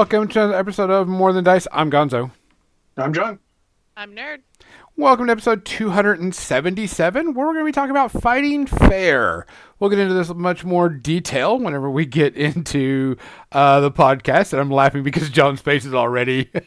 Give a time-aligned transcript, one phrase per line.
[0.00, 1.66] Welcome to another episode of More Than Dice.
[1.70, 2.30] I'm Gonzo.
[2.96, 3.38] I'm John.
[3.98, 4.38] I'm Nerd.
[4.96, 9.44] Welcome to episode 277, where we're going to be talking about fighting fair.
[9.78, 13.18] We'll get into this in much more detail whenever we get into
[13.52, 14.54] uh, the podcast.
[14.54, 16.50] And I'm laughing because John's face is already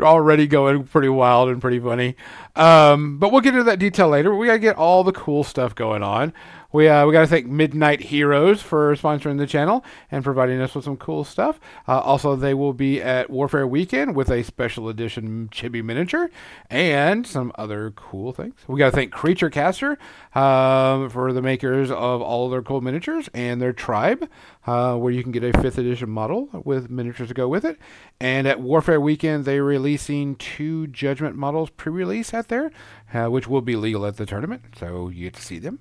[0.00, 2.16] already going pretty wild and pretty funny.
[2.56, 4.34] Um, but we'll get into that detail later.
[4.34, 6.32] We got to get all the cool stuff going on.
[6.74, 10.74] We, uh, we got to thank Midnight Heroes for sponsoring the channel and providing us
[10.74, 11.60] with some cool stuff.
[11.86, 16.30] Uh, also, they will be at Warfare Weekend with a special edition chibi miniature
[16.68, 18.56] and some other cool things.
[18.66, 19.98] We got to thank Creature Caster
[20.34, 24.28] um, for the makers of all their cool miniatures and their tribe,
[24.66, 27.78] uh, where you can get a fifth edition model with miniatures to go with it.
[28.18, 32.72] And at Warfare Weekend, they're releasing two Judgment models pre-release at there,
[33.12, 35.78] uh, which will be legal at the tournament, so you get to see them.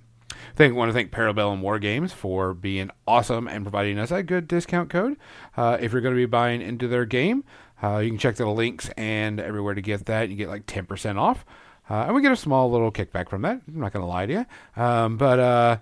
[0.56, 4.48] Thank, want to thank Parabellum War Games for being awesome and providing us a good
[4.48, 5.18] discount code.
[5.58, 7.44] Uh, if you're going to be buying into their game,
[7.82, 10.30] uh, you can check the links and everywhere to get that.
[10.30, 11.46] You get like 10% off.
[11.90, 13.62] Uh, and we get a small little kickback from that.
[13.68, 14.82] I'm not going to lie to you.
[14.82, 15.78] Um, but uh,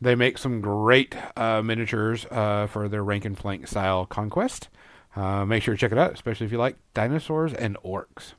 [0.00, 4.68] they make some great uh, miniatures uh, for their rank and flank style conquest.
[5.16, 8.34] make sure to check it out, especially if you like dinosaurs and orcs.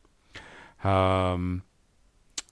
[0.84, 1.64] Um,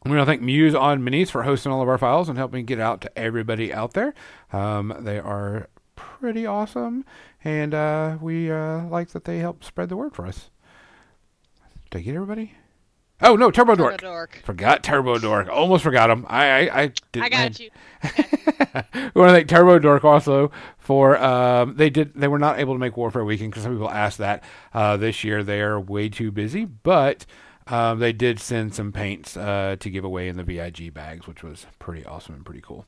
[0.06, 2.66] we want to thank Muse on Minis for hosting all of our files and helping
[2.66, 4.14] get out to everybody out there.
[4.54, 7.06] Um, they are pretty awesome,
[7.44, 10.52] and uh, we uh, like that they help spread the word for us.
[11.90, 12.54] Did I get everybody?
[13.22, 13.98] Oh no, Turbo Dork.
[13.98, 14.42] Turbo Dork.
[14.44, 15.48] Forgot Turbo Dork.
[15.50, 16.26] Almost forgot him.
[16.28, 17.24] I I, I did.
[17.24, 17.70] I got you.
[18.04, 22.76] we want to thank Turbo Dork also for um, they did they were not able
[22.76, 24.44] to make Warfare Weekend because some people asked that
[24.74, 25.44] uh, this year.
[25.44, 27.26] They are way too busy, but
[27.68, 31.44] um, they did send some paints uh, to give away in the VIG bags, which
[31.44, 32.86] was pretty awesome and pretty cool.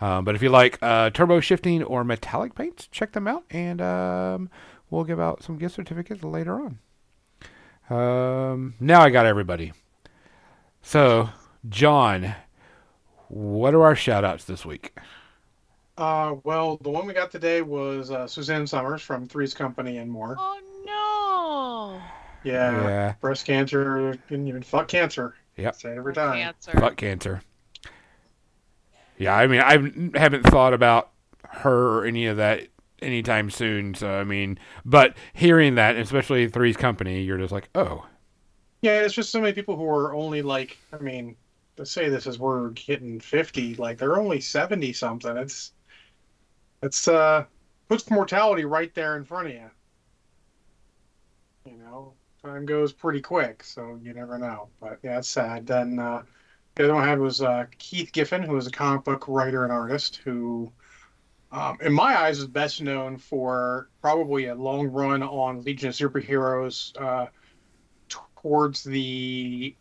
[0.00, 3.80] Um, but if you like uh, turbo shifting or metallic paints, check them out, and
[3.80, 4.50] um,
[4.90, 6.78] we'll give out some gift certificates later on.
[7.90, 9.72] Um, now I got everybody.
[10.82, 11.30] So,
[11.68, 12.34] John,
[13.28, 14.96] what are our shout outs this week?
[15.96, 20.10] Uh, well, the one we got today was uh, Suzanne Somers from Three's Company and
[20.10, 20.36] more.
[20.38, 22.17] Oh no.
[22.48, 23.14] Yeah, Yeah.
[23.20, 25.34] breast cancer, and even fuck cancer.
[25.56, 25.74] Yep.
[25.76, 26.34] Say it every time.
[26.38, 26.72] Cancer.
[26.72, 27.42] Fuck cancer.
[29.18, 31.10] Yeah, I mean, I haven't thought about
[31.48, 32.68] her or any of that
[33.02, 33.94] anytime soon.
[33.94, 38.06] So, I mean, but hearing that, especially Three's Company, you're just like, oh,
[38.80, 41.34] Yeah, it's just so many people who are only like, I mean,
[41.76, 45.36] to say this as we're hitting fifty, like they're only seventy something.
[45.36, 45.72] It's,
[46.82, 47.44] it's uh,
[47.88, 49.70] puts mortality right there in front of you.
[51.66, 54.68] You know, time goes pretty quick, so you never know.
[54.80, 55.66] But yeah, it's sad.
[55.66, 56.22] Then uh,
[56.74, 59.64] the other one I had was uh, Keith Giffen, who was a comic book writer
[59.64, 60.70] and artist who,
[61.52, 65.94] um, in my eyes, is best known for probably a long run on Legion of
[65.94, 66.96] Superheroes.
[67.00, 67.26] Uh,
[68.40, 69.74] towards the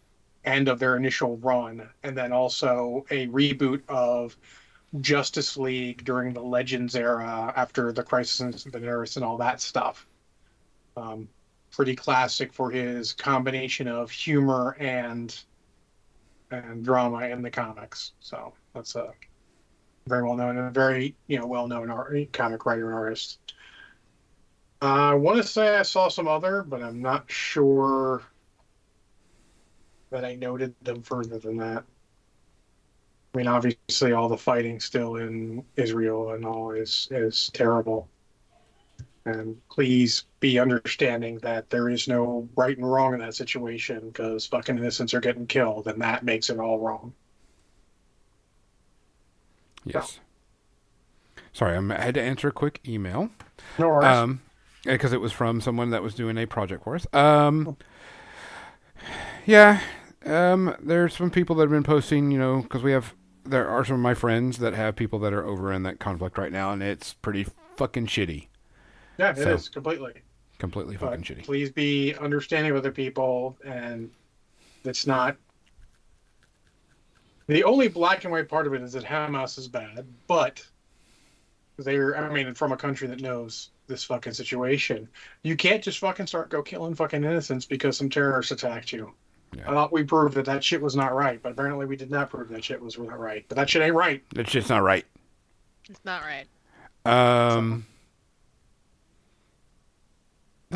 [0.46, 4.36] end of their initial run, and then also a reboot of
[5.02, 9.62] Justice League during the Legends era after the Crisis on Infinite Earths and all that
[9.62, 10.08] stuff.
[10.96, 11.28] Um,
[11.78, 15.40] pretty classic for his combination of humor and
[16.50, 18.14] and drama in the comics.
[18.20, 19.14] So that's a
[20.08, 23.54] very well known and a very you know well known art, comic writer and artist.
[24.82, 28.24] I want to say I saw some other, but I'm not sure
[30.10, 31.84] that I noted them further than that.
[33.36, 38.10] I mean, obviously, all the fighting still in Israel and all is is terrible.
[39.28, 44.46] And please be understanding that there is no right and wrong in that situation because
[44.48, 47.14] fucking innocents are getting killed, and that makes it all wrong.
[49.86, 50.20] yes.
[51.54, 53.30] Sorry, I'm- I had to answer a quick email.
[53.80, 54.06] No worries.
[54.06, 54.42] Um,
[54.84, 57.08] because it was from someone that was doing a project for us.
[57.14, 57.76] Um,
[59.46, 59.80] yeah,
[60.26, 63.14] um, there's some people that have been posting, you know, because we have
[63.44, 66.38] there are some of my friends that have people that are over in that conflict
[66.38, 67.46] right now, and it's pretty
[67.78, 68.48] fucking shitty,
[69.18, 70.14] yeah, it is so- completely.
[70.60, 71.44] completely fucking shitty.
[71.44, 74.10] please be understanding of other people, and
[74.84, 75.38] it's not.
[77.48, 80.66] The only black and white part of it is that Hamas is bad, but
[81.78, 85.08] they're, I mean, from a country that knows this fucking situation,
[85.44, 89.14] you can't just fucking start go killing fucking innocents because some terrorists attacked you.
[89.56, 89.70] Yeah.
[89.72, 92.30] I thought we proved that that shit was not right, but apparently we did not
[92.30, 93.46] prove that shit was not right.
[93.48, 94.22] But that shit ain't right.
[94.36, 95.06] That shit's not right.
[95.90, 96.48] It's not right.
[97.06, 97.86] Um,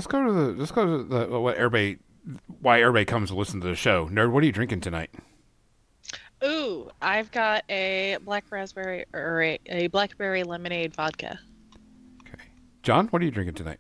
[0.02, 2.00] let's go to the let's go to the what everybody
[2.60, 4.08] why everybody comes to listen to the show.
[4.08, 5.12] Nerd, what are you drinking tonight?
[6.44, 11.40] Ooh, I've got a black raspberry or a, a blackberry lemonade vodka.
[12.22, 12.46] Okay,
[12.82, 13.78] John, what are you drinking tonight?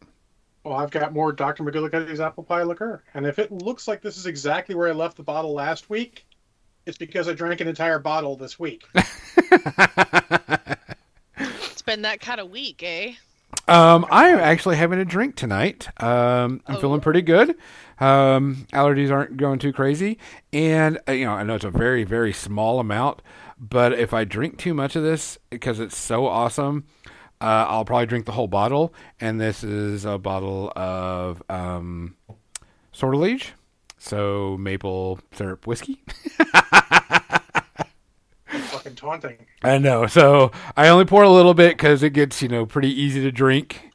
[0.63, 1.63] Well, I've got more Dr.
[1.63, 5.17] McGillicuddy's apple pie liqueur, and if it looks like this is exactly where I left
[5.17, 6.27] the bottle last week,
[6.85, 8.85] it's because I drank an entire bottle this week.
[11.81, 13.13] It's been that kind of week, eh?
[13.67, 15.87] Um, I'm actually having a drink tonight.
[16.01, 16.79] Um, I'm Oh.
[16.81, 17.55] feeling pretty good.
[17.99, 20.17] Um, allergies aren't going too crazy,
[20.51, 23.21] and uh, you know I know it's a very very small amount,
[23.59, 26.85] but if I drink too much of this because it's so awesome,
[27.39, 28.91] uh, I'll probably drink the whole bottle.
[29.19, 32.15] And this is a bottle of um,
[32.91, 33.53] Sortilege,
[33.99, 36.01] so maple syrup whiskey.
[38.51, 39.37] Fucking taunting.
[39.63, 40.07] I know.
[40.07, 43.31] So I only pour a little bit because it gets, you know, pretty easy to
[43.31, 43.91] drink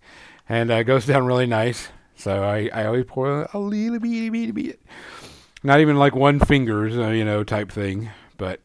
[0.49, 1.88] and uh, goes down really nice.
[2.14, 4.81] So I, I always pour a little bit, bit, bit.
[5.62, 8.11] Not even like one fingers, uh, you know, type thing.
[8.38, 8.61] But,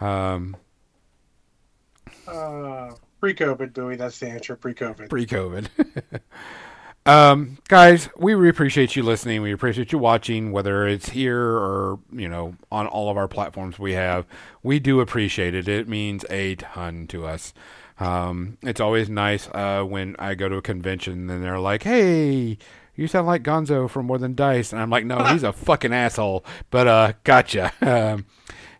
[0.00, 0.56] um,
[2.26, 3.96] Uh, pre-COVID, Bowie.
[3.96, 4.56] That's the answer.
[4.56, 5.08] Pre-COVID.
[5.10, 5.68] pre COVID.
[7.06, 9.40] um, guys, we really appreciate you listening.
[9.40, 13.78] We appreciate you watching, whether it's here or, you know, on all of our platforms
[13.78, 14.26] we have.
[14.62, 15.68] We do appreciate it.
[15.68, 17.54] It means a ton to us.
[18.00, 22.58] Um, it's always nice uh, when I go to a convention and they're like, hey,
[22.96, 24.72] you sound like Gonzo from More Than Dice.
[24.72, 26.44] And I'm like, no, he's a fucking asshole.
[26.70, 27.72] But uh, gotcha.
[27.82, 28.26] Um,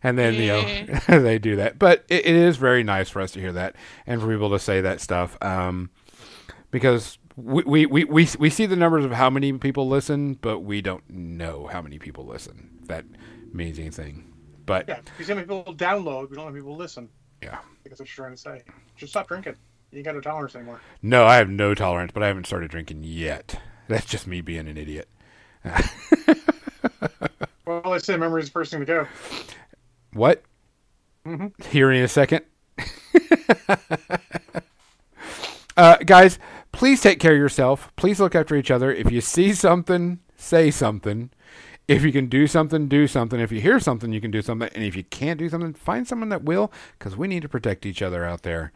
[0.02, 1.80] and then, you know, they do that.
[1.80, 3.74] But it, it is very nice for us to hear that
[4.06, 5.36] and for people to say that stuff.
[5.42, 5.90] Um,
[6.70, 10.80] because we, we, we, we, see the numbers of how many people listen, but we
[10.80, 12.70] don't know how many people listen.
[12.86, 13.04] That
[13.52, 14.32] means anything.
[14.64, 17.08] But Yeah, see how many people download, we don't have people listen.
[17.42, 17.58] yeah.
[17.84, 18.62] I guess what you're trying to say.
[18.96, 19.54] Just stop drinking.
[19.92, 20.80] You ain't got no tolerance anymore.
[21.02, 23.60] No, I have no tolerance, but I haven't started drinking yet.
[23.88, 25.08] That's just me being an idiot.
[27.66, 29.08] Well, I say memory is the first thing to go.
[30.12, 30.44] What?
[31.26, 31.50] Mhm.
[31.66, 32.44] Here in a second.
[35.76, 36.38] uh, guys,
[36.76, 37.90] please take care of yourself.
[37.96, 38.92] Please look after each other.
[38.92, 41.30] If you see something, say something.
[41.88, 43.40] If you can do something, do something.
[43.40, 44.68] If you hear something, you can do something.
[44.74, 47.86] And if you can't do something, find someone that will, because we need to protect
[47.86, 48.72] each other out there.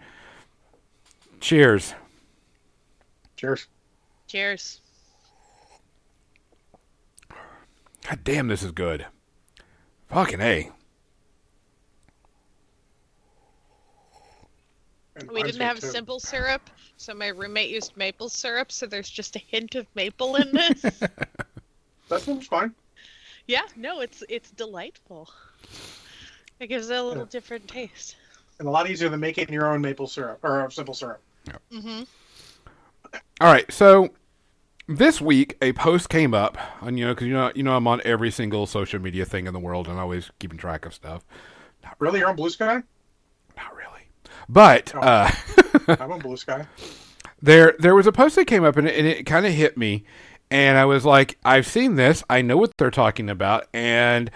[1.41, 1.95] Cheers.
[3.37, 3.67] Cheers.
[4.29, 4.81] Cheers.
[7.29, 9.07] God damn, this is good.
[10.09, 10.71] Fucking A.
[15.31, 15.87] We didn't have too.
[15.87, 16.71] simple syrup,
[17.01, 21.03] so my roommate used maple syrup, so there's just a hint of maple in this.
[22.11, 22.75] That seems fine.
[23.47, 25.31] yeah, no, it's it's delightful.
[26.59, 27.31] It gives it a little Yeah.
[27.31, 28.17] different taste.
[28.59, 31.23] And a lot easier than making your own maple syrup or simple syrup.
[31.73, 32.03] hmm
[33.41, 34.11] All right, so
[34.89, 37.87] this week a post came up on you know because you know you know I'm
[37.87, 41.25] on every single social media thing in the world and always keeping track of stuff.
[41.85, 42.83] Not Really, you're on Blue Sky?
[43.57, 44.09] Not really,
[44.49, 45.01] but Oh.
[45.01, 45.31] uh,
[45.99, 46.67] I'm on Blue Sky.
[47.43, 50.05] there there was a post that came up and it, it kind of hit me,
[50.51, 54.31] and I was like, I've seen this, I know what they're talking about, and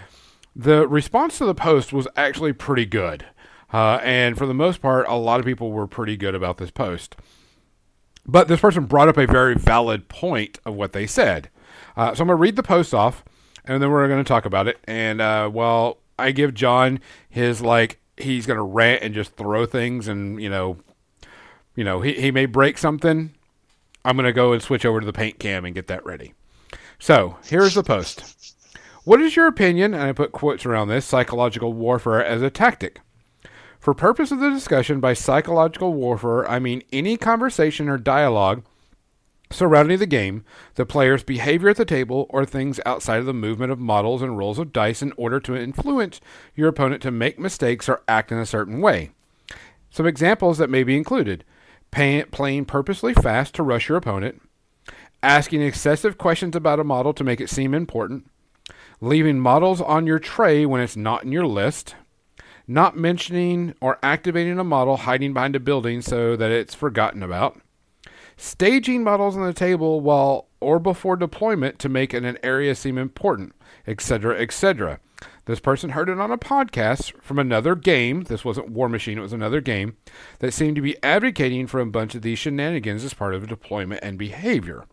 [0.57, 3.27] the response to the post was actually pretty good,
[3.73, 6.71] uh, and for the most part, a lot of people were pretty good about this
[6.71, 7.17] post.
[8.27, 11.51] But this person brought up a very valid point of what they said.
[11.97, 13.23] Uh, so I'm going to read the post off,
[13.67, 14.79] and then we're going to talk about it.
[14.85, 19.67] And uh, well, I give John his like he's going to rant and just throw
[19.67, 20.79] things, and you know,
[21.75, 23.35] you know he he may break something.
[24.05, 26.35] I'm going to go and switch over to the paint cam and get that ready.
[26.99, 28.55] So here's the post.
[29.05, 29.95] What is your opinion?
[29.95, 33.01] And I put quotes around this psychological warfare as a tactic.
[33.79, 38.65] For purpose of the discussion, by psychological warfare, I mean any conversation or dialogue
[39.51, 43.73] surrounding the game, the player's behavior at the table, or things outside of the movement
[43.73, 46.21] of models and rolls of dice in order to influence
[46.55, 49.11] your opponent to make mistakes or act in a certain way.
[49.91, 51.45] Some examples that may be included
[51.95, 54.43] pay, playing purposely fast to rush your opponent,
[55.23, 58.29] asking excessive questions about a model to make it seem important,
[59.01, 61.95] leaving models on your tray when it's not in your list,
[62.67, 67.61] not mentioning or activating a model hiding behind a building so that it's forgotten about,
[68.37, 72.99] staging models on the table while or before deployment to make an, an area seem
[72.99, 73.55] important,
[73.87, 74.99] etc., etc.
[75.47, 78.23] This person heard it on a podcast from another game.
[78.23, 79.97] This wasn't War Machine, it was another game
[80.39, 83.47] that seemed to be advocating for a bunch of these shenanigans as part of a
[83.47, 84.85] deployment and behavior.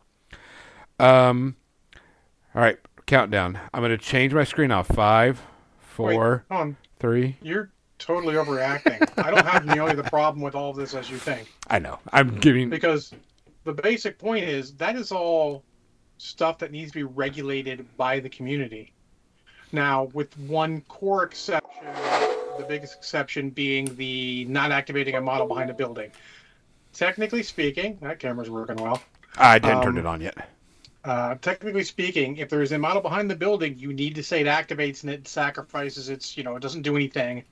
[1.00, 1.55] Um,
[2.53, 3.60] all right, countdown.
[3.74, 4.88] I'm going to change my screen off.
[4.88, 5.41] Five,
[5.79, 6.75] four, on.
[7.00, 7.38] three.
[7.41, 9.00] You're totally overacting.
[9.17, 11.48] I don't have nearly the problem with all of this as you think.
[11.70, 12.00] I know.
[12.12, 12.70] I'm giving.
[12.70, 13.13] Because
[13.63, 15.63] the basic point is that is all
[16.17, 18.93] stuff that needs to be regulated by the community.
[19.71, 21.87] Now, with one core exception,
[22.57, 26.11] the biggest exception being the not activating a model behind a building.
[26.93, 29.01] technically speaking, that camera's working well.
[29.37, 30.35] I didn't Um, turn it on yet.
[31.05, 34.47] Uh, technically speaking, if there's a model behind the building, you need to say it
[34.47, 37.43] activates and it sacrifices its, you know, it doesn't do anything.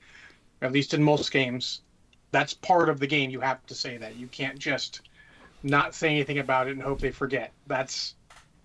[0.62, 1.80] At least in most games,
[2.32, 3.30] that's part of the game.
[3.30, 4.16] You have to say that.
[4.16, 5.00] You can't just
[5.62, 7.52] not say anything about it and hope they forget.
[7.66, 8.14] That's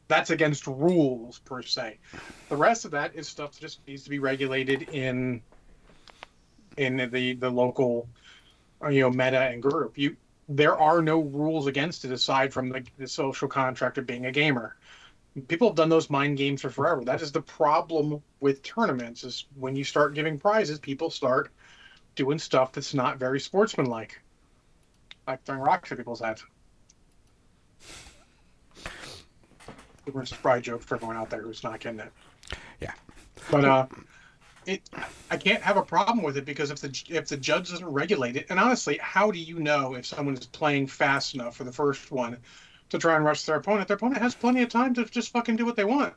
[0.07, 2.00] that's against rules per se.
[2.50, 5.41] The rest of that is stuff that just needs to be regulated in
[6.77, 8.09] in the the local,
[8.83, 9.97] uh, you know, meta and group.
[9.97, 14.25] You there are no rules against it aside from the, the social contract of being
[14.25, 14.75] a gamer.
[15.47, 17.03] People have done those mind games for forever.
[17.03, 21.51] That is the problem with tournaments is when you start giving prizes, people start
[22.15, 24.21] doing stuff that's not very sportsmanlike.
[25.27, 26.45] Like throwing rocks at people's heads.
[30.12, 32.12] We're spry joke for everyone out there who's not getting it.
[32.79, 32.93] Yeah.
[33.51, 33.88] But uh
[34.65, 34.89] it
[35.29, 38.35] I can't have a problem with it because if the if the judge doesn't regulate
[38.35, 41.71] it, and honestly, how do you know if someone is playing fast enough for the
[41.71, 42.38] first one
[42.89, 43.88] to try and rush their opponent?
[43.88, 46.13] Their opponent has plenty of time to just fucking do what they want.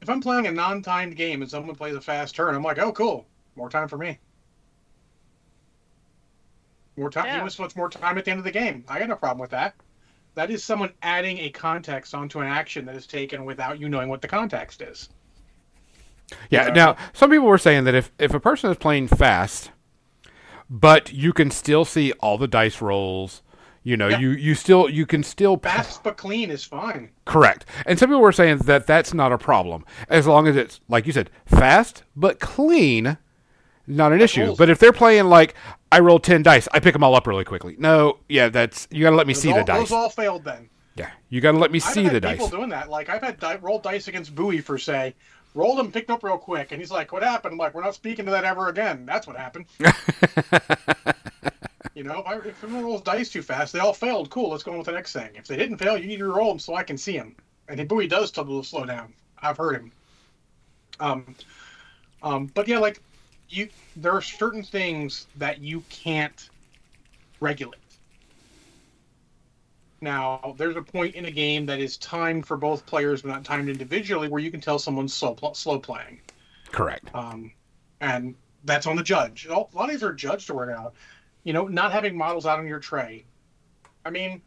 [0.00, 2.92] If I'm playing a non-timed game and someone plays a fast turn, I'm like, oh,
[2.92, 4.18] cool, more time for me.
[6.96, 7.26] More time.
[7.26, 7.38] Yeah.
[7.38, 8.84] He was what's more time at the end of the game.
[8.88, 9.74] I got no problem with that.
[10.34, 14.08] That is someone adding a context onto an action that is taken without you knowing
[14.08, 15.08] what the context is.
[16.50, 16.68] Yeah.
[16.68, 19.70] Now, some people were saying that if if a person is playing fast,
[20.70, 23.42] but you can still see all the dice rolls,
[23.82, 24.18] you know, Yeah.
[24.20, 27.10] you you still you can still Fast but clean is fine.
[27.26, 27.66] correct.
[27.84, 31.06] And some people were saying that that's not a problem as long as it's like
[31.06, 33.18] you said, fast but clean.
[33.86, 34.44] Not an issue.
[34.44, 34.58] rules.
[34.58, 35.54] But if they're playing like
[35.90, 37.74] I roll ten dice, I pick them all up really quickly.
[37.78, 39.80] No, yeah, that's you got to let me Those see all, the dice.
[39.80, 40.68] Those all failed then.
[40.96, 42.50] yeah, you got to let me I've see had the people dice.
[42.56, 42.88] doing that.
[42.90, 45.14] Like I've had di- rolled dice against Bowie for say,
[45.54, 47.94] rolled them, picked up real quick, and he's like, "What happened?" I'm like, "We're not
[47.94, 49.66] speaking to that ever again." That's what happened.
[51.94, 54.30] you know, if, I, if someone rolls dice too fast, they all failed.
[54.30, 55.30] Cool, let's go on with the next thing.
[55.34, 57.36] If they didn't fail, you need to roll them so I can see them.
[57.68, 59.12] And if Bowie does tell them to slow down.
[59.44, 59.92] I've heard him.
[61.00, 61.34] Um,
[62.22, 63.02] um, but yeah, like
[63.52, 66.50] you, there are certain things that you can't
[67.40, 67.78] regulate.
[70.00, 73.44] Now, there's a point in a game that is timed for both players, but not
[73.44, 76.20] timed individually, where you can tell someone's slow, pl- slow playing,
[76.72, 77.08] Correct.
[77.14, 77.52] um,
[78.00, 79.46] and that's on the judge.
[79.46, 80.94] A lot of these are judged to work out.
[81.44, 83.24] You know, not having models out on your tray.
[84.04, 84.42] I mean,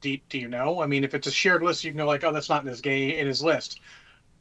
[0.00, 0.82] do, do you know?
[0.82, 2.68] I mean, if it's a shared list, you can go like, "Oh, that's not in
[2.68, 3.80] his game in his list."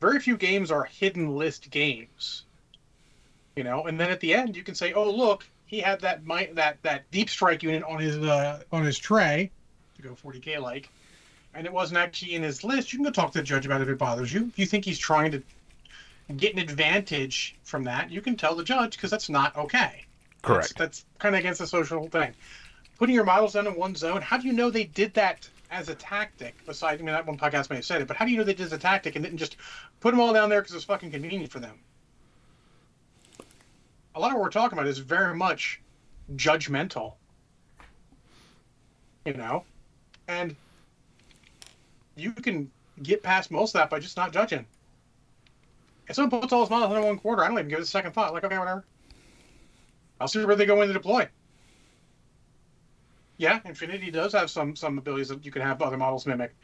[0.01, 2.43] Very few games are hidden list games.
[3.55, 6.25] You know, and then at the end, you can say, "Oh, look, he had that
[6.25, 9.51] mi- that that deep strike unit on his uh, on his tray
[9.97, 10.89] to go 40k like,
[11.53, 13.81] and it wasn't actually in his list." You can go talk to the judge about
[13.81, 14.47] it if it bothers you.
[14.47, 15.43] If you think he's trying to
[16.37, 20.05] get an advantage from that, you can tell the judge because that's not okay.
[20.41, 20.75] Correct.
[20.77, 22.33] That's, that's kind of against the social thing.
[22.97, 24.21] Putting your models down in one zone.
[24.21, 26.55] How do you know they did that as a tactic?
[26.65, 28.43] Besides, I mean, that one podcast may have said it, but how do you know
[28.43, 29.57] they did it as a tactic and didn't just
[29.99, 31.79] put them all down there because it's fucking convenient for them?
[34.15, 35.81] A lot of what we're talking about is very much
[36.35, 37.15] judgmental.
[39.25, 39.63] You know,
[40.27, 40.55] and
[42.15, 42.69] you can
[43.01, 44.65] get past most of that by just not judging.
[46.07, 47.85] If someone puts all his models in one quarter, I don't even give it a
[47.85, 48.33] second thought.
[48.33, 48.83] Like, okay, whatever.
[50.19, 51.27] I'll see where they go in to deploy.
[53.37, 56.55] Yeah, Infinity does have some some abilities that you can have other models mimic.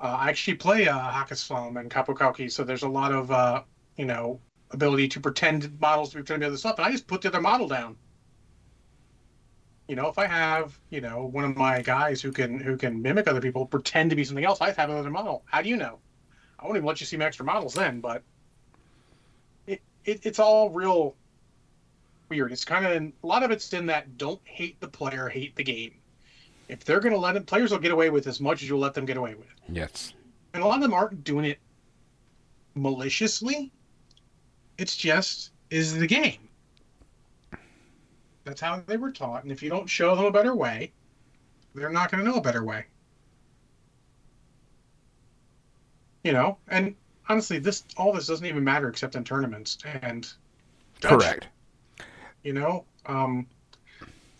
[0.00, 3.62] Uh, I actually play uh, Haqqislam and Qapu Khalqi, so there's a lot of uh,
[3.96, 4.40] you know
[4.72, 7.22] ability to pretend models to be pretending to be other stuff, and I just put
[7.22, 7.96] the other model down.
[9.88, 13.02] You know, if I have you know one of my guys who can who can
[13.02, 15.42] mimic other people, pretend to be something else, I have another model.
[15.46, 15.98] How do you know?
[16.58, 18.22] I won't even let you see my extra models then, but
[19.66, 21.16] it, it it's all real
[22.28, 22.52] weird.
[22.52, 25.64] It's kind of a lot of it's in that don't hate the player, hate the
[25.64, 25.94] game.
[26.68, 28.78] If they're going to let it, players will get away with as much as you'll
[28.78, 29.48] let them get away with.
[29.68, 30.14] Yes.
[30.54, 31.58] And a lot of them aren't doing it
[32.74, 33.70] maliciously.
[34.78, 36.48] It's just is the game.
[38.44, 40.92] That's how they were taught, and if you don't show them a better way,
[41.74, 42.86] they're not going to know a better way.
[46.24, 46.94] You know, and
[47.28, 50.28] honestly, this all this doesn't even matter except in tournaments and.
[51.00, 51.48] Correct.
[52.42, 53.46] You know, um,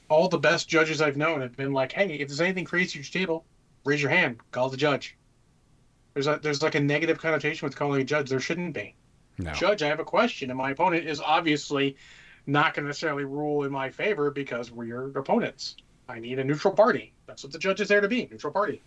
[0.09, 3.13] all the best judges I've known have been like, "Hey, if there's anything crazy at
[3.13, 3.45] your table,
[3.85, 5.17] raise your hand, call the judge."
[6.15, 8.29] There's a there's like a negative connotation with calling a judge.
[8.29, 8.95] There shouldn't be.
[9.39, 9.53] No.
[9.53, 11.97] Judge, I have a question, and my opponent is obviously
[12.47, 15.77] not going to necessarily rule in my favor because we're your opponents.
[16.09, 17.13] I need a neutral party.
[17.27, 18.83] That's what the judge is there to be, neutral party.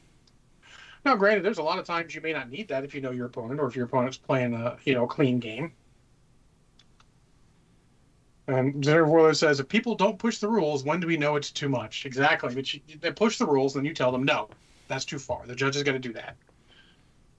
[1.04, 3.12] Now, granted, there's a lot of times you may not need that if you know
[3.12, 5.72] your opponent or if your opponent's playing a you know clean game.
[8.48, 11.50] And Jennifer Warlow says, if people don't push the rules, when do we know it's
[11.50, 12.06] too much?
[12.06, 12.54] Exactly.
[12.54, 14.50] But you, they push the rules, then you tell them, no,
[14.88, 15.48] that's too far.
[15.48, 16.36] The judge is going to do that.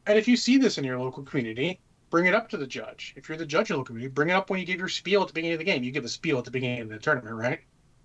[0.07, 1.79] And if you see this in your local community,
[2.11, 3.15] bring it up to the judge.
[3.17, 5.23] If you're the judge in the community, bring it up when you give your spiel
[5.23, 5.83] at the beginning of the game.
[5.83, 7.61] You give a spiel at the beginning of the tournament, right?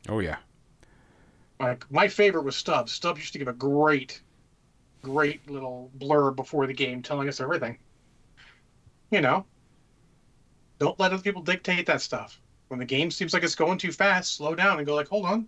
[0.09, 0.37] Oh yeah.
[1.59, 2.91] Like my favorite was Stubbs.
[2.91, 4.21] Stubbs used to give a great,
[5.03, 7.77] great little blurb before the game, telling us everything.
[9.11, 9.45] You know,
[10.79, 12.39] don't let other people dictate that stuff.
[12.69, 15.25] When the game seems like it's going too fast, slow down and go like, hold
[15.25, 15.47] on.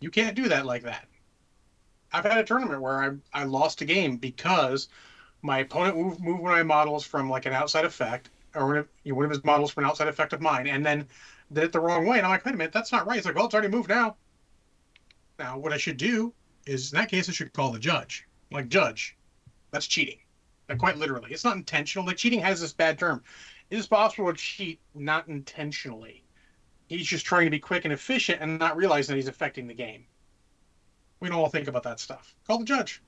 [0.00, 1.06] You can't do that like that.
[2.12, 4.88] I've had a tournament where I I lost a game because
[5.46, 8.76] my opponent moved, moved one of my models from like an outside effect, or one
[8.76, 11.06] of, you know, one of his models from an outside effect of mine, and then
[11.52, 12.18] did it the wrong way.
[12.18, 13.16] And I'm like, wait a minute, that's not right.
[13.16, 14.16] It's like, well, it's already moved now.
[15.38, 16.32] Now, what I should do
[16.66, 18.26] is, in that case, I should call the judge.
[18.50, 19.16] Like, judge,
[19.70, 20.18] that's cheating.
[20.68, 21.30] Like, quite literally.
[21.30, 22.06] It's not intentional.
[22.06, 23.22] Like, cheating has this bad term.
[23.70, 26.24] It is possible to cheat not intentionally.
[26.88, 29.74] He's just trying to be quick and efficient and not realizing that he's affecting the
[29.74, 30.06] game.
[31.20, 32.34] We don't all think about that stuff.
[32.46, 33.02] Call the judge.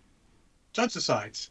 [0.72, 1.50] Judge decides.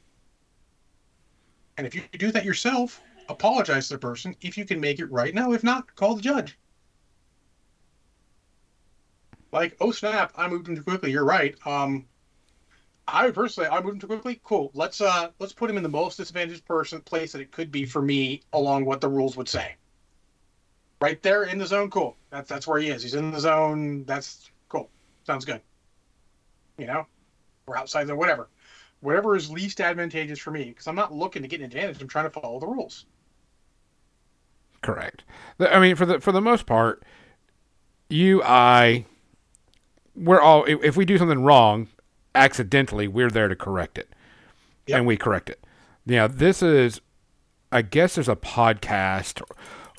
[1.77, 5.11] And if you do that yourself, apologize to the person if you can make it
[5.11, 5.33] right.
[5.33, 6.57] Now, if not, call the judge.
[9.51, 11.11] Like, oh snap, I moved him too quickly.
[11.11, 11.55] You're right.
[11.65, 12.05] Um,
[13.07, 14.41] I personally, I moved him too quickly.
[14.43, 14.71] Cool.
[14.73, 17.85] Let's uh, let's put him in the most disadvantaged person place that it could be
[17.85, 19.75] for me, along what the rules would say.
[20.99, 21.89] Right there in the zone.
[21.89, 22.17] Cool.
[22.31, 23.03] That's that's where he is.
[23.03, 24.03] He's in the zone.
[24.05, 24.89] That's cool.
[25.25, 25.61] Sounds good.
[26.77, 27.07] You know,
[27.65, 28.15] we're outside there.
[28.15, 28.49] Whatever
[29.01, 32.01] whatever is least advantageous for me because I'm not looking to get an advantage.
[32.01, 33.05] I'm trying to follow the rules.
[34.81, 35.23] Correct.
[35.59, 37.03] I mean, for the for the most part,
[38.09, 39.05] you, I,
[40.15, 40.65] we're all.
[40.65, 41.87] If we do something wrong,
[42.35, 44.09] accidentally, we're there to correct it,
[44.85, 44.97] Yep.
[44.97, 45.63] and we correct it.
[46.05, 47.01] Now, this is,
[47.71, 49.41] I guess, there's a podcast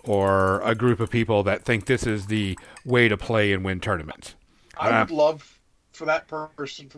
[0.05, 3.81] or a group of people that think this is the way to play and win
[3.81, 4.37] tournaments.
[4.79, 5.58] I Uh, would love
[5.99, 6.89] for that person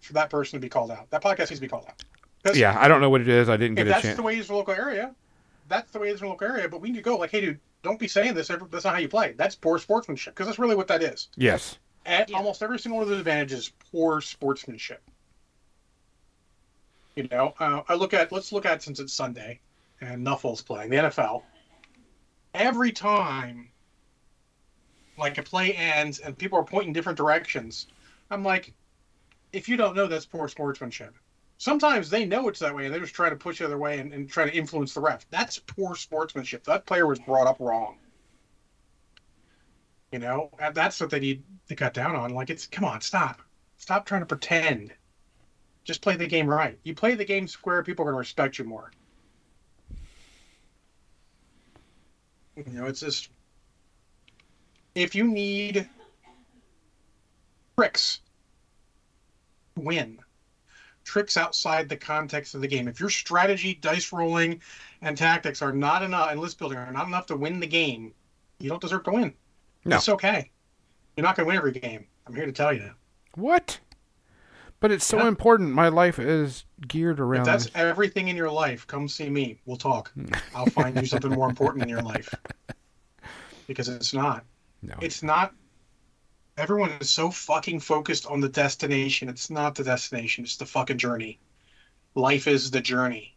[0.00, 1.08] for that person to be called out.
[1.10, 2.56] That podcast needs to be called out.
[2.56, 3.48] Yeah, I don't know what it is.
[3.48, 4.16] I didn't if get a that's chance.
[4.16, 5.14] the way it is in the local area,
[5.68, 6.68] that's the way it is in the local area.
[6.68, 8.48] But we need to go like, hey, dude, don't be saying this.
[8.48, 9.34] That's not how you play.
[9.36, 11.28] That's poor sportsmanship because that's really what that is.
[11.36, 11.78] Yes.
[12.06, 12.38] At Yeah.
[12.38, 15.02] almost every single one of those advantages poor sportsmanship.
[17.16, 19.60] You know, uh, I look at let's look at since it's Sunday
[20.00, 21.42] and Nuffle's playing the NFL.
[22.54, 23.68] Every time,
[25.18, 27.86] like a play ends and people are pointing different directions,
[28.30, 28.72] I'm like,
[29.52, 31.16] if you don't know, that's poor sportsmanship.
[31.58, 33.98] Sometimes they know it's that way and they're just trying to push the other way
[33.98, 35.28] and, and try to influence the ref.
[35.30, 36.64] That's poor sportsmanship.
[36.64, 37.98] That player was brought up wrong.
[40.12, 42.30] You know, that's what they need to cut down on.
[42.30, 43.42] Like, it's come on, stop,
[43.76, 44.92] stop trying to pretend.
[45.84, 46.78] Just play the game right.
[46.82, 48.90] You play the game square, people are going to respect you more.
[52.56, 53.30] You know, it's just
[54.94, 55.88] if you need
[57.80, 58.20] tricks
[59.74, 60.18] to win,
[61.04, 62.86] tricks outside the context of the game.
[62.88, 64.60] If your strategy, dice rolling,
[65.00, 68.12] and tactics are not enough, and list building are not enough to win the game,
[68.58, 69.32] you don't deserve to win.
[69.86, 69.96] No.
[69.96, 70.50] It's okay.
[71.16, 72.06] You're not going to win every game.
[72.26, 72.90] I'm here to tell you.
[73.34, 73.80] What?
[74.80, 75.28] But it's so Yeah.
[75.28, 75.72] important.
[75.72, 77.72] My life is geared around If that's this.
[77.76, 79.58] everything in your life, come see me.
[79.64, 80.12] We'll talk.
[80.12, 80.26] Hmm.
[80.54, 82.34] I'll find you something more important in your life.
[83.66, 84.44] Because it's not.
[84.82, 84.96] No.
[85.00, 85.54] It's not.
[86.56, 89.28] Everyone is so fucking focused on the destination.
[89.28, 90.44] It's not the destination.
[90.44, 91.38] It's the fucking journey.
[92.14, 93.36] Life is the journey.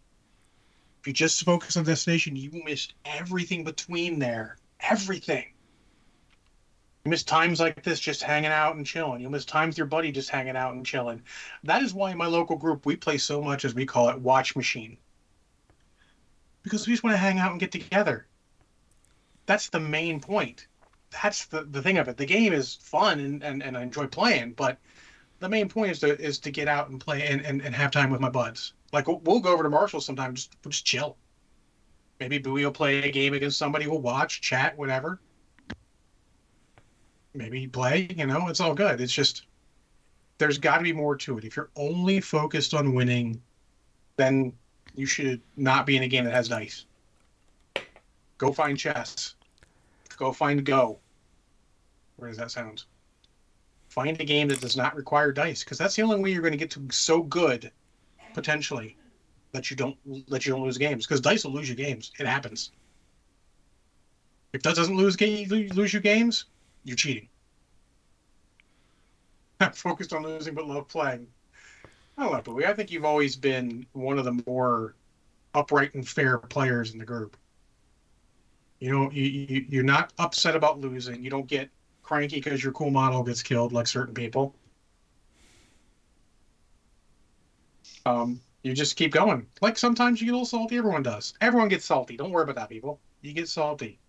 [1.01, 4.57] If you just focus on destination, you miss everything between there.
[4.79, 5.45] Everything.
[7.05, 9.21] You miss times like this just hanging out and chilling.
[9.21, 11.21] You miss times with your buddy just hanging out and chilling.
[11.63, 14.19] That is why in my local group we play so much as we call it
[14.19, 14.97] watch machine.
[16.61, 18.25] Because we just want to hang out and get together.
[19.45, 20.67] That's the main point
[21.21, 22.17] that's the, the thing of it.
[22.17, 24.77] The game is fun and, and, and I enjoy playing, but
[25.39, 27.91] the main point is to is to get out and play and, and, and have
[27.91, 28.73] time with my buds.
[28.91, 31.17] Like we'll, we'll go over to Marshall sometime, just we'll just chill.
[32.19, 33.87] Maybe will play a game against somebody.
[33.87, 35.19] We'll watch, chat, whatever.
[37.33, 38.07] Maybe play.
[38.15, 39.01] You know, it's all good.
[39.01, 39.45] It's just
[40.37, 41.43] there's got to be more to it.
[41.43, 43.41] If you're only focused on winning,
[44.15, 44.53] then
[44.95, 46.85] you should not be in a game that has dice.
[48.37, 49.35] Go find chess.
[50.17, 50.99] Go find Go.
[52.23, 52.85] Where that sound?
[53.89, 56.53] Find a game that does not require dice, because that's the only way you're going
[56.53, 57.69] to get to so good,
[58.33, 58.95] potentially,
[59.51, 59.97] that you don't
[60.29, 61.05] that you don't lose games.
[61.05, 62.13] Because dice will lose you games.
[62.17, 62.71] It happens.
[64.53, 66.45] If that doesn't lose lose you games,
[66.85, 67.27] you're cheating.
[69.59, 71.27] Not focused on losing but love playing.
[72.17, 72.65] I know, Bowie.
[72.65, 74.95] I think you've always been one of the more
[75.53, 77.35] upright and fair players in the group.
[78.79, 81.21] You don't you, you you're not upset about losing.
[81.21, 81.69] You don't get
[82.03, 84.55] cranky because your cool model gets killed like certain people.
[88.05, 89.47] Um, you just keep going.
[89.61, 90.77] Like sometimes you get a little salty.
[90.77, 91.33] Everyone does.
[91.41, 92.17] Everyone gets salty.
[92.17, 92.99] Don't worry about that, people.
[93.21, 93.99] You get salty.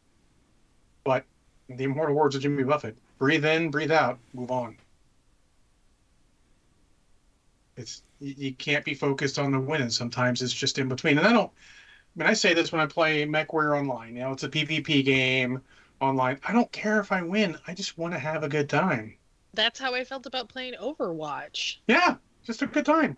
[1.04, 1.24] But
[1.68, 4.76] the immortal words of Jimmy Buffett: breathe in, breathe out, move on.
[7.76, 9.90] It's you, can't be focused on the win.
[9.90, 11.18] Sometimes it's just in between.
[11.18, 11.50] And I don't.
[11.50, 14.14] I mean, I say this when I play MechWarrior Online.
[14.14, 15.61] You know, it's a PvP game
[16.00, 16.38] online.
[16.46, 17.59] I don't care if I win.
[17.66, 19.16] I just want to have a good time.
[19.54, 21.76] That's how I felt about playing Overwatch.
[21.87, 23.16] Yeah, just a good time.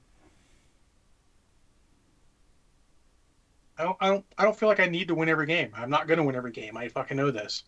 [3.78, 5.70] I don't, I don't, I don't feel like I need to win every game.
[5.74, 6.76] I'm not going to win every game.
[6.76, 7.64] I fucking know this.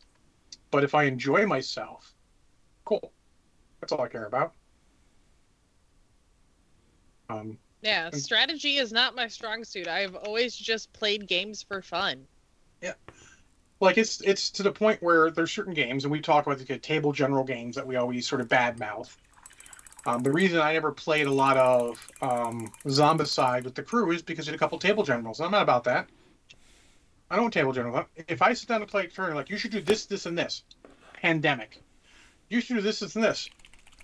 [0.70, 2.14] But if I enjoy myself,
[2.84, 3.12] cool.
[3.80, 4.52] That's all I care about.
[7.30, 9.86] Um, Yeah, strategy is not my strong suit.
[9.86, 12.26] I've always just played games for fun.
[13.80, 16.78] Like it's it's to the point where there's certain games, and we talk about the
[16.78, 19.14] table general games that we always sort of badmouth.
[20.06, 24.22] Um, the reason I never played a lot of um, Zombicide with the crew is
[24.22, 25.40] because of a couple table generals.
[25.40, 26.08] I'm not about that.
[27.30, 28.06] I don't table general.
[28.26, 30.38] If I sit down and play a turn, like you should do this, this, and
[30.38, 30.62] this.
[31.12, 31.82] Pandemic.
[32.48, 33.50] You should do this, this, and this.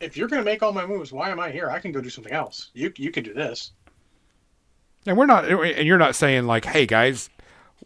[0.01, 1.71] If you're going to make all my moves, why am I here?
[1.71, 2.71] I can go do something else.
[2.75, 3.73] You you can do this.
[5.07, 7.31] And we're not, and you're not saying like, "Hey guys,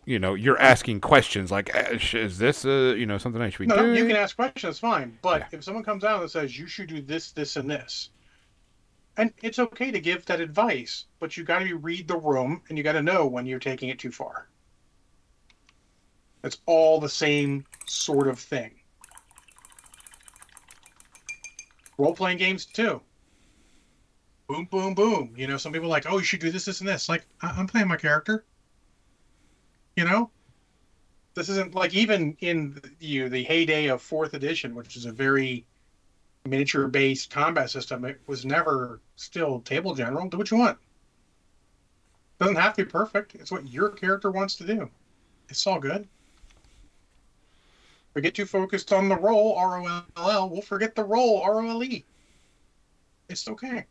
[0.09, 3.61] you know," you're asking questions like, "Eh, "Is this, uh, you know, something I should
[3.61, 5.19] be No, no, doing?" you can ask questions, fine.
[5.23, 5.59] But Yeah.
[5.59, 8.11] if someone comes out and says you should do this, this, and this,
[9.17, 12.79] and it's okay to give that advice, but you got to read the room and
[12.79, 14.49] you got to know when you're taking it too far.
[16.45, 18.81] It's all the same sort of thing.
[21.99, 23.03] Role playing games too.
[24.49, 25.35] Boom, boom, boom.
[25.37, 27.09] You know, some people are like, oh, you should do this, this, and this.
[27.09, 28.45] Like, I- I'm playing my character.
[29.99, 30.31] You know,
[31.35, 35.11] this isn't like even in you know, the heyday of fourth edition, which is a
[35.11, 35.67] very
[36.47, 38.05] miniature based combat system.
[38.05, 40.29] It was never still table general.
[40.29, 40.79] Do what you want.
[42.39, 43.35] Doesn't have to be perfect.
[43.35, 44.89] It's what your character wants to do.
[45.49, 46.07] It's all good.
[48.15, 51.41] We get too focused on the role R O L L, we'll forget the role
[51.41, 52.05] R O L E.
[53.29, 53.85] It's okay.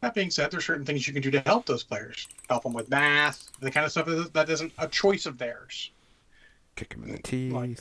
[0.00, 2.28] That being said, there's certain things you can do to help those players.
[2.48, 5.90] Help them with math, the kind of stuff that that isn't a choice of theirs.
[6.76, 7.52] Kick them in the teeth.
[7.52, 7.78] Like-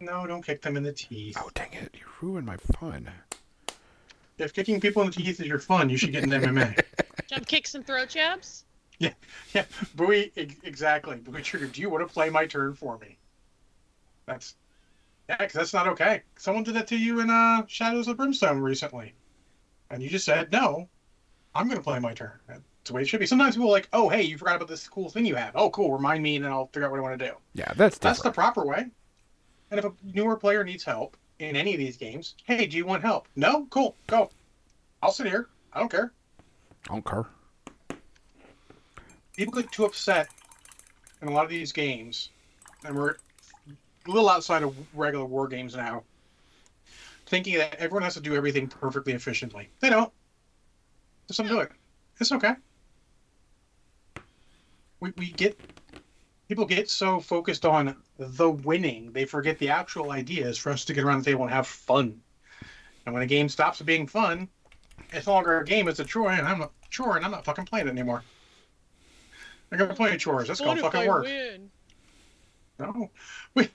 [0.00, 1.36] No, don't kick them in the teeth.
[1.38, 1.94] oh dang it!
[1.94, 3.10] You ruined my fun.
[4.38, 6.80] If kicking people in the teeth is your fun, you should get an MMA.
[7.28, 8.64] Jump kicks and throw jabs?
[9.00, 9.12] yeah,
[9.52, 9.64] yeah.
[9.94, 11.16] Bowie, exactly.
[11.16, 13.18] Bowie Trigger, do you want to play my turn for me?
[14.26, 14.54] That's
[15.28, 16.22] yeah, 'cause that's not okay.
[16.38, 19.12] Someone did that to you in uh, Shadows of Brimstone recently,
[19.90, 20.88] and you just said no.
[21.58, 22.30] I'm going to play my turn.
[22.46, 23.26] That's the way it should be.
[23.26, 25.50] Sometimes people are like, oh, hey, you forgot about this cool thing you have.
[25.56, 25.92] Oh, cool.
[25.92, 27.34] Remind me, and then I'll figure out what I want to do.
[27.54, 28.86] Yeah, that's That's the proper way.
[29.72, 32.86] And if a newer player needs help in any of these games, hey, do you
[32.86, 33.26] want help?
[33.34, 33.66] No?
[33.70, 33.96] Cool.
[34.06, 34.30] Go.
[35.02, 35.48] I'll sit here.
[35.72, 36.12] I don't care.
[36.88, 37.26] I don't care.
[39.36, 40.28] People get too upset
[41.20, 42.30] in a lot of these games,
[42.84, 43.16] and we're
[44.06, 46.04] a little outside of regular war games now,
[47.26, 49.68] thinking that everyone has to do everything perfectly efficiently.
[49.80, 50.12] They don't.
[51.28, 51.70] Just do it.
[52.20, 52.54] It's okay.
[55.00, 55.58] We, we get
[56.48, 60.84] people get so focused on the winning, they forget the actual idea is for us
[60.86, 62.20] to get around the table and have fun.
[63.04, 64.48] And when a game stops being fun,
[65.12, 67.44] it's no longer a game; it's a chore, and I'm a chore, and I'm not
[67.44, 68.22] fucking playing it anymore.
[69.70, 70.48] I'm gonna play chores.
[70.48, 71.24] That's gonna fucking work.
[71.24, 71.70] win?
[72.78, 73.10] No,
[73.54, 73.68] we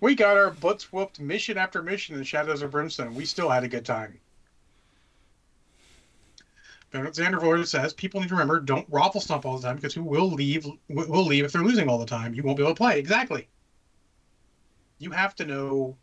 [0.00, 3.14] we got our butts whooped mission after mission in Shadows of Brimstone.
[3.14, 4.18] We still had a good time.
[7.02, 9.94] But Xander Void says people need to remember don't raffle stomp all the time because
[9.94, 12.34] who will leave will leave if they're losing all the time.
[12.34, 12.98] You won't be able to play.
[12.98, 13.48] Exactly.
[14.98, 15.96] You have to know.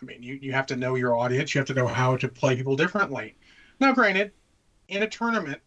[0.00, 1.54] I mean, you, you have to know your audience.
[1.54, 3.36] You have to know how to play people differently.
[3.80, 4.32] Now, granted,
[4.88, 5.60] in a tournament,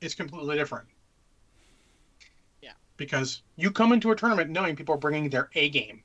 [0.00, 0.88] it's completely different.
[2.60, 2.72] Yeah.
[2.96, 6.02] Because you come into a tournament knowing people are bringing their A game.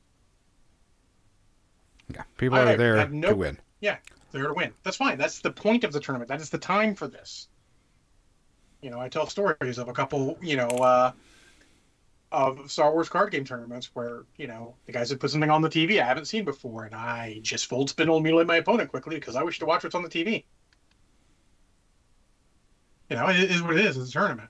[2.13, 3.57] Yeah, people I are there have no- to win.
[3.79, 3.97] Yeah,
[4.31, 4.73] they're to win.
[4.83, 5.17] That's fine.
[5.17, 6.29] That's the point of the tournament.
[6.29, 7.47] That is the time for this.
[8.81, 11.11] You know, I tell stories of a couple, you know, uh,
[12.31, 15.61] of Star Wars card game tournaments where, you know, the guys had put something on
[15.61, 18.89] the TV I haven't seen before, and I just fold spindle and mutilate my opponent
[18.89, 20.45] quickly because I wish to watch what's on the TV.
[23.09, 23.97] You know, it is what it is.
[23.97, 24.49] It's a tournament.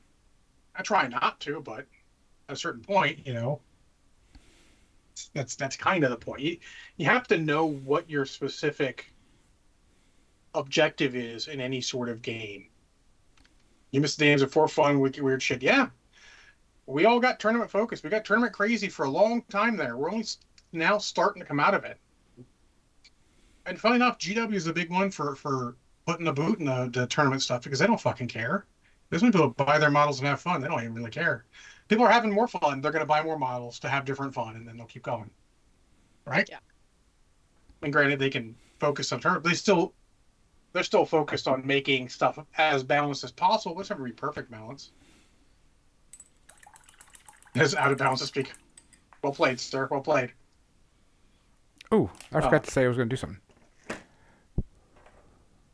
[0.76, 1.88] I try not to, but
[2.48, 3.62] at a certain point, you know,
[5.34, 6.42] that's that's kind of the point.
[6.42, 6.58] You,
[6.98, 9.12] you have to know what your specific
[10.54, 12.68] objective is in any sort of game.
[13.92, 15.62] You miss the games of for fun with weird shit.
[15.62, 15.88] Yeah.
[16.86, 18.04] we all got tournament focused.
[18.04, 19.98] We got tournament crazy for a long time there.
[19.98, 20.26] We're only
[20.72, 21.98] now starting to come out of it.
[23.66, 25.76] And funny enough, GW is a big one for for
[26.06, 28.66] putting the boot in the, the tournament stuff because they don't fucking care.
[29.10, 30.62] There's people buy their models and have fun.
[30.62, 31.46] They don't even really care.
[31.90, 32.82] People are having more fun.
[32.82, 35.30] They're going to buy more models to have different fun, and then they'll keep going.
[36.26, 36.48] Right?
[36.50, 36.60] Yeah.
[37.82, 39.46] And granted, they can focus on tournament.
[39.46, 39.94] They still
[40.74, 44.92] they're still focused on making stuff as balanced as possible, which never be perfect balance.
[47.56, 48.54] As out of balance to speak.
[49.22, 49.88] Well played, sir.
[49.92, 50.32] Well played.
[51.92, 53.40] Oh, I forgot uh, to say I was going to do something.
[53.90, 54.64] Can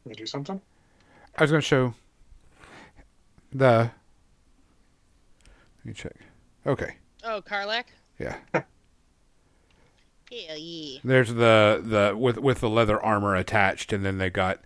[0.05, 0.59] you do something?
[1.37, 1.93] I was going to show
[3.53, 3.91] the.
[5.77, 6.15] Let me check.
[6.65, 6.95] Okay.
[7.23, 7.85] Oh, Karlach?
[8.17, 8.37] Yeah.
[8.53, 8.63] Hell
[10.57, 10.99] yeah.
[11.03, 14.59] There's the the with with the leather armor attached, and then they got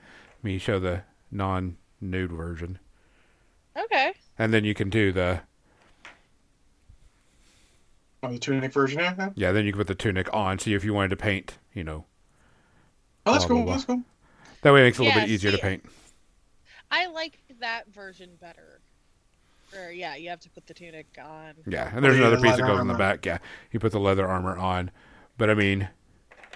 [0.43, 2.79] me show the non nude version,
[3.77, 4.13] Okay.
[4.37, 5.41] and then you can do the
[8.23, 9.33] Oh, the tunic version of that?
[9.35, 9.51] yeah.
[9.51, 10.59] Then you can put the tunic on.
[10.59, 12.05] See if you wanted to paint, you know,
[13.25, 13.65] Oh, that's Blah, blah, cool.
[13.65, 13.73] blah.
[13.73, 14.01] That's cool.
[14.61, 15.85] that way it makes it a little bit easier to paint.
[16.91, 18.81] I like that version better.
[19.77, 21.53] Or yeah, you have to put the tunic on.
[21.65, 23.25] Yeah, and there's oh, yeah, another the piece that leather goes in the back.
[23.25, 23.37] Yeah,
[23.71, 24.91] you put the leather armor on,
[25.37, 25.87] but I mean,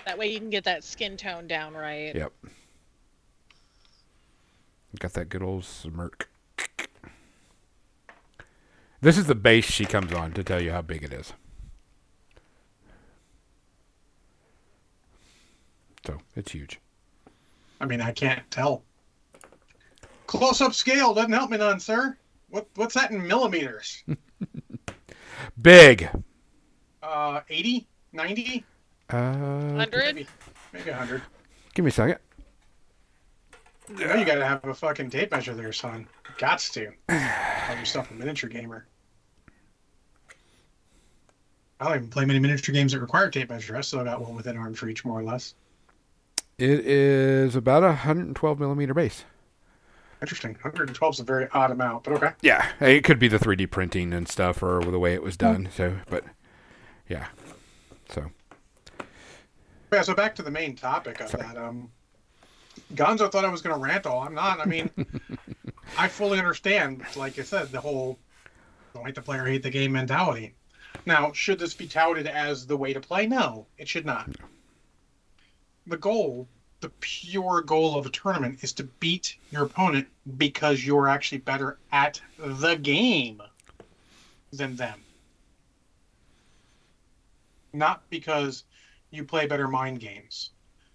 [0.06, 2.14] That way you can get that skin tone down right.
[2.14, 2.34] Yep.
[5.00, 6.30] Got that good old smirk.
[9.02, 11.34] This is the base she comes on to tell you how big it is.
[16.06, 16.80] So it's huge.
[17.80, 18.84] I mean, I can't tell.
[20.28, 22.18] Close up scale doesn't help me none, sir.
[22.50, 24.04] What what's that in millimeters?
[25.62, 26.10] Big.
[27.04, 27.88] Uh, 80?
[28.14, 28.64] 90?
[29.10, 30.16] Uh, 100?
[30.16, 30.28] Maybe,
[30.74, 31.22] maybe 100.
[31.74, 32.18] give me a second.
[33.90, 36.08] You know you gotta have a fucking tape measure there, son.
[36.38, 36.92] Gots to.
[37.68, 38.88] Call yourself a miniature gamer.
[41.80, 43.76] I don't even play many miniature games that require tape measure.
[43.76, 45.56] I still got one within arm's reach, more or less.
[46.58, 49.26] It is about a 112 millimeter base.
[50.22, 50.54] Interesting.
[50.54, 52.32] 112 is a very odd amount, but okay.
[52.42, 55.68] Yeah, it could be the 3D printing and stuff, or the way it was done.
[55.76, 56.24] So, but
[57.10, 57.28] yeah,
[58.10, 58.32] so
[59.92, 61.44] Yeah, so back to the main topic of Sorry.
[61.44, 61.58] that.
[61.58, 61.92] Um,
[62.94, 64.22] Gonzo thought I was going to rant all.
[64.22, 64.60] I'm not.
[64.60, 64.90] I mean,
[65.98, 68.20] I fully understand, like I said, the whole
[68.96, 70.54] don't hate the player, hate the game mentality.
[71.06, 73.28] Now, should this be touted as the way to play?
[73.28, 74.30] No, it should not.
[75.86, 76.48] The goal,
[76.80, 81.78] the pure goal of a tournament, is to beat your opponent because you're actually better
[81.92, 83.42] at the game
[84.54, 85.04] than them.
[87.74, 88.64] Not because
[89.12, 90.52] you play better mind games.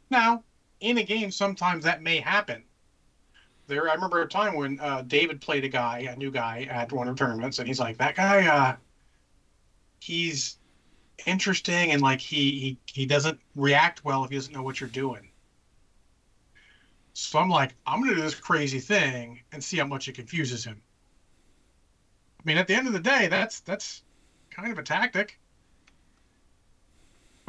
[0.08, 0.42] Now,
[0.80, 2.64] in a game, sometimes that may happen.
[3.66, 6.92] There, I remember a time when uh, David played a guy, a new guy, at
[6.92, 8.76] one of the tournaments, and he's like, "That guy, uh,
[10.00, 10.58] he's
[11.26, 14.88] interesting, and like he he he doesn't react well if he doesn't know what you're
[14.88, 15.30] doing."
[17.12, 20.64] So I'm like, I'm gonna do this crazy thing and see how much it confuses
[20.64, 20.80] him.
[22.40, 24.02] I mean, at the end of the day, that's that's
[24.50, 25.39] kind of a tactic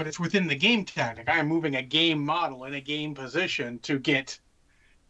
[0.02, 1.30] but it's within the game tactic.
[1.30, 4.40] I am moving a game model in a game position to get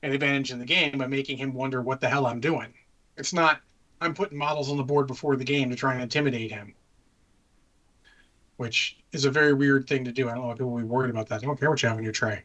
[0.04, 2.74] an advantage in the game by making him wonder what the hell I'm doing.
[3.16, 3.62] It's not
[4.02, 6.76] I'm putting models on the board before the game to try and intimidate him,
[8.58, 10.28] which is a very weird thing to do.
[10.28, 11.42] I don't know why people will be worried about that.
[11.42, 12.44] I don't care what you have in your tray.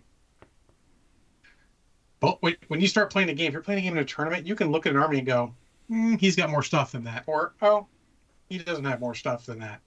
[2.20, 4.46] But when you start playing a game, if you're playing a game in a tournament,
[4.46, 5.52] you can look at an army and go,
[5.90, 7.24] mm, he's got more stuff than that.
[7.26, 7.88] Or, oh,
[8.48, 9.80] he doesn't have more stuff than that.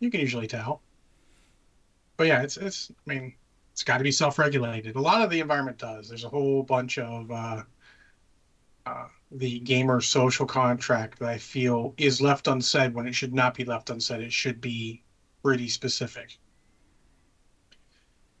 [0.00, 0.80] You can usually tell
[2.16, 2.90] but yeah, it's it's.
[3.06, 3.34] I mean,
[3.72, 4.96] it's got to be self-regulated.
[4.96, 6.08] A lot of the environment does.
[6.08, 7.62] There's a whole bunch of uh,
[8.86, 13.54] uh, the gamer social contract that I feel is left unsaid when it should not
[13.54, 14.20] be left unsaid.
[14.20, 15.02] It should be
[15.42, 16.38] pretty specific.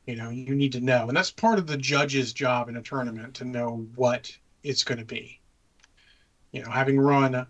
[0.06, 2.82] You know, you need to know, and that's part of the judge's job in a
[2.82, 5.40] tournament to know what it's going to be.
[6.52, 7.46] You know, having run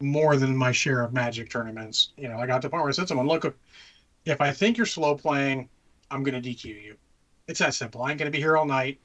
[0.00, 2.92] more than my share of Magic tournaments, you know, I got to point where I
[2.92, 3.56] said to someone, "Look,
[4.24, 5.68] if I think you're slow playing,
[6.10, 6.96] I'm going to DQ you.
[7.46, 8.02] It's that simple.
[8.02, 8.98] I ain't going to be here all night.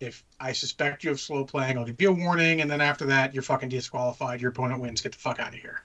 [0.00, 3.06] If I suspect you of slow playing, I'll give you a warning, and then after
[3.06, 4.40] that, you're fucking disqualified.
[4.40, 5.00] Your opponent wins.
[5.00, 5.84] Get the fuck out of here.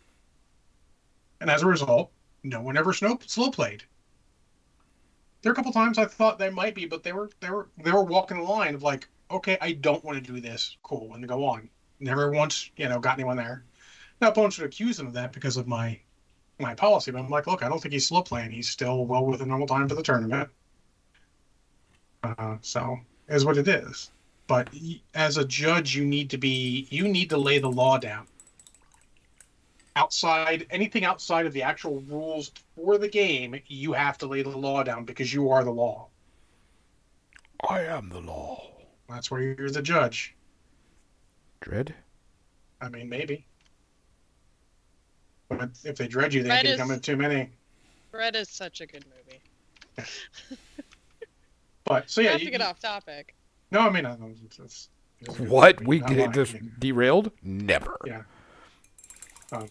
[1.39, 2.11] And as a result,
[2.43, 3.83] no one ever snow, slow played.
[5.41, 7.69] There are a couple times I thought they might be, but they were they were
[7.81, 10.75] they were walking the line of like, okay, I don't want to do this.
[10.83, 11.69] Cool, and go on.
[12.01, 13.63] Never once, you know, got anyone there.
[14.19, 15.99] Now opponents would accuse them of that because of my
[16.59, 17.11] my policy.
[17.11, 18.51] But I'm like, look, I don't think he's slow playing.
[18.51, 20.49] He's still well within normal time for the tournament.
[22.23, 24.11] Uh, so is what it is.
[24.47, 24.69] But
[25.13, 28.27] as a judge, you need to be you need to lay the law down.
[29.95, 34.49] outside anything outside of the actual rules for the game, you have to lay the
[34.57, 36.09] law down because you are the law.
[37.69, 38.71] I am the law.
[39.09, 40.35] That's where you're the judge.
[41.61, 41.93] Dredd.
[42.81, 43.45] I mean, maybe.
[45.49, 47.49] But if they dread you, they That can is- come in too many.
[48.11, 49.41] Red is such a good movie.
[51.85, 53.35] But so yeah, Not you, to get off topic.
[53.71, 54.89] no, I mean, I don't- it's, it's,
[55.21, 55.83] it's What?
[55.87, 57.31] We I'm get just derailed?
[57.41, 57.97] Never.
[58.05, 58.21] Yeah.
[59.51, 59.67] Um,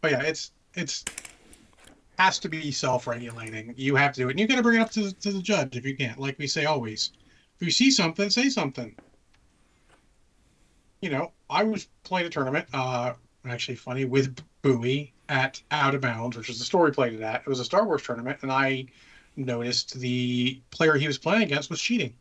[0.00, 1.04] but yeah, it's it's
[2.18, 3.74] has to be self-regulating.
[3.76, 5.40] You have to do it, and you got to bring it up to, to the
[5.40, 6.18] judge if you can't.
[6.18, 7.12] Like we say always,
[7.60, 8.96] if you see something, say something.
[11.02, 13.12] You know, I was playing a tournament, uh,
[13.50, 17.20] actually funny with Bowie at Out of Bounds, which is the store we played it
[17.20, 17.42] at.
[17.42, 18.86] It was a Star Wars tournament, and I
[19.36, 22.14] noticed the player he was playing against was cheating.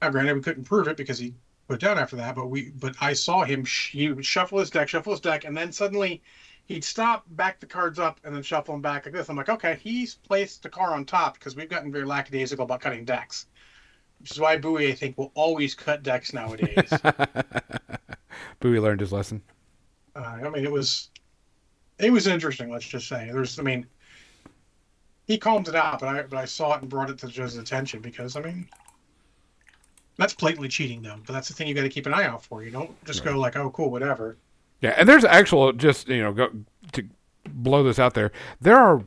[0.00, 1.34] Now, granted, we couldn't prove it because he
[1.68, 4.70] put down after that, but we but I saw him sh- he would shuffle his
[4.70, 6.22] deck, shuffle his deck, and then suddenly
[6.66, 9.28] he'd stop, back the cards up, and then shuffle them back like this.
[9.28, 12.80] I'm like, okay, he's placed the car on top because we've gotten very lackadaisical about
[12.80, 13.46] cutting decks.
[14.20, 16.90] Which is why Bowie, I think, will always cut decks nowadays.
[18.70, 19.42] Bowie learned his lesson.
[20.14, 21.10] uh, I mean, it was
[21.98, 22.70] it was interesting.
[22.70, 23.86] Let's just say there's, I mean,
[25.26, 27.58] he calmed it out, but I but I saw it and brought it to judge's
[27.58, 28.68] attention because I mean.
[30.18, 31.18] That's blatantly cheating, though.
[31.26, 32.62] But that's the thing you got to keep an eye out for.
[32.62, 34.38] You don't just go like, "Oh, cool, whatever."
[34.80, 36.48] Yeah, and there's actual just you know go
[36.92, 37.04] to
[37.46, 38.32] blow this out there.
[38.58, 39.04] There are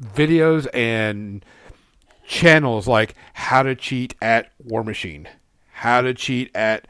[0.00, 1.44] videos and
[2.24, 5.26] channels like how to cheat at Warmachine,
[5.72, 6.86] how to cheat at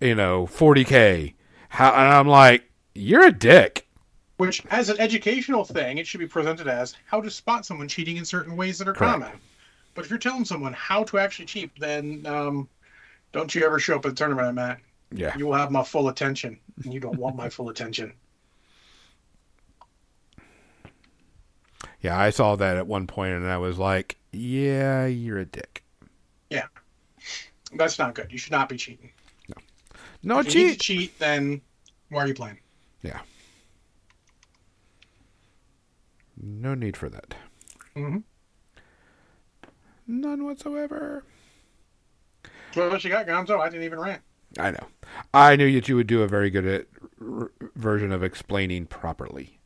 [0.00, 1.34] you know 40k.
[1.68, 3.86] How and I'm like, you're a dick.
[4.38, 8.16] Which, as an educational thing, it should be presented as how to spot someone cheating
[8.16, 9.12] in certain ways that are Correct.
[9.12, 9.32] common.
[9.94, 12.68] But if you're telling someone how to actually cheat, then um,
[13.32, 14.78] don't you ever show up at the tournament I'm at.
[15.12, 18.14] Yeah, You will have my full attention, and you don't want my full attention.
[22.00, 22.18] yeah.
[22.18, 25.84] I saw that at one point and I was like, yeah, you're a dick.
[26.48, 26.66] Yeah.
[27.74, 28.32] That's not good.
[28.32, 29.10] You should not be cheating.
[30.22, 30.98] No if you need to cheat.
[30.98, 31.60] cheat, then
[32.10, 32.58] why are you playing?
[33.02, 33.20] Yeah.
[36.42, 37.34] No need for that.
[37.96, 38.18] Mm-hmm.
[40.06, 41.24] None whatsoever.
[42.72, 43.60] So what you got, Gonzo?
[43.60, 44.22] I didn't even rant.
[44.58, 44.86] I know.
[45.32, 46.86] I knew that you would do a very good at,
[47.20, 49.58] r- version of explaining properly.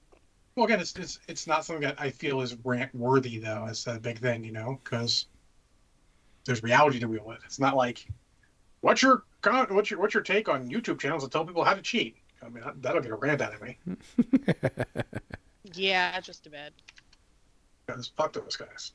[0.54, 3.66] Well, again, it's, it's it's not something that I feel is rant worthy, though.
[3.68, 5.26] It's a big thing, you know, because
[6.44, 7.40] there's reality to deal with.
[7.44, 8.06] It's not like
[8.80, 11.74] what's your con- what's your what's your take on YouTube channels that tell people how
[11.74, 12.16] to cheat?
[12.42, 13.78] I mean, that- that'll get a rant out of me.
[15.76, 16.72] Yeah, just a bit.
[17.86, 18.92] Because fuck those guys.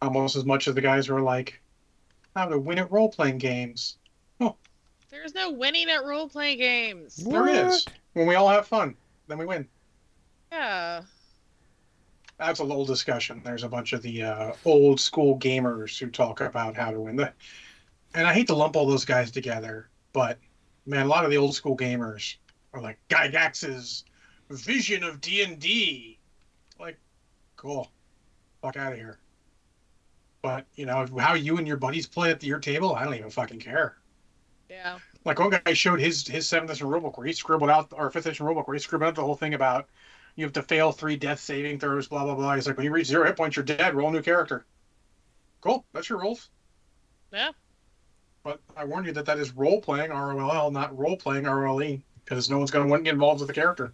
[0.00, 1.60] Almost as much as the guys who are like,
[2.34, 3.98] how to win at role playing games.
[4.40, 4.56] Oh,
[5.10, 7.16] There's no winning at role playing games.
[7.16, 7.84] There is.
[7.84, 7.92] What?
[8.14, 8.94] When we all have fun,
[9.26, 9.68] then we win.
[10.50, 11.02] Yeah.
[12.38, 13.42] That's a little discussion.
[13.44, 17.16] There's a bunch of the uh, old school gamers who talk about how to win.
[17.16, 17.32] The,
[18.14, 20.38] and I hate to lump all those guys together, but
[20.86, 22.36] man, a lot of the old school gamers
[22.72, 24.04] are like Gygax's
[24.50, 26.18] vision of D and D.
[26.78, 26.98] Like,
[27.56, 27.90] cool,
[28.60, 29.18] fuck out of here.
[30.42, 33.30] But you know how you and your buddies play at your table, I don't even
[33.30, 33.96] fucking care.
[34.68, 34.98] Yeah.
[35.24, 38.26] Like one guy showed his his seventh edition rulebook where he scribbled out or fifth
[38.26, 39.88] edition rulebook where he scribbled out the whole thing about
[40.34, 42.54] you have to fail three death saving throws, blah blah blah.
[42.54, 43.94] He's like, when you reach zero hit points, you're dead.
[43.94, 44.64] Roll a new character.
[45.60, 46.48] Cool, that's your rules.
[47.32, 47.50] Yeah.
[48.44, 52.50] But I warn you that that is role playing ROLL, not role playing ROLE, because
[52.50, 53.92] no one's going to want to get involved with the character.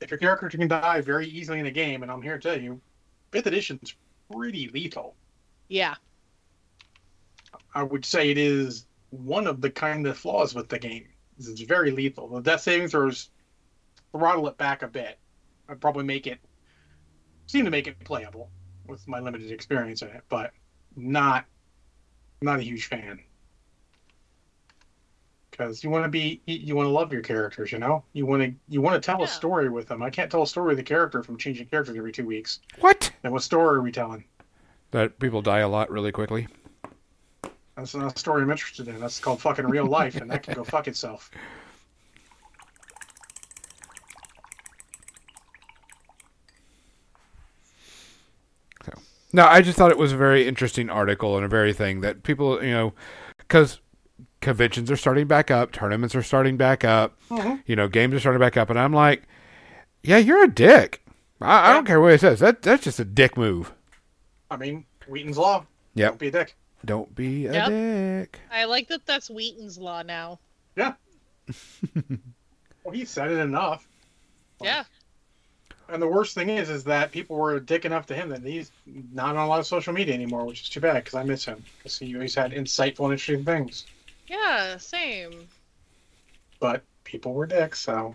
[0.00, 2.60] If your character can die very easily in a game, and I'm here to tell
[2.60, 2.80] you,
[3.30, 3.94] fifth edition's
[4.32, 5.14] pretty lethal.
[5.68, 5.94] Yeah.
[7.74, 11.06] I would say it is one of the kind of flaws with the game.
[11.38, 12.28] It's very lethal.
[12.28, 13.30] The death saving throws
[14.12, 15.18] throttle it back a bit.
[15.68, 16.38] I'd probably make it
[17.46, 18.50] seem to make it playable
[18.86, 20.52] with my limited experience in it, but
[20.96, 21.44] not
[22.42, 23.20] not a huge fan.
[25.60, 28.02] Because you want to be, you- you want to love your characters, you know.
[28.14, 29.26] You want to, you want to tell Yeah.
[29.26, 30.02] a story with them.
[30.02, 32.60] I can't tell a story with a character from changing characters every two weeks.
[32.78, 33.12] What?
[33.20, 34.24] Then what story are we telling?
[34.92, 36.48] That people die a lot really quickly.
[37.76, 38.98] That's not a story I'm interested in.
[39.00, 41.30] That's called fucking real life, and that can go fuck itself.
[49.32, 52.24] No, I just thought it was a very interesting article and a very thing that
[52.24, 52.94] people, you know,
[53.38, 53.78] because
[54.40, 57.62] conventions are starting back up, tournaments are starting back up, Mhm.
[57.66, 59.22] you know, games are starting back up, and I'm like,
[60.02, 61.02] yeah, you're a dick.
[61.40, 62.40] I, I don't care what it says.
[62.40, 63.72] That that's just a dick move.
[64.50, 65.64] I mean, Wheaton's law.
[65.94, 66.06] Yeah.
[66.08, 66.54] Don't be a dick.
[66.84, 67.68] Don't be a Yep.
[67.68, 68.40] dick.
[68.50, 70.38] I like that that's Wheaton's law now.
[70.76, 70.94] Yeah.
[72.84, 73.86] well, he said it enough.
[74.62, 74.84] Yeah.
[75.88, 78.42] And the worst thing is, is that people were a dick enough to him that
[78.44, 78.70] he's
[79.12, 81.44] not on a lot of social media anymore, which is too bad because I miss
[81.44, 83.86] him because he always had insightful and interesting things.
[84.30, 85.48] Yeah, same.
[86.60, 88.14] But people were dicks, so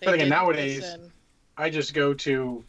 [0.00, 1.10] They But again, nowadays- listen.
[1.56, 2.62] I just go to,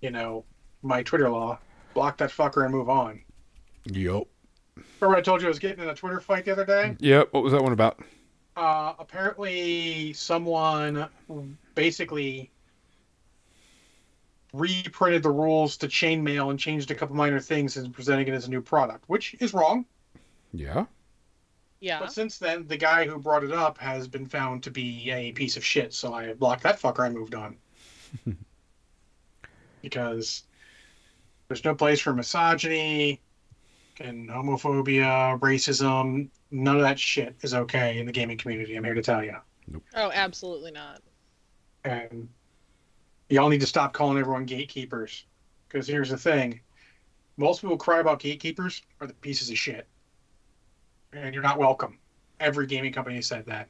[0.00, 0.46] you know,
[0.82, 1.58] my Twitter law,
[1.92, 3.20] block that fucker, and move on.
[3.84, 4.22] Yep.
[4.98, 6.96] Remember I told you I was getting in a Twitter fight the other day?
[7.00, 7.34] Yep.
[7.34, 8.00] What was that one about?
[8.56, 11.06] Uh, apparently, someone
[11.74, 12.50] basically
[14.54, 18.46] reprinted the rules to chainmail and changed a couple minor things and presenting it as
[18.46, 19.84] a new product, which is wrong.
[20.54, 20.86] Yeah.
[21.80, 21.98] Yeah.
[21.98, 25.32] But since then, the guy who brought it up has been found to be a
[25.32, 27.56] piece of shit, so I blocked that fucker and moved on.
[29.82, 30.44] because
[31.48, 33.20] there's no place for misogyny
[34.00, 36.30] and homophobia, racism.
[36.50, 38.76] None of that shit is okay in the gaming community.
[38.76, 39.36] I'm here to tell you.
[39.94, 41.02] Oh, absolutely not.
[41.84, 42.28] And
[43.28, 45.26] y'all need to stop calling everyone gatekeepers.
[45.68, 46.60] Because here's the thing
[47.36, 49.88] most people cry about gatekeepers are the pieces of shit.
[51.14, 51.98] And you're not welcome.
[52.40, 53.68] Every gaming company said that.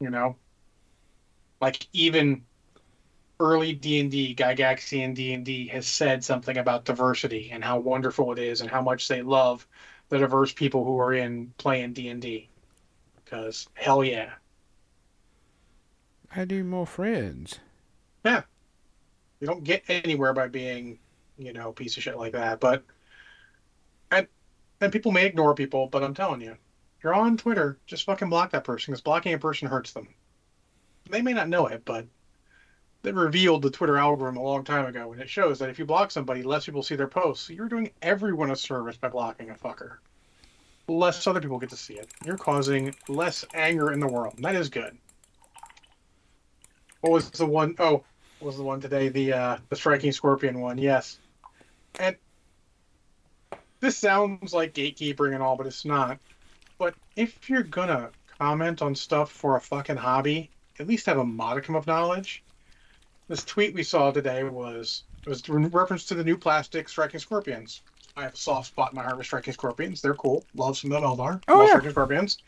[0.00, 0.36] You know?
[1.60, 2.44] Like even
[3.40, 8.70] early D&D, Gygaxian D&D has said something about diversity and how wonderful it is and
[8.70, 9.66] how much they love
[10.10, 12.48] the diverse people who are in playing D&D.
[13.24, 14.30] Because hell yeah.
[16.34, 17.58] I need more friends.
[18.24, 18.42] Yeah,
[19.40, 20.98] you don't get anywhere by being,
[21.36, 22.60] you know, a piece of shit like that.
[22.60, 22.84] But
[24.10, 24.26] and
[24.82, 26.56] and people may ignore people, but I'm telling you,
[27.02, 30.08] you're on Twitter, just fucking block that person because blocking a person hurts them.
[31.10, 32.06] They may not know it, but
[33.02, 35.84] they revealed the Twitter algorithm a long time ago, and it shows that if you
[35.84, 37.46] block somebody, less people see their posts.
[37.46, 39.96] So you're doing everyone a service by blocking a fucker.
[40.88, 42.10] Less other people get to see it.
[42.24, 44.34] You're causing less anger in the world.
[44.38, 44.96] That is good.
[47.00, 48.04] What was the one oh
[48.38, 49.08] what was the one today?
[49.08, 51.18] The uh the striking scorpion one, yes.
[51.98, 52.16] And
[53.82, 56.18] this sounds like gatekeeping and all, but it's not.
[56.78, 61.24] But if you're gonna comment on stuff for a fucking hobby, at least have a
[61.24, 62.44] modicum of knowledge.
[63.26, 67.82] This tweet we saw today was was in reference to the new plastic striking scorpions.
[68.16, 70.00] I have a soft spot in my heart for striking scorpions.
[70.00, 70.44] They're cool.
[70.54, 71.42] Love some of them Eldar.
[71.48, 71.72] Oh, Love yeah.
[71.72, 72.38] striking scorpions.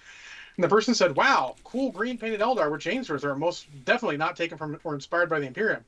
[0.57, 4.37] And the person said, "Wow, cool green painted Eldar with chainswords are most definitely not
[4.37, 5.85] taken from or inspired by the Imperium."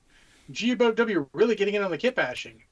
[0.51, 2.64] GW really getting in on the kit bashing.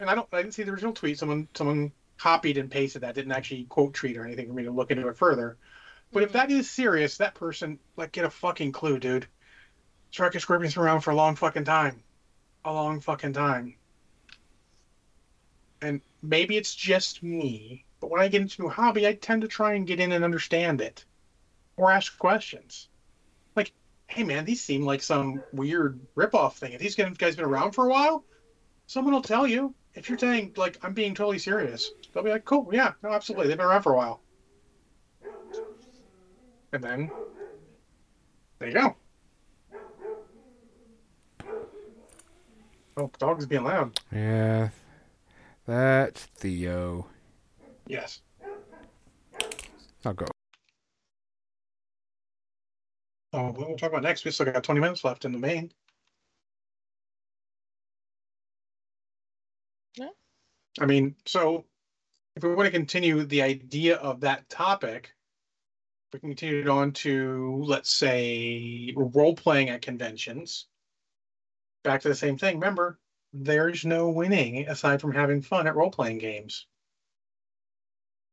[0.00, 1.18] And I don't, I didn't see the original tweet.
[1.18, 3.14] Someone, someone copied and pasted that.
[3.14, 5.56] Didn't actually quote tweet or anything for me to look into it further.
[6.12, 6.34] But if Mhm.
[6.34, 9.26] that is serious, that person, like, get a fucking clue, dude.
[10.10, 12.02] Striking Scorpions been around for a long fucking time,
[12.64, 13.76] a long fucking time.
[15.82, 19.48] And maybe it's just me, but when I get into a hobby, I tend to
[19.48, 21.04] try and get in and understand it,
[21.76, 22.88] or ask questions.
[23.56, 23.72] Like,
[24.06, 26.72] hey man, these seem like some weird ripoff thing.
[26.72, 28.24] If these guys been around for a while?
[28.86, 29.74] Someone will tell you.
[29.96, 33.48] If you're saying like I'm being totally serious, they'll be like, "Cool, yeah, no, absolutely,
[33.48, 34.20] they've been around for a while."
[36.72, 37.10] And then
[38.58, 38.96] there you go.
[42.98, 43.98] Oh, dog's being loud.
[44.12, 44.70] Yeah.
[45.66, 47.06] That's Theo.
[47.86, 48.20] Yes.
[50.04, 50.26] I'll go.
[53.32, 54.24] Oh, what we'll talk about next.
[54.24, 55.72] We still got 20 minutes left in the main.
[59.96, 60.08] Yeah.
[60.80, 61.64] I mean, so
[62.36, 65.14] if we want to continue the idea of that topic,
[66.12, 70.66] we can continue it on to, let's say, role playing at conventions.
[71.82, 72.56] Back to the same thing.
[72.56, 72.98] Remember,
[73.32, 76.66] there's no winning aside from having fun at role playing games.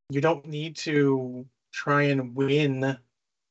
[0.09, 2.97] You don't need to try and win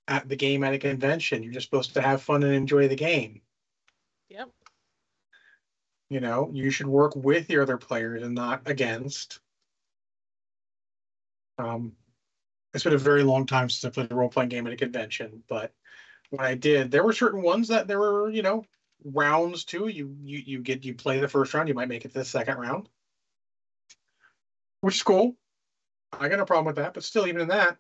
[0.08, 1.42] at the game at a convention.
[1.42, 3.42] You're just supposed to have fun and enjoy the game.
[4.28, 4.50] Yep.
[6.12, 9.40] You know, you should work with your other players and not against.
[11.56, 11.96] Um,
[12.74, 14.76] it's been a very long time since I played a role playing game at a
[14.76, 15.72] convention, but
[16.28, 18.66] when I did, there were certain ones that there were, you know,
[19.02, 19.88] rounds too.
[19.88, 22.26] You you you get you play the first round, you might make it to the
[22.26, 22.90] second round,
[24.82, 25.34] which is cool.
[26.12, 27.78] I got no problem with that, but still, even in that,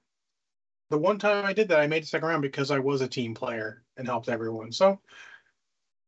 [0.88, 3.08] the one time I did that, I made the second round because I was a
[3.08, 4.72] team player and helped everyone.
[4.72, 5.00] So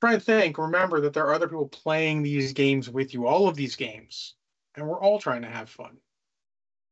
[0.05, 3.49] try and think, remember that there are other people playing these games with you, all
[3.49, 4.35] of these games,
[4.75, 5.99] and we're all trying to have fun.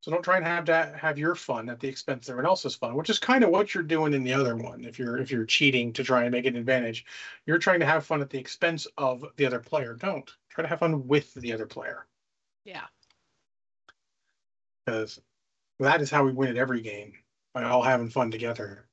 [0.02, 2.74] So don't try and have that have your fun at the expense of everyone else's
[2.76, 4.84] fun, which is kind of what you're doing in the other one.
[4.84, 7.04] If you're if you're cheating to try and make an advantage,
[7.46, 9.94] you're trying to have fun at the expense of the other player.
[9.94, 12.06] Don't try to have fun with the other player
[12.64, 12.88] Yeah.
[14.86, 15.20] because
[15.80, 17.14] that is how we win at every game.
[17.54, 18.88] by all having fun together.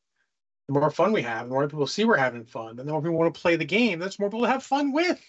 [0.69, 3.01] The more fun we have, the more people see we're having fun, and the more
[3.01, 5.19] people want to play the game, that's more people to have fun with.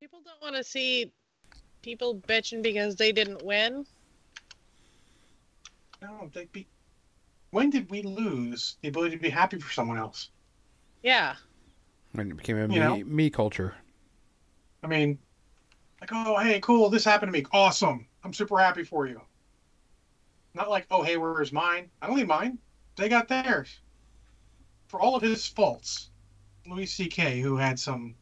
[0.00, 1.12] People don't want to see
[1.80, 3.86] people bitching because they didn't win.
[6.02, 6.66] No, they be.
[7.52, 10.30] When did we lose the ability to be happy for someone else?
[11.04, 11.36] Yeah.
[12.14, 12.96] When it became a me, know?
[12.96, 13.76] me culture.
[14.82, 15.20] I mean,
[16.00, 17.46] like, oh, hey, cool, this happened to me.
[17.52, 18.08] Awesome.
[18.24, 19.20] I'm super happy for you.
[20.52, 21.90] Not like, oh, hey, where's mine?
[22.02, 22.58] I don't need mine.
[22.96, 23.78] They got theirs.
[24.94, 26.10] For all of his faults,
[26.68, 28.14] Louis C.K., who had some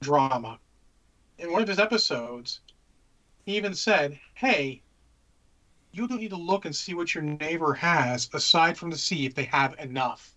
[0.00, 0.58] drama,
[1.36, 2.60] in one of his episodes,
[3.44, 4.80] he even said, hey,
[5.92, 9.26] you don't need to look and see what your neighbor has aside from to see
[9.26, 10.34] if they have enough.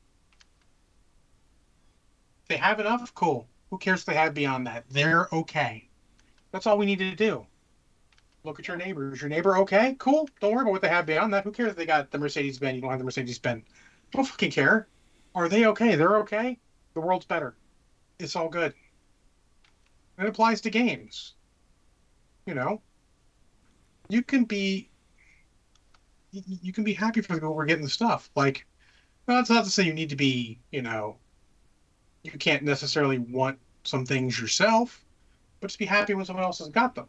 [2.41, 3.47] If they have enough, cool.
[3.69, 4.83] Who cares if they have beyond that?
[4.89, 5.87] They're okay.
[6.51, 7.47] That's all we need to do.
[8.43, 9.13] Look at your neighbor.
[9.13, 9.95] Is your neighbor okay?
[9.97, 10.27] Cool.
[10.41, 11.45] Don't worry about what they have beyond that.
[11.45, 12.75] Who cares if they got the Mercedes Benz?
[12.75, 13.63] You don't have the Mercedes Benz.
[14.11, 14.89] Don't fucking care.
[15.35, 15.95] Are they okay?
[15.95, 16.59] They're okay.
[16.93, 17.55] The world's better.
[18.19, 18.73] It's all good.
[20.17, 21.33] It applies to games.
[22.45, 22.81] You know,
[24.09, 24.89] you can be
[26.31, 28.29] you, can be happy for the people who are getting the stuff.
[28.35, 28.65] Like,
[29.25, 31.17] that's not to say you need to be, you know,
[32.23, 35.03] you can't necessarily want some things yourself,
[35.59, 37.07] but just be happy when someone else has got them.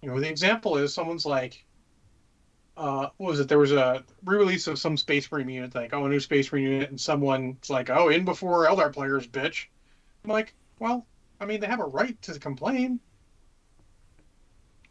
[0.00, 1.64] You know, the example is someone's like,
[2.76, 3.48] uh, what was it?
[3.48, 6.64] There was a re-release of some Space Marine unit, like, oh, a new Space Marine
[6.64, 9.66] unit, and someone's like, oh, in before Eldar players, bitch.
[10.24, 11.06] I'm like, well,
[11.40, 13.00] I mean, they have a right to complain.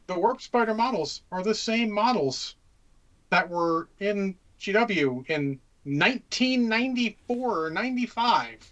[0.07, 2.55] The Warp Spider models are the same models
[3.29, 8.71] that were in GW in 1994 or 95.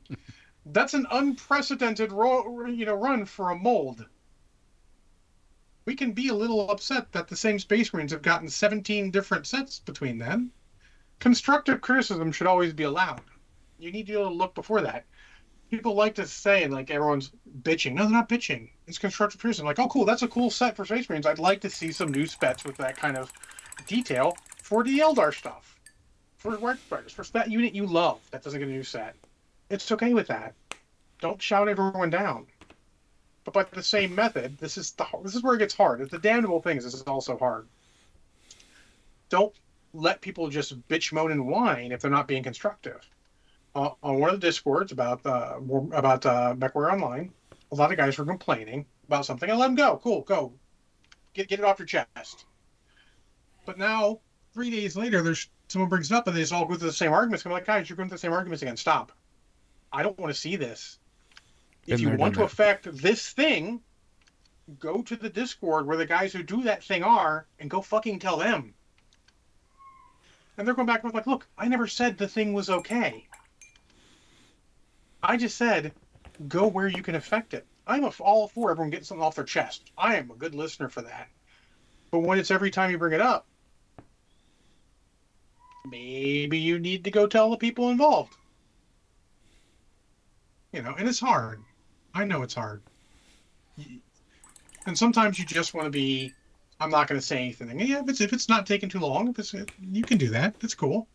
[0.66, 4.06] That's an unprecedented ro- you know run for a mold.
[5.84, 9.46] We can be a little upset that the same Space Marines have gotten 17 different
[9.46, 10.52] sets between them.
[11.18, 13.22] Constructive criticism should always be allowed.
[13.78, 15.06] You need to be able to look before that.
[15.70, 17.30] People like to say, like everyone's
[17.62, 17.94] bitching.
[17.94, 18.70] No, they're not bitching.
[18.86, 19.66] It's constructive criticism.
[19.66, 21.26] Like, oh, cool, that's a cool set for Space Marines.
[21.26, 23.32] I'd like to see some new spets with that kind of
[23.86, 25.78] detail for the Eldar stuff,
[26.36, 29.14] for Warp Spiders, for that unit you love that doesn't get a new set.
[29.70, 30.54] It's okay with that.
[31.20, 32.46] Don't shout everyone down.
[33.52, 36.00] But by the same method, this is the this is where it gets hard.
[36.00, 37.66] It's the damnable thing is this is also hard.
[39.28, 39.54] Don't
[39.92, 43.00] let people just bitch, moan, and whine if they're not being constructive.
[43.74, 45.58] Uh, on one of the discords about uh,
[45.92, 47.32] about uh, Online,
[47.72, 49.50] a lot of guys were complaining about something.
[49.50, 50.00] I let them go.
[50.02, 50.52] Cool, go.
[51.34, 52.46] Get get it off your chest.
[53.66, 54.20] But now,
[54.52, 56.92] three days later, there's someone brings it up and they just all go through the
[56.92, 57.44] same arguments.
[57.44, 58.76] I'm like, guys, you're going through the same arguments again.
[58.76, 59.12] Stop.
[59.92, 60.99] I don't want to see this.
[61.86, 63.80] If you want to affect this thing,
[64.78, 68.18] go to the Discord where the guys who do that thing are and go fucking
[68.18, 68.74] tell them.
[70.56, 73.26] And they're going back and forth like, look, I never said the thing was okay.
[75.22, 75.92] I just said,
[76.48, 77.66] go where you can affect it.
[77.86, 79.90] I'm a- all for everyone getting something off their chest.
[79.96, 81.28] I am a good listener for that.
[82.10, 83.46] But when it's every time you bring it up,
[85.90, 88.34] maybe you need to go tell the people involved.
[90.72, 91.62] You know, and it's hard.
[92.14, 92.82] I know it's hard.
[94.86, 96.34] And sometimes you just want to be.
[96.80, 97.78] I'm not going to say anything.
[97.80, 100.58] Yeah, if it's if it's not taking too long, if it's you can do that.
[100.60, 101.06] That's cool.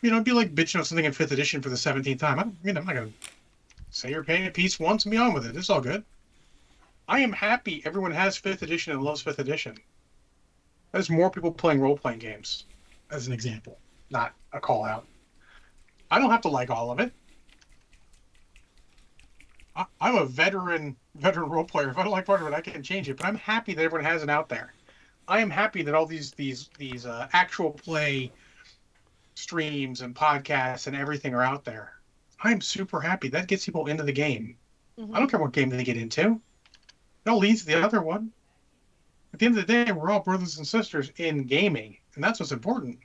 [0.00, 2.38] You know, it'd be like bitching on something in fifth edition for the seventeenth time.
[2.38, 3.28] I know, I'm not going to
[3.90, 5.56] say you're paying a piece once and be on with it.
[5.56, 6.04] It's all good.
[7.06, 9.76] I am happy everyone has fifth edition and loves fifth edition.
[10.92, 12.64] There's more people playing role playing games,
[13.10, 13.78] as an example,
[14.10, 15.06] not a call out.
[16.10, 17.12] I don't have to like all of it.
[19.76, 21.90] I, I'm a veteran veteran role player.
[21.90, 23.16] If I don't like part of it, I can change it.
[23.16, 24.72] But I'm happy that everyone has it out there.
[25.26, 28.32] I am happy that all these these these uh, actual play
[29.34, 31.94] streams and podcasts and everything are out there.
[32.42, 33.28] I'm super happy.
[33.28, 34.56] That gets people into the game.
[35.12, 36.40] I don't care what game they get into.
[37.26, 38.30] It all leads to the other one.
[39.32, 42.38] At the end of the day, we're all brothers and sisters in gaming, and that's
[42.38, 42.98] what's important.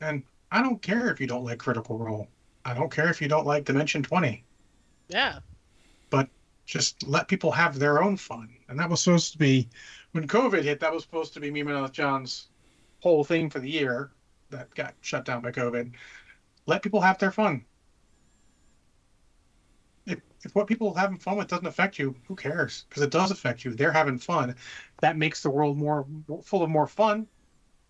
[0.00, 2.28] And I don't care if you don't like Critical Role.
[2.64, 4.44] I don't care if you don't like Dimension 20.
[5.08, 5.38] Yeah.
[6.10, 6.28] But
[6.64, 8.48] just let people have their own fun.
[8.68, 9.68] And that was supposed to be,
[10.12, 12.48] when COVID hit, that was supposed to be me and John's
[13.00, 14.12] whole thing for the year
[14.50, 15.92] that got shut down by COVID.
[16.66, 17.64] Let people have their fun.
[20.06, 22.86] If, if what people are having fun with doesn't affect you, who cares?
[22.88, 23.74] Because it does affect you.
[23.74, 24.54] They're having fun.
[25.00, 26.06] That makes the world more
[26.42, 27.26] full of more fun.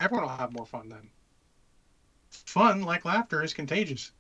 [0.01, 1.11] Everyone will have more fun then.
[2.31, 4.11] Fun, like laughter, is contagious.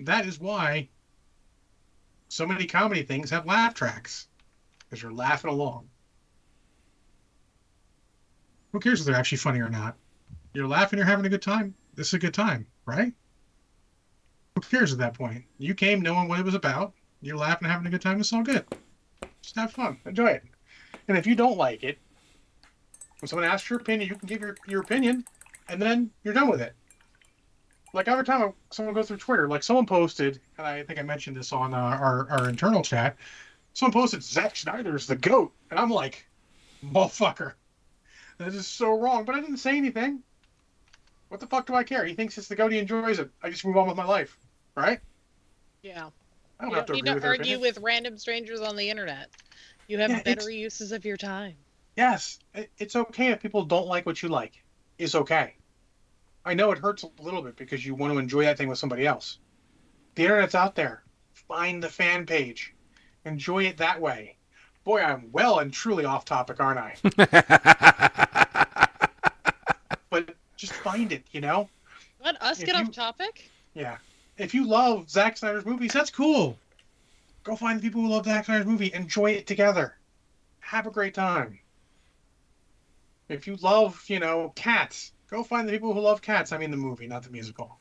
[0.00, 0.88] That is why
[2.28, 4.28] so many comedy things have laugh tracks,
[4.78, 5.88] because you're laughing along.
[8.72, 9.96] Who cares if they're actually funny or not?
[10.52, 11.74] You're laughing, you're having a good time.
[11.94, 13.12] This is a good time, right?
[14.54, 15.44] Who cares at that point?
[15.58, 16.92] You came knowing what it was about.
[17.20, 18.20] You're laughing, having a good time.
[18.20, 18.64] It's all good.
[19.42, 20.42] Just have fun, enjoy it.
[21.08, 21.98] And if you don't like it,
[23.20, 25.24] when someone asks your opinion, you can give your, your opinion,
[25.68, 26.74] and then you're done with it.
[27.92, 31.36] Like every time someone goes through Twitter, like someone posted, and I think I mentioned
[31.36, 33.16] this on uh, our, our internal chat,
[33.72, 35.52] someone posted Zack Snyder's the GOAT.
[35.70, 36.26] And I'm like,
[36.84, 37.54] motherfucker.
[38.38, 39.24] That is so wrong.
[39.24, 40.22] But I didn't say anything.
[41.28, 42.04] What the fuck do I care?
[42.04, 42.72] He thinks it's the GOAT.
[42.72, 43.30] He enjoys it.
[43.42, 44.36] I just move on with my life.
[44.76, 45.00] Right?
[45.82, 46.10] Yeah.
[46.60, 48.90] I don't You have don't to need to with argue with random strangers on the
[48.90, 49.30] internet.
[49.88, 51.56] You have Yeah, better uses of your time.
[51.96, 52.38] Yes,
[52.78, 54.62] it's okay if people don't like what you like.
[54.98, 55.54] It's okay.
[56.48, 58.78] I know it hurts a little bit because you want to enjoy that thing with
[58.78, 59.38] somebody else.
[60.14, 61.02] The internet's out there.
[61.32, 62.74] Find the fan page.
[63.24, 64.36] Enjoy it that way.
[64.84, 66.96] Boy, I'm well and truly off topic, aren't I?
[70.10, 71.68] But just find it, you know?
[72.24, 73.50] Let us If get you- off topic.
[73.74, 73.98] Yeah.
[74.38, 76.58] If you love Zack Snyder's movies, that's cool.
[77.44, 78.90] Go find the people who love Zack Snyder's movie.
[78.94, 79.94] Enjoy it together.
[80.60, 81.58] Have a great time.
[83.28, 86.52] If you love, you know, cats, go find the people who love cats.
[86.52, 87.78] I mean the movie, not the musical.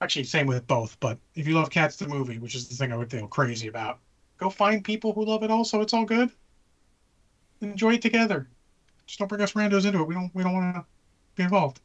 [0.00, 2.92] Actually, same with both, but if you love cats, the movie, which is the thing
[2.92, 4.00] I would feel crazy about,
[4.38, 5.80] go find people who love it also.
[5.80, 6.30] It's all good.
[7.60, 8.48] Enjoy it together.
[9.06, 10.08] Just don't bring us randos into it.
[10.08, 10.84] We don't we don't want to
[11.34, 11.80] be involved.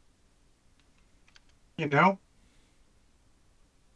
[1.78, 2.20] You know?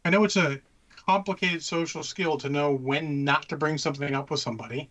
[0.06, 0.62] I know it's a
[1.06, 4.90] complicated social skill to know when not to bring something up with somebody.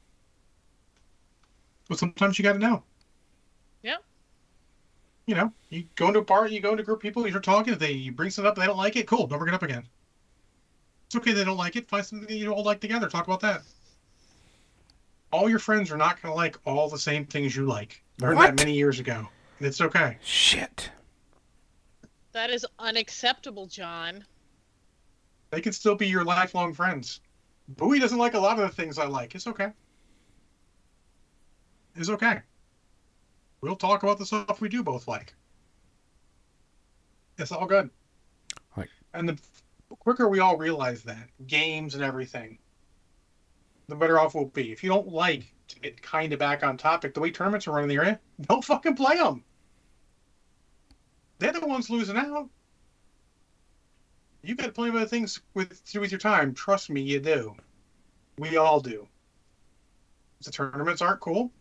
[1.89, 2.85] But sometimes you got to know.
[5.33, 5.39] Yeah.
[5.39, 7.41] You know, you go into a party, you go into a group of people, you're
[7.41, 9.62] talking, they you bring something up, they don't like it, cool, don't bring it up
[9.62, 9.85] again.
[11.07, 11.89] It's okay they don't like it.
[11.89, 13.09] Find something that you all like together.
[13.09, 13.62] Talk about that.
[15.30, 18.03] All your friends are not going to like all the same things you like.
[18.20, 18.47] Learned What?
[18.47, 19.28] that many years ago.
[19.59, 20.18] And it's okay.
[20.22, 20.91] Shit.
[22.33, 24.24] That is unacceptable, John.
[25.51, 27.20] They can still be your lifelong friends.
[27.68, 29.35] Bowie doesn't like a lot of the things I like.
[29.35, 29.68] It's okay.
[31.95, 32.41] It's okay.
[33.63, 35.35] We'll talk about the stuff we do both like.
[37.39, 37.91] It's all good.
[38.77, 38.89] Right.
[39.15, 39.39] And the
[40.01, 42.59] quicker we all realize that, games and everything,
[43.89, 44.73] the better off we'll be.
[44.73, 47.73] If you don't like, to get kind of back on topic, the way tournaments are
[47.73, 49.45] running in the area, don't fucking play them.
[51.39, 52.49] They're the ones losing out.
[54.43, 56.53] You got plenty of other things with to do with your time.
[56.53, 57.55] Trust me, you do.
[58.39, 59.07] We all do.
[60.45, 61.53] The tournaments aren't cool,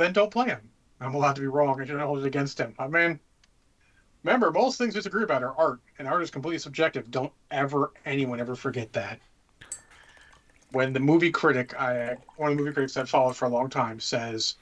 [0.00, 0.70] then don't play him.
[1.00, 1.80] I'm allowed to be wrong.
[1.80, 2.74] I shouldn't hold it against him.
[2.78, 3.18] I mean,
[4.22, 7.10] remember, most things we disagree about are art, and art is completely subjective.
[7.10, 9.18] Don't ever, anyone ever forget that.
[10.72, 13.68] When the movie critic, I one of the movie critics I've followed for a long
[13.68, 14.54] time, says,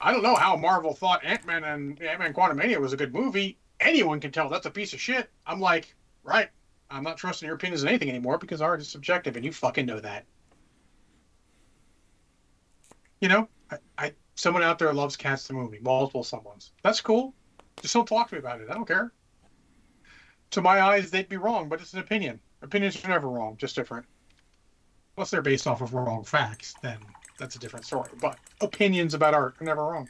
[0.00, 3.14] "I don't know how Marvel thought Ant Man and Ant Man Quantumania was a good
[3.14, 3.56] movie.
[3.80, 5.94] Anyone can tell that's a piece of shit." I'm like,
[6.24, 6.50] right.
[6.90, 9.86] I'm not trusting your opinions on anything anymore because art is subjective, and you fucking
[9.86, 10.26] know that.
[13.20, 16.72] You know, I, I someone out there loves Cats the movie, multiple someone's.
[16.82, 17.34] That's cool.
[17.82, 18.68] Just don't talk to me about it.
[18.70, 19.12] I don't care.
[20.52, 22.40] To my eyes, they'd be wrong, but it's an opinion.
[22.62, 24.06] Opinions are never wrong, just different.
[25.16, 26.98] Unless they're based off of wrong facts, then
[27.38, 28.08] that's a different story.
[28.20, 30.08] But opinions about art are never wrong.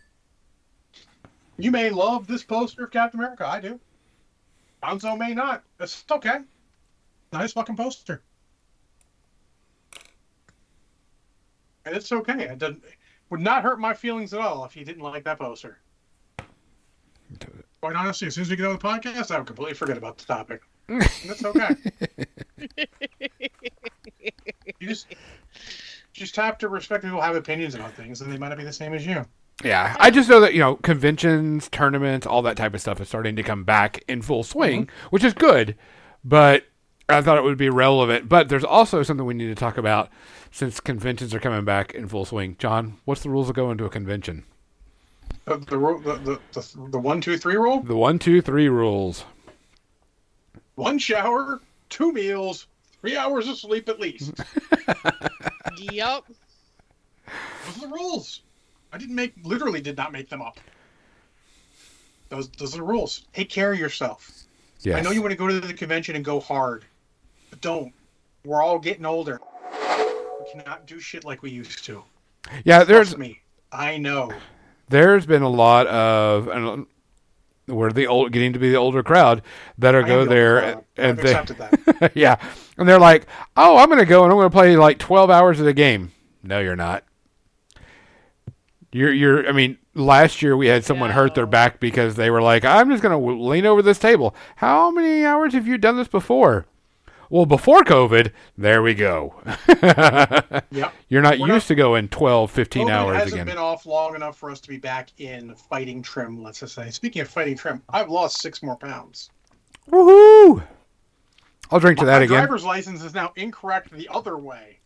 [1.59, 3.47] You may love this poster of Captain America.
[3.47, 3.81] I do.
[4.83, 5.65] Gonzo may not.
[5.81, 6.39] It's okay.
[7.33, 8.23] Nice fucking poster.
[11.85, 12.45] And it's okay.
[12.45, 12.83] It doesn't
[13.31, 15.79] would not hurt my feelings at all if you didn't like that poster.
[17.81, 20.19] Quite honestly, as soon as we get on the podcast, I would completely forget about
[20.19, 20.63] the topic.
[20.89, 21.77] And that's okay.
[24.81, 25.07] you just
[26.13, 28.73] just have to respect people have opinions about things, and they might not be the
[28.73, 29.25] same as you.
[29.65, 33.09] Yeah, I just know that you know conventions, tournaments, all that type of stuff is
[33.09, 35.07] starting to come back in full swing, mm-hmm.
[35.11, 35.77] which is good.
[36.25, 36.65] But
[37.13, 38.29] I thought it would be relevant.
[38.29, 40.11] But there's also something we need to talk about
[40.51, 42.57] since conventions are coming back in full swing.
[42.59, 44.45] John, what's the rules of going to a convention?
[45.47, 48.69] Uh, the the the, the, the, the one two three rule: The one, two, three
[48.69, 49.25] rules.
[50.75, 52.67] one shower, two meals,
[53.01, 54.33] three hours of sleep at least.
[55.79, 56.25] yep.
[57.67, 58.43] Those are the rules.
[58.93, 60.59] I didn't make literally did not make them up.
[62.29, 63.27] Those those are the rules.
[63.33, 64.31] Take care of yourself.
[64.83, 64.97] Yes.
[64.99, 66.85] I know you want to go to the convention and go hard,
[67.51, 67.93] but don't.
[68.45, 69.41] We're all getting older.
[70.41, 72.03] We cannot do shit like we used to.
[72.65, 73.41] Yeah, there's Trust me.
[73.71, 74.33] I know.
[74.89, 76.85] there's been a lot of and uh,
[77.67, 79.43] we're the old getting to be the older crowd
[79.79, 82.37] that are go the there and, and they, yeah,
[82.79, 83.27] and they're like,
[83.57, 85.73] "Oh, I'm going to go and I'm going to play like 12 hours of the
[85.73, 87.05] game." No, you're not.
[88.93, 89.49] You're you're.
[89.49, 92.91] I mean, last year we had someone hurt their back because they were like, "I'm
[92.91, 96.67] just going to lean over this table." How many hours have you done this before?
[97.31, 99.35] Well, before COVID, there we go.
[100.73, 100.93] Yep.
[101.09, 103.47] You're not We're not- used to going 12, 15 COVID hours hasn't again.
[103.47, 106.43] been off long enough for us to be back in fighting trim.
[106.43, 106.91] Let's just say.
[106.91, 109.31] Speaking of fighting trim, I've lost six more pounds.
[109.91, 110.63] Woohoo!
[111.73, 112.37] I'll drink to that My again.
[112.39, 114.79] driver's license is now incorrect the other way,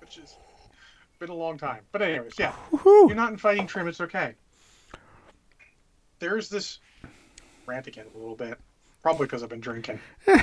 [0.00, 0.36] which has
[1.18, 1.80] been a long time.
[1.90, 3.08] But anyways, yeah, Woohoo!
[3.08, 3.88] you're not in fighting trim.
[3.88, 4.34] It's okay.
[6.20, 6.78] There's this
[7.66, 8.58] rant again a little bit,
[9.06, 10.00] probably because I've been drinking.
[10.26, 10.34] What?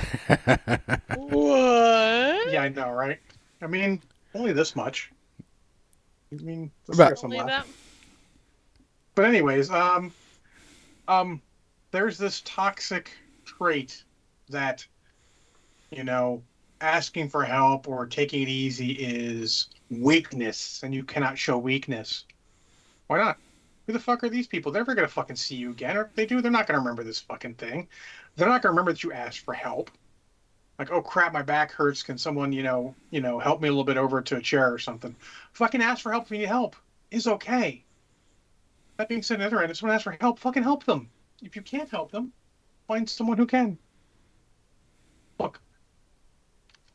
[2.50, 3.20] Yeah, I know, right?
[3.60, 4.00] I mean,
[4.34, 5.12] only this much.
[6.32, 7.46] I mean, let's About- some left.
[7.46, 7.66] that?
[9.14, 10.14] But anyways, um,
[11.08, 11.42] um,
[11.90, 13.10] there's this toxic
[13.44, 14.02] trait
[14.48, 14.86] that,
[15.90, 16.42] you know,
[16.80, 22.24] asking for help or taking it easy is weakness, and you cannot show weakness.
[23.08, 23.36] Why not?
[23.86, 24.72] Who the fuck are these people?
[24.72, 27.04] They're never gonna fucking see you again, or if they do, they're not gonna remember
[27.04, 27.88] this fucking thing.
[28.36, 29.90] They're not gonna remember that you asked for help.
[30.78, 32.02] Like, oh crap, my back hurts.
[32.02, 34.72] Can someone, you know, you know, help me a little bit over to a chair
[34.72, 35.14] or something?
[35.52, 36.76] Fucking ask for help if you need help.
[37.10, 37.84] Is okay.
[38.96, 41.10] That being said, on the other end, if someone asks for help, fucking help them.
[41.42, 42.32] If you can't help them,
[42.88, 43.78] find someone who can.
[45.38, 45.60] Look,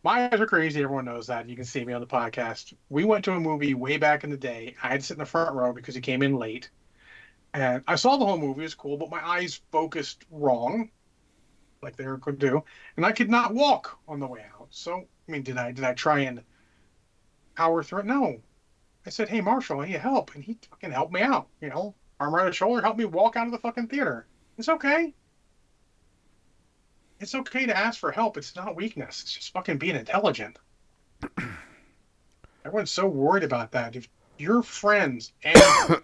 [0.03, 0.81] my eyes are crazy.
[0.81, 1.47] Everyone knows that.
[1.47, 2.73] You can see me on the podcast.
[2.89, 4.75] We went to a movie way back in the day.
[4.81, 6.69] I had to sit in the front row because he came in late.
[7.53, 8.61] And I saw the whole movie.
[8.61, 10.91] It was cool, but my eyes focused wrong,
[11.81, 12.63] like they could do.
[12.95, 14.67] And I could not walk on the way out.
[14.69, 16.43] So, I mean, did I did I try and
[17.55, 18.05] power through it?
[18.05, 18.39] No.
[19.05, 21.47] I said, "Hey, Marshall, I need help," and he fucking helped me out.
[21.61, 24.27] You know, arm around his shoulder, helped me walk out of the fucking theater.
[24.57, 25.13] It's okay.
[27.19, 28.37] It's okay to ask for help.
[28.37, 29.21] It's not weakness.
[29.21, 30.57] It's just fucking being intelligent.
[32.65, 33.95] Everyone's so worried about that.
[33.95, 36.01] If your friends and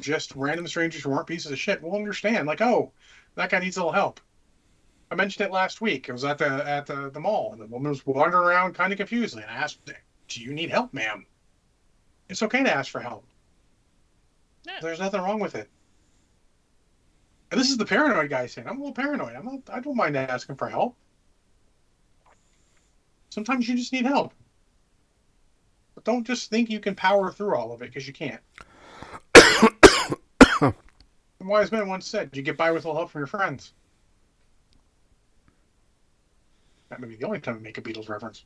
[0.00, 2.92] just random strangers who aren't pieces of shit will understand, like, oh,
[3.34, 4.20] that guy needs a little help.
[5.10, 6.08] I mentioned it last week.
[6.08, 8.92] It was at the at the, the mall, and the woman was wandering around kind
[8.92, 9.78] of confusedly, and I asked,
[10.28, 11.24] "Do you need help, ma'am?"
[12.28, 13.24] It's okay to ask for help.
[14.82, 15.70] There's nothing wrong with it.
[17.50, 19.34] And this is the paranoid guy saying, "I'm a little paranoid.
[19.34, 19.60] I'm not.
[19.72, 20.94] I don't mind asking for help.
[23.30, 24.34] Sometimes you just need help.
[25.94, 28.42] But don't just think you can power through all of it because you can't."
[31.48, 33.72] A wise man once said, "You get by with a little help from your friends."
[36.90, 38.44] That may be the only time we make a Beatles reference.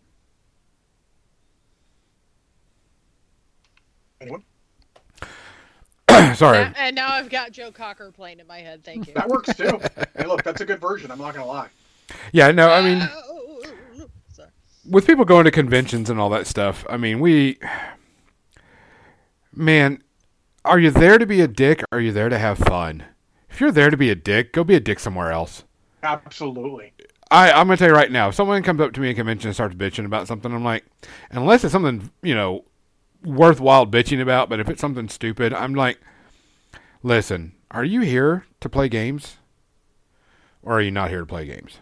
[4.21, 4.45] Anyone?
[6.37, 6.59] Sorry.
[6.59, 8.85] Now- and now I've got Joe Cocker playing in my head.
[8.85, 9.15] Thank you.
[9.15, 9.81] That works too.
[10.17, 11.11] hey, look, that's a good version.
[11.11, 11.71] I'm not gonna lie.
[12.31, 13.65] Yeah, no, I mean, uh, Oh, oh,
[13.99, 14.07] oh,
[14.39, 14.45] oh
[14.89, 17.59] with people going to conventions and all that stuff, I mean, we,
[19.53, 20.05] man,
[20.65, 21.83] are you there to be a dick?
[21.91, 23.05] Or are you there to have fun?
[23.51, 25.65] If you're there to be a dick, go be a dick somewhere else.
[26.03, 26.93] Absolutely.
[27.31, 28.29] I, I'm gonna tell you right now.
[28.29, 30.65] If someone comes up to me at a convention and starts bitching about something, I'm
[30.65, 30.85] like,
[31.31, 32.65] unless it's something you know
[33.25, 35.99] worthwhile bitching about, but if it's something stupid, I'm like,
[37.03, 39.39] listen, are you here to play games,
[40.63, 41.79] or are you not here to play games?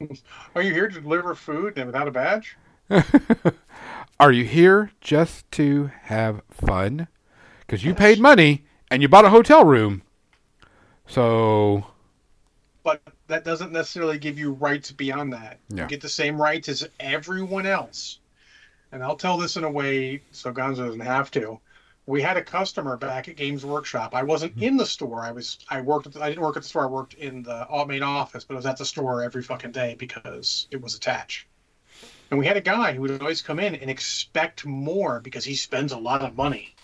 [0.54, 2.56] Are you here to deliver food and without a badge?
[4.20, 7.08] Are you here just to have fun?
[7.68, 10.00] Because you paid money and you bought a hotel room.
[11.06, 11.84] So,
[12.82, 15.58] But that doesn't necessarily give you rights beyond that.
[15.68, 15.82] Yeah.
[15.82, 18.20] You get the same rights as everyone else.
[18.90, 21.60] And I'll tell this in a way so Gonzo doesn't have to.
[22.06, 24.14] We had a customer back at Games Workshop.
[24.14, 24.64] I wasn't mm-hmm.
[24.64, 25.20] in the store.
[25.20, 25.58] I was.
[25.68, 26.06] I worked.
[26.06, 26.84] At the, I didn't work at the store.
[26.84, 29.94] I worked in the main office, but I was at the store every fucking day
[29.98, 31.46] because it was attached.
[32.30, 35.54] And we had a guy who would always come in and expect more because he
[35.54, 36.74] spends a lot of money.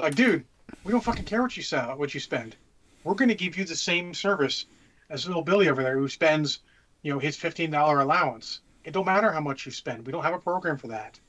[0.00, 0.44] Like, dude,
[0.84, 2.56] we don't fucking care what you sell, what you spend.
[3.04, 4.66] We're going to give you the same service
[5.10, 6.60] as little Billy over there who spends,
[7.02, 8.60] you know, his fifteen dollar allowance.
[8.84, 10.06] It don't matter how much you spend.
[10.06, 11.20] We don't have a program for that.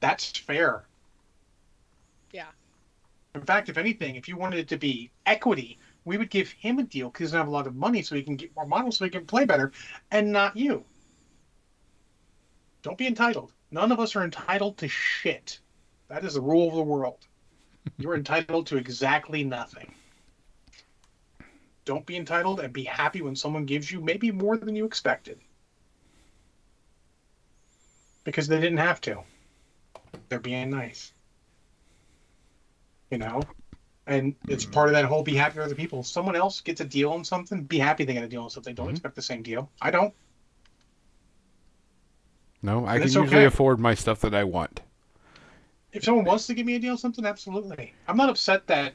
[0.00, 0.84] That's fair.
[2.32, 2.48] Yeah.
[3.34, 6.80] In fact, if anything, if you wanted it to be equity, we would give him
[6.80, 8.66] a deal because he doesn't have a lot of money, so he can get more
[8.66, 9.70] models, so he can play better,
[10.10, 10.84] and not you.
[12.82, 13.52] Don't be entitled.
[13.70, 15.60] None of us are entitled to shit.
[16.08, 17.27] That is the rule of the world.
[17.96, 19.92] You're entitled to exactly nothing.
[21.84, 25.40] Don't be entitled and be happy when someone gives you maybe more than you expected.
[28.24, 29.22] Because they didn't have to.
[30.28, 31.12] They're being nice.
[33.10, 33.42] You know?
[34.06, 36.02] And it's part of that whole be happy for other people.
[36.02, 38.74] Someone else gets a deal on something, be happy they get a deal on something.
[38.74, 38.92] Don't Mhm.
[38.92, 39.70] expect the same deal.
[39.80, 40.14] I don't.
[42.60, 43.44] no, I And can usually okay.
[43.44, 44.80] afford my stuff that I want.
[45.98, 47.92] If someone wants to give me a deal, something absolutely.
[48.06, 48.94] I'm not upset that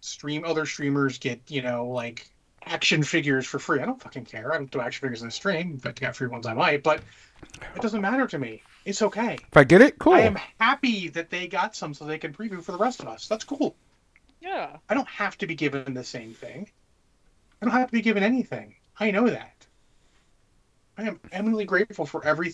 [0.00, 2.28] stream other streamers get you know like
[2.64, 3.80] action figures for free.
[3.80, 4.52] I don't fucking care.
[4.52, 5.72] I don't do action figures in the stream.
[5.72, 7.02] In fact, I got free ones I might, but
[7.74, 8.62] it doesn't matter to me.
[8.84, 9.34] It's okay.
[9.34, 10.14] If I get it, cool.
[10.14, 13.08] I am happy that they got some so they can preview for the rest of
[13.08, 13.26] us.
[13.26, 13.74] That's cool.
[14.40, 14.76] Yeah.
[14.88, 16.68] I don't have to be given the same thing.
[17.60, 18.74] I don't have to be given anything.
[18.98, 19.66] I know that.
[20.98, 22.52] I am eminently grateful for every,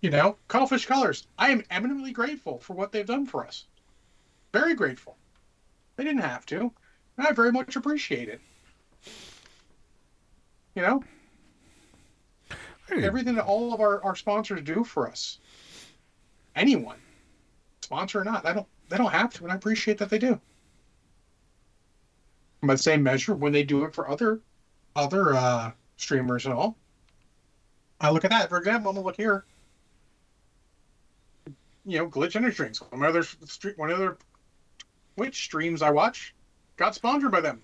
[0.00, 1.26] you know, Cuttlefish Colors.
[1.38, 3.66] I am eminently grateful for what they've done for us.
[4.52, 5.16] Very grateful.
[5.96, 6.72] They didn't have to,
[7.16, 8.40] and I very much appreciate it.
[10.74, 11.02] You know,
[12.88, 15.38] Hey, everything that all of our, our sponsors do for us.
[16.56, 16.96] Anyone,
[17.82, 20.40] sponsor or not, I don't they don't have to, and I appreciate that they do.
[22.62, 24.40] By the same measure, when they do it for other
[24.96, 26.76] other uh, streamers and all,
[28.00, 28.48] I look at that.
[28.48, 29.44] For example, I'm gonna look here.
[31.88, 32.82] You know, glitch energy drinks.
[32.82, 34.18] One other stre- one other
[35.16, 36.34] Twitch streams I watch
[36.76, 37.62] got sponsored by them.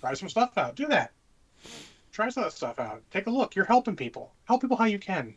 [0.00, 0.74] Try some stuff out.
[0.74, 1.12] Do that.
[2.12, 3.02] Try some of that stuff out.
[3.10, 3.56] Take a look.
[3.56, 4.34] You're helping people.
[4.44, 5.34] Help people how you can.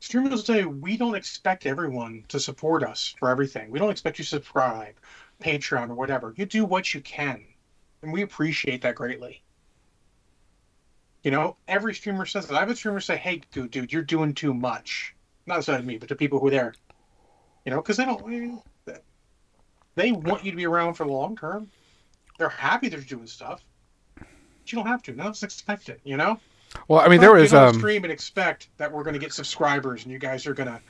[0.00, 3.70] Streamers will you we don't expect everyone to support us for everything.
[3.70, 4.96] We don't expect you to subscribe,
[5.40, 6.34] Patreon, or whatever.
[6.36, 7.44] You do what you can.
[8.02, 9.44] And we appreciate that greatly.
[11.22, 12.56] You know, every streamer says that.
[12.56, 15.14] I have a streamer say, hey, dude, dude, you're doing too much.
[15.46, 16.74] Not as to me, but to people who are there.
[17.64, 18.62] You know, because they don't.
[19.94, 21.68] They want you to be around for the long term.
[22.38, 23.62] They're happy they're doing stuff.
[24.14, 24.26] But
[24.66, 25.12] you don't have to.
[25.12, 26.40] None of us expect it, you know?
[26.88, 29.32] well, I mean, there Don't was um, stream and expect that we're going to get
[29.32, 30.80] subscribers and you guys are going to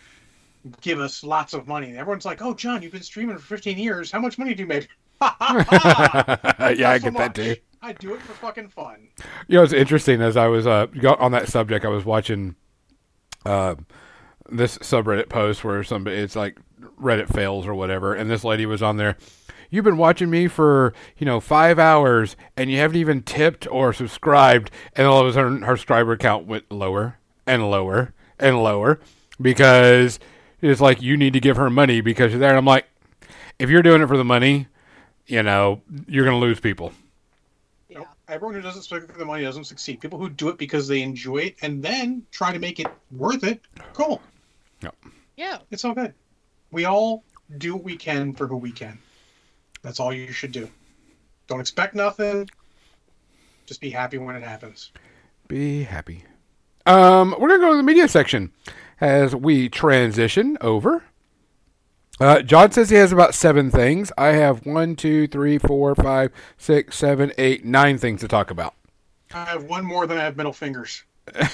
[0.81, 1.97] give us lots of money.
[1.97, 4.11] Everyone's like, "Oh, John, you've been streaming for 15 years.
[4.11, 4.89] How much money do you make?"
[5.21, 7.57] yeah, I Not so get that too.
[7.83, 9.09] I do it for fucking fun.
[9.49, 10.87] You know, it's interesting as I was uh
[11.19, 11.85] on that subject.
[11.85, 12.55] I was watching
[13.45, 13.75] uh,
[14.53, 16.59] this subreddit post where somebody it's like
[17.01, 19.17] Reddit fails or whatever, and this lady was on there.
[19.71, 23.93] You've been watching me for you know five hours, and you haven't even tipped or
[23.93, 29.01] subscribed, and all of a sudden her subscriber count went lower and lower and lower
[29.41, 30.19] because
[30.61, 32.51] it's like you need to give her money because you're there.
[32.51, 32.87] And I'm like,
[33.59, 34.69] if you're doing it for the money,
[35.27, 36.93] you know, you're gonna lose people.
[37.89, 38.05] Yeah.
[38.29, 40.01] Everyone who doesn't spend for the money doesn't succeed.
[40.01, 43.45] People who do it because they enjoy it and then try to make it worth
[43.45, 43.61] it,
[43.93, 44.21] cool.
[45.37, 45.59] Yeah.
[45.71, 46.15] It's all good.
[46.71, 47.25] We all
[47.59, 48.99] do what we can for who we can.
[49.83, 50.69] That's all you should do.
[51.47, 52.49] Don't expect nothing.
[53.67, 54.93] Just be happy when it happens.
[55.49, 56.25] Be happy.
[56.87, 58.53] Um, we're gonna go to the media section
[59.01, 61.05] as we transition over.
[62.21, 64.13] Uh, John says he has about seven things.
[64.17, 68.75] I have one, two, three, four, five, six, seven, eight, nine things to talk about.
[69.35, 71.03] I have one more than I have middle fingers.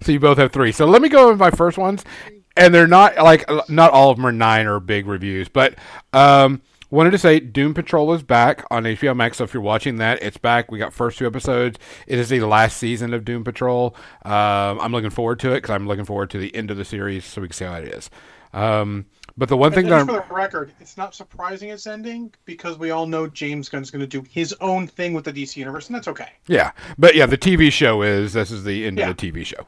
[0.00, 0.72] so you both have three.
[0.72, 2.04] So let me go with my first ones,
[2.56, 5.74] and they're not like not all of them are nine or big reviews, but
[6.12, 9.38] um, wanted to say Doom Patrol is back on HBO Max.
[9.38, 10.70] So if you're watching that, it's back.
[10.70, 11.78] We got first two episodes.
[12.06, 13.96] It is the last season of Doom Patrol.
[14.24, 16.84] Um, I'm looking forward to it because I'm looking forward to the end of the
[16.84, 18.10] series so we can see how it is.
[18.52, 19.06] Um,
[19.36, 21.86] but the one thing And that just I'm, for the record, it's not surprising it's
[21.86, 25.32] ending because we all know James Gunn's going to do his own thing with the
[25.32, 26.28] DC universe, and that's okay.
[26.46, 29.10] Yeah, but yeah, the TV show is this is the end Yeah.
[29.10, 29.66] of the TV show.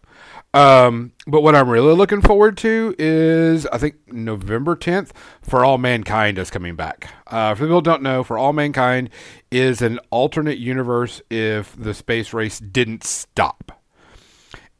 [0.52, 5.10] Um, but what I'm really looking forward to is I think November 10th
[5.42, 7.08] for All Mankind is coming back.
[7.26, 9.10] Uh, for the people who don't know, for All Mankind
[9.50, 13.80] is an alternate universe if the space race didn't stop.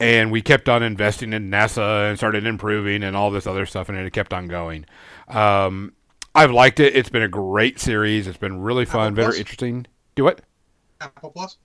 [0.01, 3.89] And we kept on investing in NASA and started improving and all this other stuff,
[3.89, 4.87] and it kept on going.
[5.29, 5.93] Um,
[6.35, 6.97] I've liked it.
[6.97, 8.27] It's been a great series.
[8.27, 9.39] It's been really fun, Apple very Plus?
[9.39, 9.87] interesting.
[10.17, 10.41] Do what?
[11.01, 11.59] Apple Plus.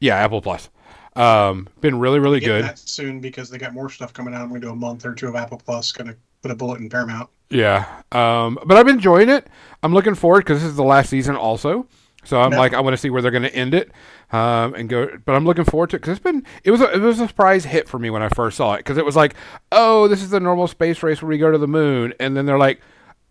[0.00, 0.70] Yeah, Apple Plus.
[1.14, 2.64] Um, been really, really Get good.
[2.64, 4.40] that soon because they got more stuff coming out.
[4.42, 5.92] I'm going to do a month or two of Apple Plus.
[5.92, 7.30] Going to put a bullet in Paramount.
[7.50, 8.02] Yeah.
[8.10, 9.46] Um, but I've been enjoying it.
[9.82, 11.86] I'm looking forward because this is the last season also.
[12.24, 13.90] So I'm like, I want to see where they're going to end it,
[14.30, 15.18] um, and go.
[15.24, 17.26] But I'm looking forward to it because it's been it was a, it was a
[17.26, 19.34] surprise hit for me when I first saw it because it was like,
[19.72, 22.46] oh, this is the normal space race where we go to the moon, and then
[22.46, 22.80] they're like,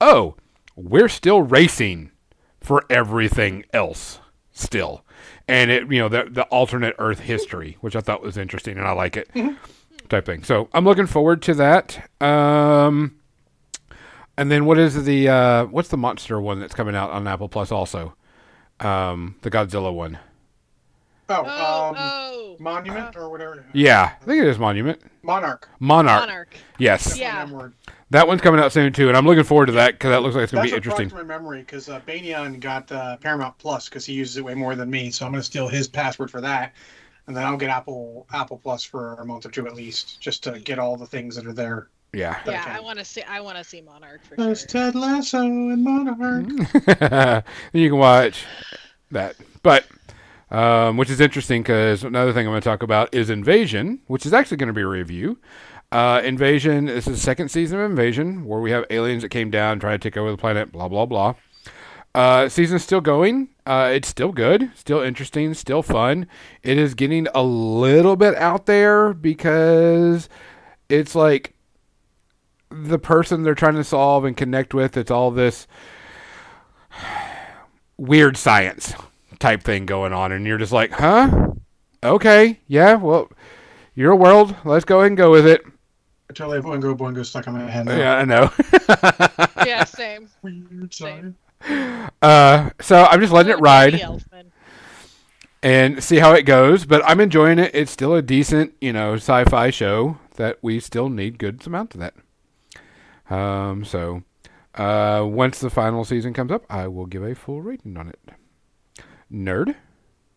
[0.02, 0.36] oh,
[0.76, 2.12] we're still racing
[2.60, 4.20] for everything else
[4.52, 5.06] still,
[5.48, 8.86] and it you know the the alternate Earth history, which I thought was interesting, and
[8.86, 9.30] I like it
[10.10, 10.44] type thing.
[10.44, 12.10] So I'm looking forward to that.
[12.22, 13.16] Um,
[14.38, 17.50] and then what is the uh, what's the monster one that's coming out on Apple
[17.50, 18.16] Plus also?
[18.82, 20.18] Um, the Godzilla one.
[21.30, 22.56] Oh, Oh, um, oh.
[22.60, 23.66] Monument or whatever.
[23.74, 25.02] Yeah, I think it is Monument.
[25.24, 25.70] Monarch.
[25.80, 26.22] Monarch.
[26.28, 26.56] Monarch.
[26.78, 27.48] Yes, Yeah.
[28.10, 30.36] That one's coming out soon too, and I'm looking forward to that because that looks
[30.36, 31.10] like it's gonna That's be interesting.
[31.10, 34.44] product to my memory because uh, Banyan got uh, Paramount Plus because he uses it
[34.44, 35.12] way more than me.
[35.12, 36.74] So I'm going to steal his password for that,
[37.28, 40.44] and then I'll get Apple Apple Plus for a month or two at least, just
[40.44, 41.88] to get all the things that are there.
[42.14, 42.40] Yeah.
[42.46, 43.22] But I Yeah, I want to see.
[43.24, 44.68] I want to see Monarch for There's sure.
[44.68, 47.46] Ted Lasso and Monarch.
[47.74, 48.46] you can watch
[49.12, 49.36] that.
[49.64, 49.86] But
[50.50, 54.26] um, which is interesting because another thing I'm going to talk about is Invasion, which
[54.26, 55.40] is actually going to be a review.
[55.92, 56.86] Uh, Invasion.
[56.86, 59.98] This is the second season of Invasion, where we have aliens that came down, trying
[60.00, 60.72] to take over the planet.
[60.72, 61.36] Blah blah blah.
[62.14, 63.48] Uh, season's still going.
[63.66, 66.28] Uh, it's still good, still interesting, still fun.
[66.62, 70.28] It is getting a little bit out there because
[70.90, 71.54] it's like
[72.72, 74.98] the person they're trying to solve and connect with.
[74.98, 75.68] It's all this
[77.98, 78.94] weird science
[79.40, 81.50] type thing going on, and you're just like, huh?
[82.04, 83.30] Okay, yeah, well,
[83.94, 84.56] your world.
[84.66, 85.62] Let's go ahead and go with it.
[86.30, 87.98] I totally have Oingo Boingo stuck in my head now.
[87.98, 88.52] Yeah, I know.
[89.66, 90.30] yeah, same.
[90.42, 91.36] Weird Same.
[91.62, 92.12] science.
[92.22, 94.02] uh, so I'm just letting it ride.
[95.64, 96.86] And see how it goes.
[96.86, 97.72] But I'm enjoying it.
[97.76, 102.00] It's still a decent, you know, sci-fi show that we still need good amounts of
[102.02, 102.16] that.
[103.32, 104.24] Um, so
[104.76, 108.20] uh, once the final season comes up, I will give a full rating on it.
[109.32, 109.76] Nerd,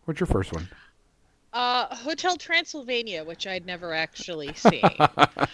[0.05, 0.69] what's your first one?
[1.51, 4.81] Uh, Hotel Transylvania, which I'd never actually seen.
[4.99, 5.47] I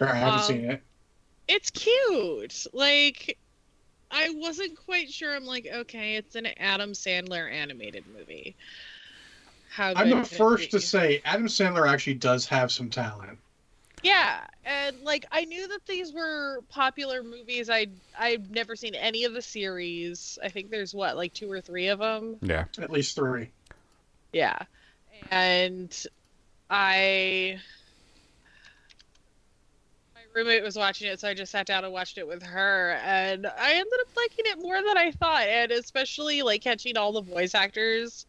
[0.00, 0.82] haven't Um, seen it.
[1.48, 2.66] it's cute.
[2.72, 3.36] Like,
[4.10, 5.34] I wasn't quite sure.
[5.34, 8.56] I'm like, okay, it's an Adam Sandler animated movie.
[9.68, 13.38] How I'm the first to say Adam Sandler actually does have some talent.
[14.02, 17.68] Yeah, and like I knew that these were popular movies.
[17.68, 17.86] I
[18.18, 20.38] I've never seen any of the series.
[20.42, 22.36] I think there's what like two or three of them.
[22.40, 22.64] Yeah.
[22.80, 23.50] At least three.
[24.32, 24.58] Yeah,
[25.30, 26.06] and
[26.70, 27.58] I
[30.14, 32.98] my roommate was watching it, so I just sat down and watched it with her,
[33.04, 37.12] and I ended up liking it more than I thought, and especially like catching all
[37.12, 38.26] the voice actors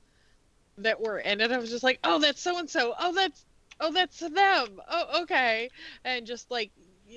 [0.80, 1.52] that were in it.
[1.52, 2.94] I was just like, oh, that's so and so.
[3.00, 3.46] Oh, that's
[3.82, 4.82] oh, that's them.
[4.90, 5.70] Oh, okay,
[6.06, 6.72] and just like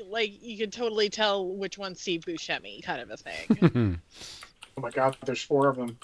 [0.09, 4.01] like you can totally tell which one's Steve Buscemi, kind of a thing.
[4.77, 5.97] Oh my god, there's four of them.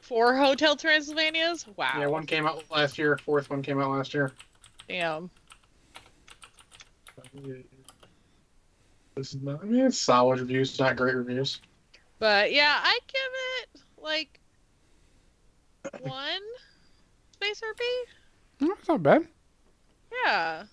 [0.00, 1.64] Four Hotel Transylvanias.
[1.76, 1.92] Wow.
[1.98, 3.18] Yeah, one came out last year.
[3.18, 4.32] Fourth one came out last year.
[4.88, 5.30] Damn.
[9.14, 11.60] This is not, I mean, it's solid reviews, not great reviews.
[12.18, 14.40] But yeah, I give it like
[16.00, 16.40] one
[17.38, 18.64] space RP.
[18.64, 19.28] Mm, That's not bad.
[20.24, 20.64] Yeah.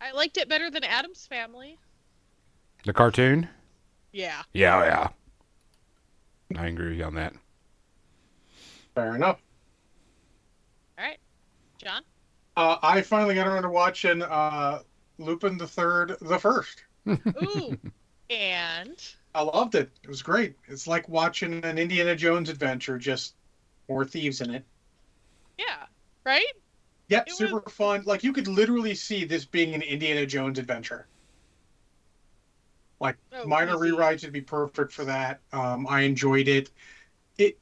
[0.00, 1.78] I liked it better than Adam's Family.
[2.84, 3.48] The cartoon.
[4.12, 4.42] Yeah.
[4.54, 6.58] Yeah, yeah.
[6.58, 7.34] I agree with you on that.
[8.94, 9.38] Fair enough.
[10.98, 11.18] All right,
[11.82, 12.02] John.
[12.56, 14.80] Uh, I finally got around to watching uh,
[15.18, 16.84] Lupin the Third, the first.
[17.06, 17.76] Ooh.
[18.30, 18.98] and
[19.38, 19.90] I loved it.
[20.02, 20.56] It was great.
[20.66, 23.36] It's like watching an Indiana Jones adventure, just
[23.88, 24.66] more thieves in it.
[25.58, 25.86] yeah,
[26.24, 26.44] right?
[27.08, 28.04] Yeah, It super fun.
[28.06, 31.08] Like you could literally see this being an Indiana Jones adventure.
[33.00, 33.90] Like Oh, minor easy.
[33.92, 35.40] rewrites would be perfect for that.
[35.52, 36.70] Um, I enjoyed it.
[37.38, 37.58] It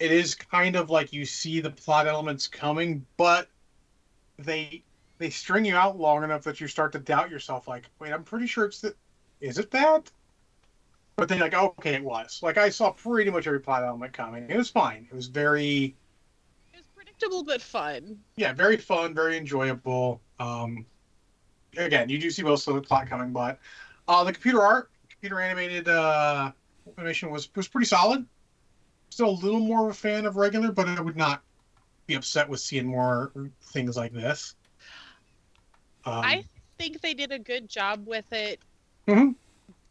[0.00, 3.50] it is kind of like you see the plot elements coming, but
[4.38, 4.84] they
[5.18, 7.68] they string you out long enough that you start to doubt yourself.
[7.68, 8.96] Like, wait, I'm pretty sure it's the.
[9.40, 10.10] Is it that?
[11.18, 12.38] But then, like, okay, it was.
[12.44, 14.48] Like, I saw pretty much every plot element coming.
[14.48, 15.08] It was fine.
[15.10, 15.96] It was very
[16.72, 18.16] It was predictable but fun.
[18.36, 20.20] yeah, very fun, very enjoyable.
[20.38, 20.86] Um,
[21.76, 23.58] again, you do see most of the plot coming, but
[24.06, 26.52] uh, the computer art, computer animated uh,
[26.96, 28.24] animation was was pretty solid.
[29.10, 31.42] Still a little more of a fan of regular, but I would not
[32.06, 34.54] be upset with seeing more things like this.
[36.04, 36.44] Um, I
[36.78, 38.60] think they did a good job with it.
[39.08, 39.34] Mhm.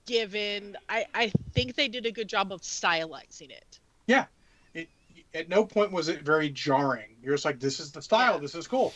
[0.08, 3.80] Given, I I think they did a good job of stylizing it.
[4.08, 4.26] Yeah.
[4.74, 4.90] It,
[5.36, 7.18] at no point was it very jarring.
[7.22, 8.36] You're just like, this is the style.
[8.36, 8.40] Yeah.
[8.40, 8.94] This is cool.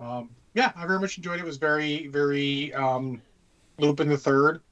[0.00, 1.42] Um, yeah, I very much enjoyed it.
[1.42, 3.20] It was very, very um,
[3.78, 4.62] Lupin the Third.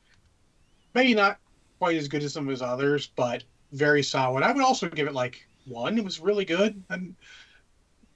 [0.94, 1.38] Maybe not
[1.78, 3.42] quite as good as some of his others, but
[3.72, 4.44] very solid.
[4.44, 5.98] I would also give it like one.
[5.98, 6.82] It was really good.
[6.88, 7.16] And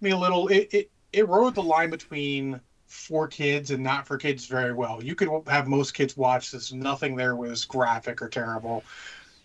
[0.00, 0.46] me a little.
[0.48, 5.02] It it it rode the line between for kids and not for kids very well.
[5.02, 6.72] You could have most kids watch this.
[6.72, 8.84] Nothing there was graphic or terrible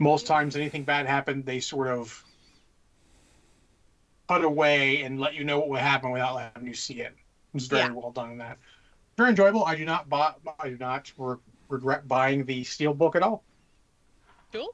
[0.02, 2.24] most times anything bad happened, they sort of
[4.28, 7.14] cut away and let you know what would happen without letting you see it.
[7.14, 7.92] It was very Yeah.
[7.92, 8.58] well done in that.
[9.16, 9.64] Very enjoyable.
[9.64, 11.38] I do not buy, I do not re-
[11.70, 13.44] regret buying the steel book at all.
[14.52, 14.74] Cool.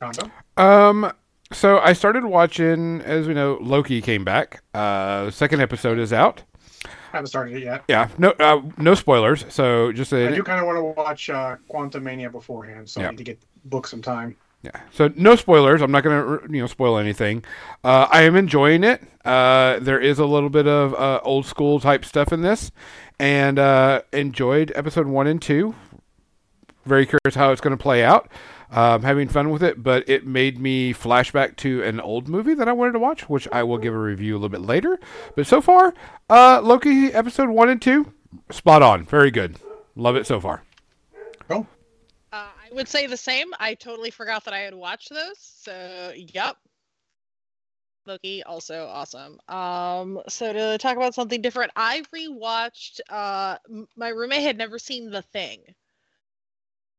[0.00, 0.30] Gonzo?
[0.56, 1.12] Um,
[1.52, 4.62] so I started watching, as we know, Loki came back.
[4.72, 6.44] Uh, second episode is out.
[7.16, 7.82] Haven't started it yet.
[7.88, 9.44] Yeah, no, uh, no spoilers.
[9.48, 13.00] So just I a do kind of want to watch uh, Quantum Mania beforehand, so
[13.00, 13.08] Yeah.
[13.08, 14.36] I need to get book some time.
[14.62, 14.80] Yeah.
[14.90, 15.80] So no spoilers.
[15.82, 17.44] I'm not going to you know spoil anything.
[17.84, 19.02] Uh, I am enjoying it.
[19.24, 22.70] Uh, there is a little bit of uh, old school type stuff in this,
[23.18, 25.74] and uh, enjoyed episode one and two.
[26.84, 28.30] Very curious how it's going to play out.
[28.70, 32.68] Um, having fun with it, but it made me flashback to an old movie that
[32.68, 34.98] I wanted to watch, which I will give a review a little bit later.
[35.36, 35.94] But so far,
[36.28, 38.12] uh, Loki episode one and two,
[38.50, 39.04] spot on.
[39.04, 39.56] Very good.
[39.94, 40.64] Love it so far.
[41.48, 41.66] Cool.
[42.32, 43.52] Uh, I would say the same.
[43.60, 45.38] I totally forgot that I had watched those.
[45.38, 46.56] So, yep.
[48.04, 49.38] Loki also awesome.
[49.48, 53.00] Um, so to talk about something different, I rewatched.
[53.08, 55.60] Uh, m- my roommate had never seen The Thing.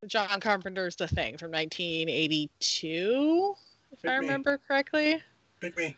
[0.06, 3.56] John Carpenter's The Thing from 1982,
[3.92, 4.26] if Pick I me.
[4.28, 5.22] remember correctly.
[5.60, 5.98] Pick me.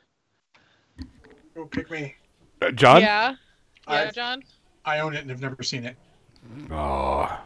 [1.54, 2.16] Go pick me.
[2.62, 3.02] Uh, John.
[3.02, 3.36] Yeah.
[3.88, 4.44] Yeah, I've- John.
[4.86, 5.98] I own it and have never seen it.
[6.72, 7.42] Oh.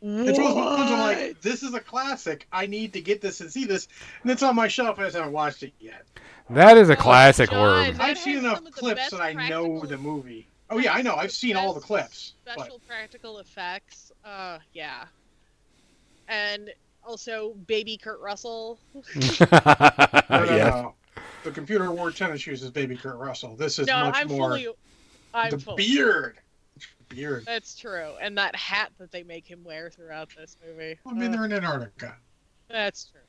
[0.00, 2.46] It's one of those ones I'm like, this is a classic.
[2.52, 3.88] I need to get this and see this.
[4.22, 4.96] And it's on my shelf.
[4.98, 6.06] And I just haven't watched it yet.
[6.50, 7.96] That is a Oh, classic John, orb.
[7.96, 10.46] That I've seen enough some of the clips best that I know the movie.
[10.70, 11.16] Oh yeah, I know.
[11.16, 12.32] I've seen all the Best clips.
[12.44, 14.12] But special practical effects.
[14.24, 15.06] Uh, yeah.
[16.28, 16.70] And
[17.04, 18.78] also, baby Kurt Russell.
[18.94, 20.74] no, no, yes.
[20.74, 20.94] no.
[21.44, 23.54] The computer wore tennis shoes is Baby Kurt Russell.
[23.54, 24.68] This is no, much I'm more fully.
[25.32, 25.76] I'm the full.
[25.76, 26.38] beard.
[27.08, 27.44] Beard.
[27.46, 30.98] That's true, and that hat that they make him wear throughout this movie.
[31.06, 32.16] I mean, Uh, they're in Antarctica.
[32.68, 33.20] that's true.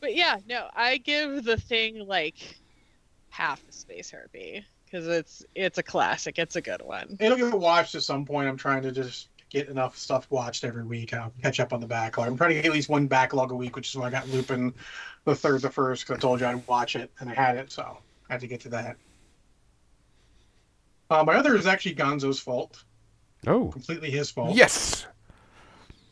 [0.00, 2.36] But yeah, no, I give the thing like
[3.30, 6.38] half a space herpy because it's it's a classic.
[6.38, 7.16] It's a good one.
[7.18, 8.48] It'll get watched at some point.
[8.48, 11.14] I'm trying to just get enough stuff watched every week.
[11.14, 12.28] I'll catch up on the backlog.
[12.28, 14.28] I'm trying to get at least one backlog a week, which is why I got
[14.28, 14.74] Lupin
[15.24, 17.70] the third, the first, because I told you I'd watch it, and I had it,
[17.70, 18.96] so I had to get to that.
[21.10, 22.84] Uh, my other is actually Gonzo's fault.
[23.46, 23.68] Oh.
[23.68, 24.56] Completely his fault.
[24.56, 25.06] Yes.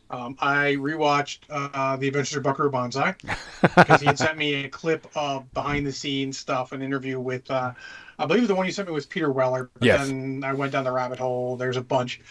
[0.09, 3.15] Um, I rewatched uh, The Adventures of Buckaroo Banzai
[3.61, 7.49] because he had sent me a clip of behind the scenes stuff, an interview with,
[7.49, 7.71] uh,
[8.19, 9.71] I believe the one you sent me was Peter Weller.
[9.73, 10.07] But Yes.
[10.07, 11.57] then I went down the rabbit hole.
[11.57, 12.21] There's a bunch.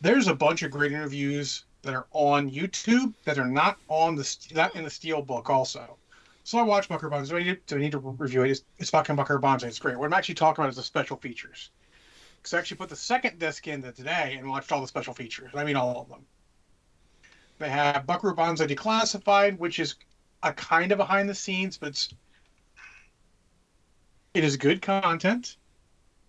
[0.00, 4.36] There's a bunch of great interviews that are on YouTube that are not on the
[4.52, 5.96] not in the Steel book also.
[6.44, 7.34] So I watched Buckaroo Banzai.
[7.34, 8.50] Do I need, do I need to review it?
[8.50, 9.68] It's, it's fucking Buckaroo Banzai.
[9.68, 9.98] It's great.
[9.98, 11.70] What I'm actually talking about is the special features.
[12.36, 15.50] Because I actually put the second disc in today and watched all the special features.
[15.54, 16.24] I mean all of them.
[17.58, 19.96] They have Buckaroo Banzai Declassified, which is
[20.42, 22.14] a kind of behind the scenes, but it's
[24.34, 25.56] it is good content.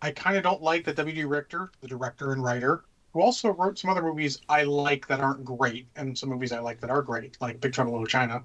[0.01, 1.25] I kind of don't like that W.D.
[1.25, 2.85] Richter, the director and writer,
[3.17, 6.59] who also wrote some other movies I like that aren't great, and some movies I
[6.59, 8.43] like that are great, like Big Trouble in Little China.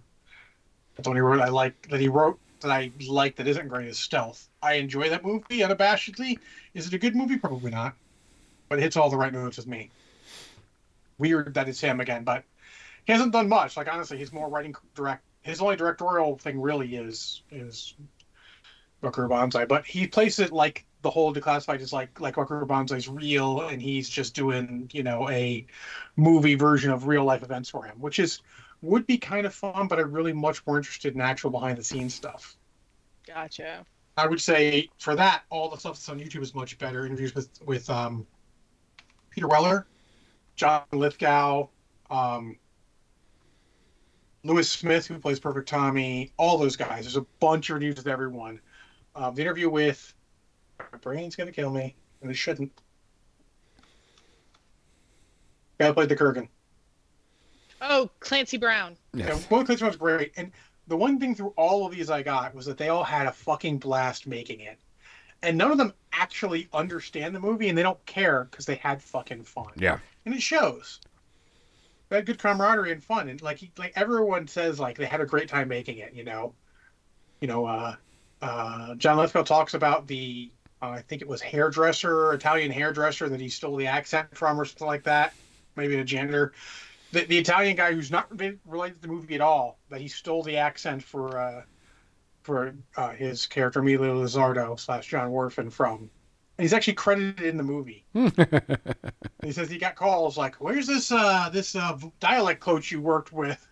[0.96, 3.88] That's the only word I like that he wrote that I like that isn't great
[3.88, 4.48] is Stealth.
[4.62, 6.38] I enjoy that movie unabashedly.
[6.72, 7.36] Is it a good movie?
[7.36, 7.94] Probably not,
[8.70, 9.90] but it hits all the right notes with me.
[11.18, 12.42] Weird that it's him again, but
[13.04, 13.76] he hasn't done much.
[13.76, 15.22] Like honestly, he's more writing direct.
[15.42, 17.92] His only directorial thing really is is
[19.02, 23.08] Buckaroo Banzai, but he plays it like the whole declassified is like like Buckaroo is
[23.08, 25.66] real, and he's just doing you know a
[26.16, 28.40] movie version of real life events for him, which is
[28.80, 29.88] would be kind of fun.
[29.88, 32.56] But I'm really much more interested in actual behind the scenes stuff.
[33.26, 33.84] Gotcha.
[34.16, 37.04] I would say for that, all the stuff that's on YouTube is much better.
[37.04, 38.26] Interviews with with um,
[39.30, 39.86] Peter Weller,
[40.56, 41.68] John Lithgow,
[42.10, 42.56] um,
[44.44, 47.04] Lewis Smith, who plays Perfect Tommy, all those guys.
[47.04, 48.60] There's a bunch of reviews with everyone.
[49.14, 50.14] Um, the interview with
[50.78, 52.72] my brain's gonna kill me, and it shouldn't.
[55.78, 56.48] Guy who played the Kurgan.
[57.80, 58.96] Oh, Clancy Brown.
[59.12, 59.50] Yeah, Yes.
[59.50, 60.32] Will Clinton was great.
[60.36, 60.52] And
[60.86, 63.32] the one thing through all of these I got was that they all had a
[63.32, 64.78] fucking blast making it.
[65.42, 69.02] And none of them actually understand the movie and they don't care because they had
[69.02, 69.72] fucking fun.
[69.76, 69.98] Yeah.
[70.24, 71.00] And it shows.
[72.08, 73.28] They had good camaraderie and fun.
[73.28, 76.22] And like he- like everyone says like they had a great time making it, you
[76.22, 76.54] know.
[77.40, 77.96] You know, uh
[78.40, 80.52] uh John Lithgow talks about the
[80.82, 84.64] uh, I think it was hairdresser, Italian hairdresser that he stole the accent from or
[84.64, 85.32] something like that.
[85.76, 86.52] Maybe a janitor
[87.12, 88.28] the, the Italian guy who's not
[88.66, 91.62] related to the movie at all, but he stole the accent for uh,
[92.42, 96.10] for uh, his character Emilio Lizardo slash John Whorfin from,
[96.58, 98.04] and he's actually credited in the movie.
[99.44, 103.32] he says he got calls like, "Where's this uh, this uh, dialect coach you worked
[103.32, 103.64] with?"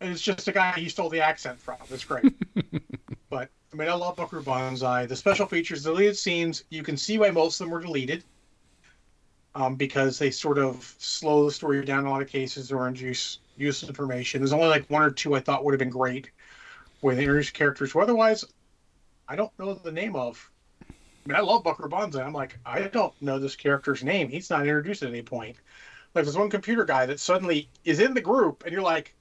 [0.00, 1.76] And it's just a guy he stole the accent from.
[1.90, 2.32] It's great.
[3.28, 5.06] but I mean, I love Buckaroo Banzai.
[5.06, 8.24] The special features, deleted scenes, you can see why most of them were deleted
[9.54, 12.88] um, because they sort of slow the story down in a lot of cases or
[12.88, 14.40] introduce useless information.
[14.40, 16.30] There's only like one or two I thought would have been great
[17.00, 18.44] where they introduce characters otherwise
[19.30, 20.50] I don't know the name of.
[20.82, 22.24] I mean, I love Buckaroo Banzai.
[22.24, 24.28] I'm like, I don't know this character's name.
[24.28, 25.56] He's not introduced at any point.
[26.14, 29.14] Like, there's one computer guy that suddenly is in the group, and you're like,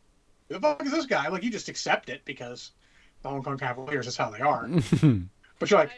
[0.47, 1.27] who the fuck is this guy?
[1.27, 2.71] Like you just accept it because
[3.22, 4.70] the Hong Kong Cavaliers is how they are.
[5.60, 5.91] But you're like,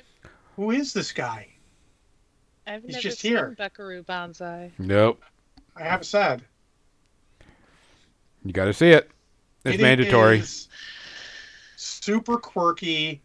[0.55, 1.47] who is this guy?
[2.65, 3.53] I've He's never just seen here.
[3.55, 4.71] Buckaroo Banzai.
[4.79, 5.21] nope.
[5.75, 6.41] I have said.
[8.43, 9.11] You got to see it.
[9.65, 10.39] It's It mandatory.
[10.39, 10.67] is
[11.75, 13.21] super quirky,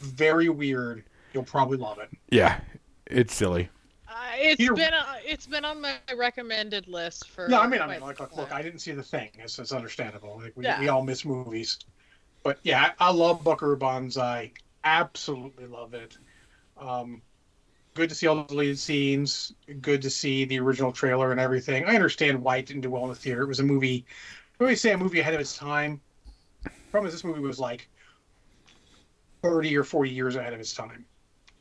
[0.00, 1.04] very weird.
[1.32, 2.10] You'll probably love it.
[2.30, 2.60] Yeah,
[3.06, 3.70] it's silly.
[4.06, 7.48] Uh, it's Here- been uh, it's been on my recommended list for.
[7.50, 8.52] Yeah, I mean, I mean, quite like, look, look.
[8.52, 9.30] I didn't see the thing.
[9.38, 10.38] It's, it's understandable.
[10.42, 10.78] Like, we, Yeah.
[10.80, 11.78] we all miss movies.
[12.42, 14.52] But yeah, I, I love Buckaroo Banzai.
[14.84, 16.16] Absolutely love it.
[16.76, 17.22] Um,
[17.94, 19.52] good to see all the deleted scenes.
[19.80, 21.84] Good to see the original trailer and everything.
[21.84, 23.42] I understand why it didn't do well in the theater.
[23.42, 24.06] It was a movie.
[24.60, 26.00] I always say a movie ahead of its time.
[26.90, 27.88] Problem is, this movie was like
[29.42, 31.04] 30 or 40 years ahead of its time.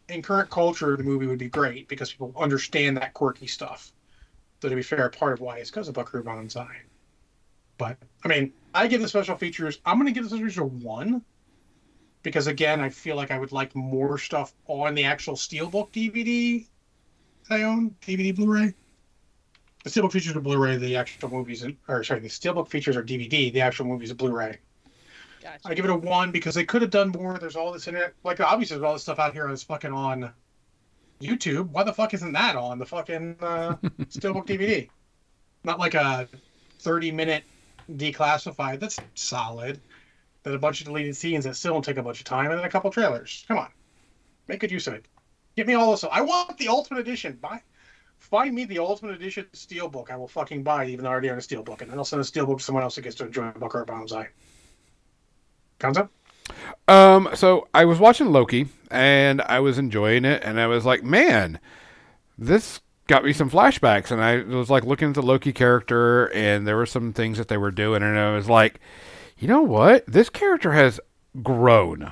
[0.10, 3.91] In current culture, the movie would be great because people understand that quirky stuff.
[4.62, 6.87] So to be fair, part of why is because of Buckaroo Banzai.
[7.78, 9.80] But I mean, I give the special features.
[9.86, 11.24] I'm going to give the special features a one
[12.24, 16.66] because again, I feel like I would like more stuff on the actual Steelbook DVD
[17.48, 18.74] that I own, DVD Blu-ray.
[19.84, 20.78] The Steelbook features are Blu-ray.
[20.78, 23.54] The actual movies, or sorry, the Steelbook features are DVD.
[23.54, 24.58] The actual movies are Blu-ray.
[25.41, 25.60] Gotcha.
[25.66, 27.38] I give it a one because they could have done more.
[27.38, 30.34] There's all this internet, like obviously there's all this stuff out here that's fucking on
[31.22, 31.70] YouTube.
[31.70, 33.76] Why the fuck isn't that on the fucking uh,
[34.10, 34.90] Steelbook DVD?
[35.64, 36.28] Not like a
[36.80, 37.44] 30 minute
[37.92, 38.80] declassified.
[38.80, 39.80] That's solid.
[40.44, 42.60] Then a bunch of deleted scenes that still don't take a bunch of time, and
[42.60, 43.44] then a couple trailers.
[43.48, 43.70] Come on,
[44.48, 45.06] make good use of it.
[45.56, 46.04] Give me all this.
[46.10, 47.38] I want the Ultimate Edition.
[47.42, 47.62] Buy,
[48.20, 50.12] find me the Ultimate Edition Steelbook.
[50.12, 52.06] I will fucking buy it, even though I already own a Steelbook, and then I'll
[52.06, 54.30] send a Steelbook to someone else that gets to enjoy a book Booker Banzai.
[55.80, 56.10] Concept?
[56.88, 61.04] Um, so I was watching Loki and I was enjoying it, and I was like,
[61.04, 61.60] man,
[62.38, 64.12] this got me some flashbacks.
[64.12, 67.48] And I was like looking at the Loki character, and there were some things that
[67.48, 68.80] they were doing, and I was like,
[69.38, 70.06] you know what?
[70.06, 71.00] This character has
[71.44, 72.12] grown,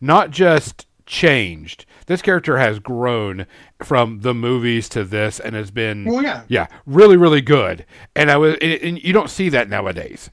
[0.00, 1.86] not just changed.
[2.06, 3.46] This character has grown
[3.82, 6.42] from the movies to this, and has been Well, yeah.
[6.48, 7.84] yeah, really, really good.
[8.14, 10.30] And I was, and, and you don't see that nowadays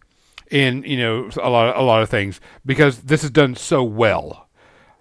[0.51, 4.47] in you know a lot, a lot of things because this is done so well.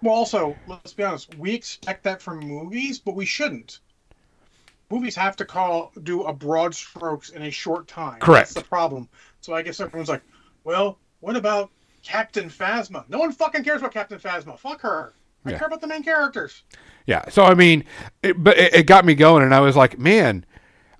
[0.01, 1.35] Well, also, let's be honest.
[1.37, 3.79] We expect that from movies, but we shouldn't.
[4.89, 8.19] Movies have to call do a broad strokes in a short time.
[8.19, 8.49] Correct.
[8.49, 9.09] That's the problem.
[9.41, 10.21] So I guess everyone's like,
[10.63, 11.71] "Well, what about
[12.03, 14.57] Captain Phasma?" No one fucking cares about Captain Phasma.
[14.59, 15.13] Fuck her.
[15.45, 15.57] I Yeah.
[15.59, 16.63] care about the main characters.
[17.07, 17.27] Yeah.
[17.29, 17.83] So I mean,
[18.23, 20.45] it, but it, it got me going, and I was like, man,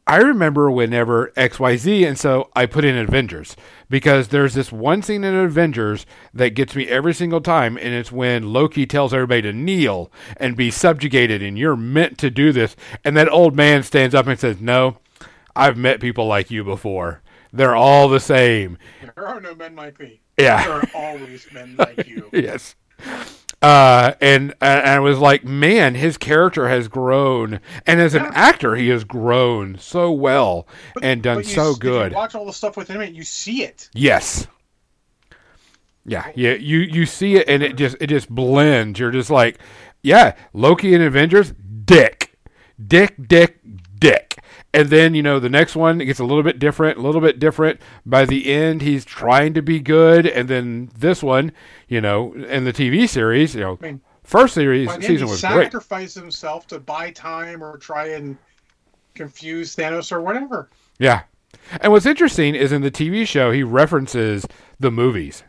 [0.07, 3.55] I remember whenever X Y Z, and so I put in Avengers
[3.89, 8.11] because there's this one scene in Avengers that gets me every single time, and it's
[8.11, 12.75] when Loki tells everybody to kneel and be subjugated, and you're meant to do this,
[13.03, 14.99] and that old man stands up and says, "No,
[15.55, 17.23] I've met people like you before.
[17.51, 18.77] They're all the same."
[19.15, 20.21] There are no men like me.
[20.37, 20.63] Yeah.
[20.63, 22.29] There are always men like you.
[22.33, 22.75] yes.
[23.65, 28.31] Uh, and and I was like, man, his character has grown, and as an Yeah.
[28.35, 30.67] actor, he has grown so well
[31.01, 32.13] and done But you so s- if you good.
[32.13, 33.89] watch all the stuff with him, and you see it.
[33.93, 34.45] Yes.
[36.05, 38.99] Yeah, yeah, you you see it, and it just it just blends.
[38.99, 39.57] You're just like,
[40.03, 41.51] yeah, Loki and Avengers,
[41.85, 42.37] dick,
[42.87, 43.57] dick, dick,
[43.99, 44.35] dick.
[44.75, 47.39] And then you know the next one gets a little bit different, a little bit
[47.39, 47.79] different.
[48.05, 51.53] By the end, he's trying to be good, and then this one,
[51.87, 55.65] you know, in the TV series, you know, I mean, first series season was great.
[55.65, 58.37] sacrificed himself to buy time or try and
[59.13, 60.69] confuse Thanos or whatever.
[60.99, 61.23] Yeah.
[61.81, 64.45] And what's interesting is in the TV show, he references
[64.79, 65.43] the movies.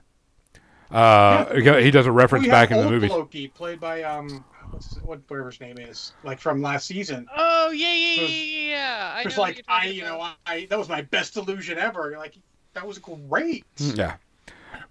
[0.90, 3.10] Uh, he does a reference back in the movies.
[3.10, 7.26] Loki, played by um, what's his, what whatever his name is, like from last season.
[7.36, 8.68] Oh yeah, yeah, yeah, Who's- yeah.
[8.70, 9.12] yeah.
[9.16, 10.18] I It's know what like you're I, talking you about.
[10.18, 12.10] know, I that was my best illusion ever.
[12.10, 12.34] You're like,
[12.74, 13.64] that was great.
[13.78, 14.16] Yeah.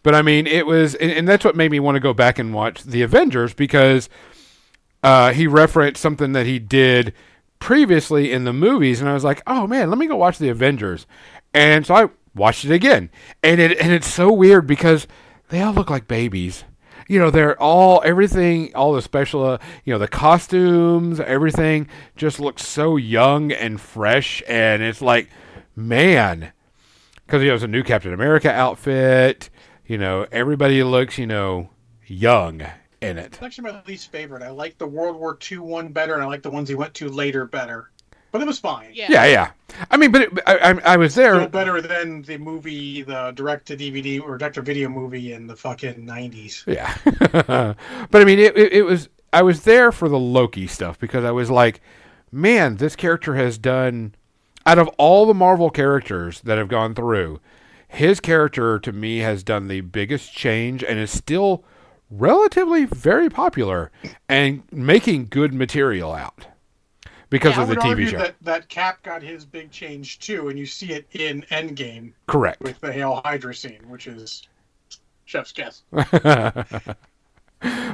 [0.04, 2.38] But I mean, it was, and, and that's what made me want to go back
[2.40, 4.08] and watch the Avengers because
[5.04, 7.14] uh, he referenced something that he did
[7.60, 10.50] previously in the movies, and I was like, oh man, let me go watch the
[10.50, 11.06] Avengers.
[11.54, 13.10] And so I watched it again,
[13.44, 15.08] and it and it's so weird because
[15.50, 16.64] they all look like babies.
[17.08, 22.40] You know, they're all everything, all the special, uh, you know, the costumes, everything just
[22.40, 25.30] looks so young and fresh, and it's like,
[25.76, 26.52] man,
[27.26, 29.50] because he has a new Captain America outfit.
[29.86, 31.70] You know, everybody looks, you know,
[32.08, 32.62] young
[33.02, 33.26] in it.
[33.34, 34.42] It's actually my least favorite.
[34.42, 36.94] I like the World War II one better, and I like the ones he went
[36.96, 37.92] to later better.
[38.36, 38.90] But it was fine.
[38.92, 39.08] Yeah.
[39.10, 39.52] Yeah, yeah.
[39.90, 41.48] I mean, but it, I, I, I was Still there.
[41.48, 45.56] better than the movie, the direct to DVD or direct to video movie in the
[45.56, 46.62] fucking nineties.
[46.68, 47.78] Yeah, but
[48.22, 49.08] I mean, it, it, it was.
[49.32, 51.80] I was there for the Loki stuff because I was like,
[52.30, 54.16] man, this character has done.
[54.66, 57.40] Out of all the Marvel characters that have gone through,
[57.88, 61.64] his character to me has done the biggest change and is still
[62.12, 63.92] relatively very popular
[64.28, 66.48] and making good material out
[67.30, 68.24] because Yeah, of the TV show.
[68.24, 72.62] that that Cap got his big change too, and you see it in Endgame Correct.
[72.62, 74.48] with the Hail Hydra scene, which is
[75.26, 75.84] chef's kiss.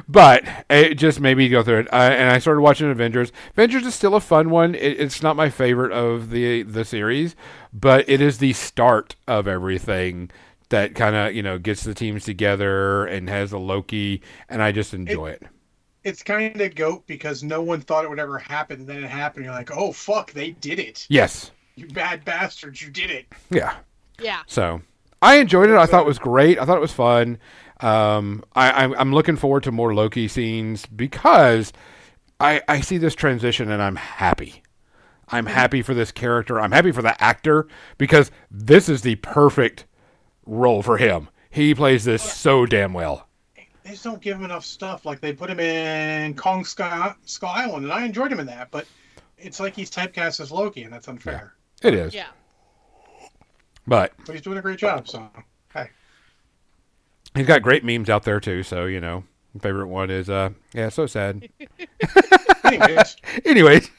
[0.08, 1.88] but it just made me go through it.
[1.92, 3.32] And I started watching Avengers.
[3.52, 4.74] Avengers is still a fun one.
[4.74, 7.34] It, it's not my favorite of the the series,
[7.72, 10.30] but it is the start of everything
[10.68, 14.72] that kind of you know gets the teams together and has a Loki, and I
[14.72, 15.42] just enjoy it.
[16.04, 19.08] It's kind of goat because no one thought it would ever happen, and then it
[19.10, 19.44] happened.
[19.44, 21.06] You're like, oh fuck, they did it!
[21.08, 23.26] Yes, You bad bastards, you did it!
[23.50, 23.76] yeah.
[24.20, 24.42] Yeah.
[24.46, 24.82] So
[25.20, 25.76] I enjoyed it.
[25.76, 26.58] I thought it was great.
[26.58, 27.38] I thought it was fun.
[27.80, 31.72] Um, I, I'm, I'm looking forward to more Loki scenes because
[32.38, 34.62] I, I see this transition and I'm happy.
[35.28, 36.60] I'm happy for this character.
[36.60, 37.66] I'm happy for the actor
[37.98, 39.86] because this is the perfect
[40.46, 41.28] role for him.
[41.50, 43.28] He plays this so damn well.
[43.84, 45.04] They just don't give him enough stuff.
[45.04, 48.70] Like they put him in Kong Skull, Skull Island, and I enjoyed him in that,
[48.70, 48.86] but
[49.38, 51.54] it's like he's typecast as Loki, and that's unfair.
[51.82, 52.14] It is.
[52.14, 52.28] Yeah.
[53.86, 55.08] But But he's doing a great job.
[55.08, 55.28] So
[55.74, 55.88] hey,
[57.34, 58.62] he's got great memes out there too.
[58.62, 59.24] So, you know,
[59.60, 61.48] favorite one is, uh, yeah, so sad.
[62.64, 63.90] anyways, Anyways.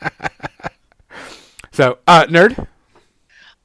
[1.72, 2.66] so, uh, nerd.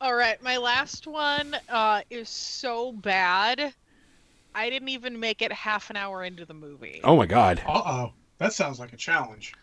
[0.01, 3.73] All right, my last one uh, is so bad.
[4.53, 7.01] I didn't even make it half an hour into the movie.
[7.03, 7.61] Oh my God.
[7.65, 9.53] uh oh, that sounds like a challenge.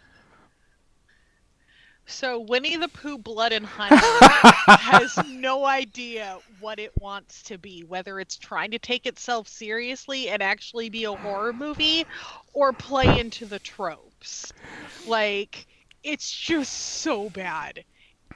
[2.08, 3.96] So Winnie the Pooh Blood and Honey
[4.68, 10.28] has no idea what it wants to be, whether it's trying to take itself seriously
[10.28, 12.06] and actually be a horror movie
[12.52, 14.52] or play into the tropes.
[15.06, 15.66] Like
[16.04, 17.84] it's just so bad.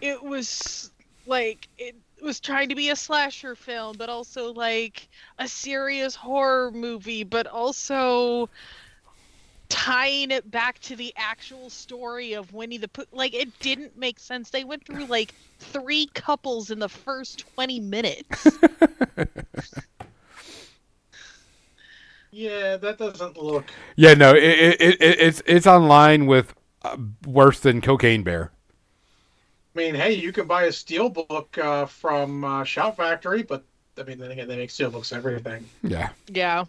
[0.01, 0.91] It was
[1.27, 6.71] like it was trying to be a slasher film but also like a serious horror
[6.71, 8.49] movie but also
[9.69, 13.05] tying it back to the actual story of Winnie the Pooh.
[13.13, 14.51] Like it didn't make sense.
[14.51, 18.59] They went through like three couples in the first 20 minutes.
[22.33, 23.65] Yeah, that doesn't look.
[23.97, 28.53] Yeah, no, it, it, it it's it's online with uh, worse than Cocaine Bear.
[29.81, 33.65] I mean, hey, you can buy a steelbook uh, from uh, Shout Factory, but
[33.97, 35.67] I mean, then again, they make steelbooks everything.
[35.83, 36.67] Yeah, yeah.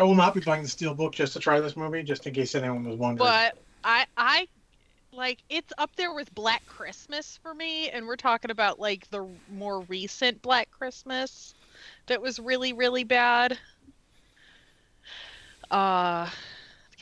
[0.00, 2.56] I will not be buying the steelbook just to try this movie, just in case
[2.56, 3.18] anyone was wondering.
[3.18, 4.48] But I I
[5.12, 9.24] like it's up there with Black Christmas for me and we're talking about like the
[9.52, 11.54] more recent Black Christmas
[12.06, 13.58] that was really really bad.
[15.70, 16.51] Uh it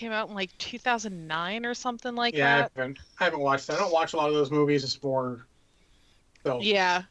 [0.01, 2.73] came out in like 2009 or something like yeah, that.
[2.75, 3.77] haven't, I haven't watched that.
[3.77, 4.83] I don't watch a lot of those movies.
[4.83, 5.47] It's more.
[6.43, 7.03] So Yeah.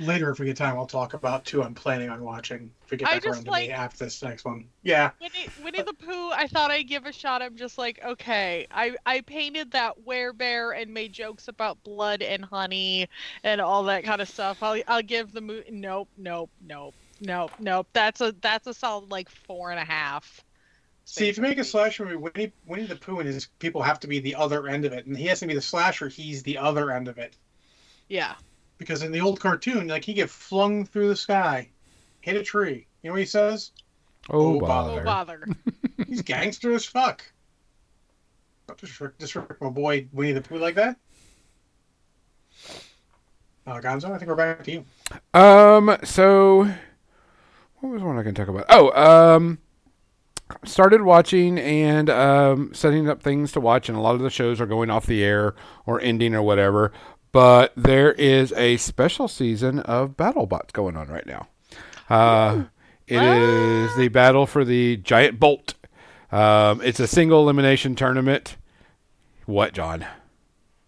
[0.00, 2.70] later, if we get time, I'll talk about two I'm planning on watching.
[2.84, 4.66] If we get I back just around to like- me after this next one.
[4.82, 7.42] Yeah, Winnie, Winnie the Pooh, I thought I'd give a shot.
[7.42, 12.42] I'm just like, okay, I, I painted that werebear and made jokes about blood and
[12.42, 13.10] honey
[13.44, 14.62] and all that kind of stuff.
[14.62, 15.70] I'll I'll give the movie.
[15.70, 17.86] Nope, nope, nope, nope, nope.
[17.92, 20.42] That's a that's a solid like four and a half.
[21.04, 23.82] See, if you make a Space slasher movie, Winnie, Winnie the Pooh and his people
[23.82, 26.08] have to be the other end of it, and he has to be the slasher.
[26.08, 27.36] He's the other end of it
[28.08, 28.34] Yeah.
[28.78, 31.68] because in the old cartoon, like he get flung through the sky,
[32.20, 32.86] hit a tree.
[33.02, 33.72] You know what he says?
[34.30, 35.00] oh, Oh, bother.
[35.00, 35.46] Oh bother.
[36.06, 37.24] He's gangster as fuck.
[38.68, 40.96] Don't disrespect, disrespect my boy Winnie the Pooh like that.
[43.66, 44.84] Uh, Gonzo, I think we're back to you.
[45.34, 46.64] Um, so
[47.80, 48.66] what was one I can talk about?
[48.68, 48.90] Oh,
[49.36, 49.58] um,
[50.64, 54.60] started watching and um, setting up things to watch, and a lot of the shows
[54.60, 55.54] are going off the air
[55.86, 56.92] or ending or whatever.
[57.32, 61.48] But there is a special season of BattleBots going on right now.
[62.10, 62.64] Uh,
[63.06, 65.74] it is the battle for the giant bolt.
[66.30, 68.56] Um, it's a single elimination tournament.
[69.46, 70.06] What, John?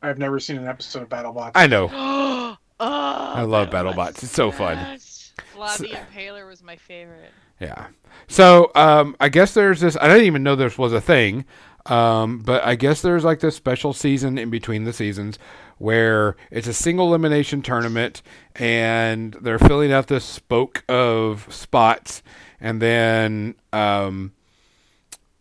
[0.02, 1.52] I've never seen an episode of BattleBots.
[1.54, 1.88] I know.
[1.90, 4.22] oh, I love BattleBots.
[4.22, 4.76] It's so fun.
[4.76, 5.32] Yes.
[5.54, 7.32] Vlad the Impaler was my favorite.
[7.64, 7.86] Yeah.
[8.28, 9.96] So um, I guess there's this.
[10.00, 11.44] I didn't even know this was a thing,
[11.86, 15.38] um, but I guess there's like this special season in between the seasons
[15.78, 18.22] where it's a single elimination tournament,
[18.54, 22.22] and they're filling out this spoke of spots,
[22.60, 24.32] and then um,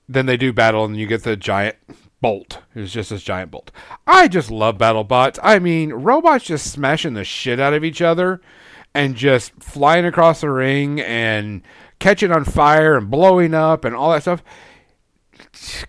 [0.08, 1.76] then they do battle, and you get the giant
[2.22, 2.60] bolt.
[2.74, 3.70] It's just this giant bolt.
[4.08, 5.40] I just love battle bots.
[5.44, 8.42] I mean, robots just smashing the shit out of each other
[8.94, 11.62] and just flying across the ring and
[12.00, 14.44] catching on fire and blowing up and all that stuff.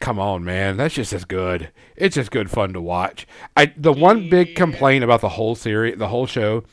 [0.00, 1.70] come on, man, that's just as good.
[1.96, 3.26] It's just good fun to watch.
[3.56, 6.64] I the one big complaint about the whole series, the whole show,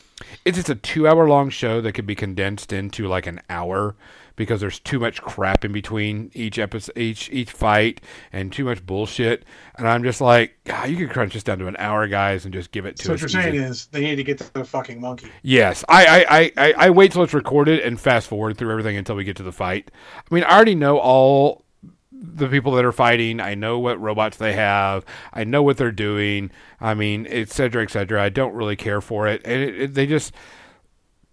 [0.46, 3.96] is it's a two-hour long show that could be condensed into like an hour
[4.42, 8.02] because there's too much crap in between each episode, each each fight,
[8.34, 9.46] and too much bullshit.
[9.76, 12.54] And I'm just like, God, you could crunch this down to an hour, guys, and
[12.54, 13.22] just give it to So us.
[13.22, 15.30] what you're saying is they need to get to the fucking monkey.
[15.44, 18.98] Yes, I, I, I, I, I wait till it's recorded and fast forward through everything
[18.98, 19.92] until we get to the fight.
[20.18, 21.64] I mean, I already know all
[22.12, 23.40] the people that are fighting.
[23.40, 25.06] I know what robots they have.
[25.34, 26.52] I know what they're doing.
[26.80, 28.22] I mean, et cetera, et cetera.
[28.22, 30.34] I don't really care for it, and it, it, they just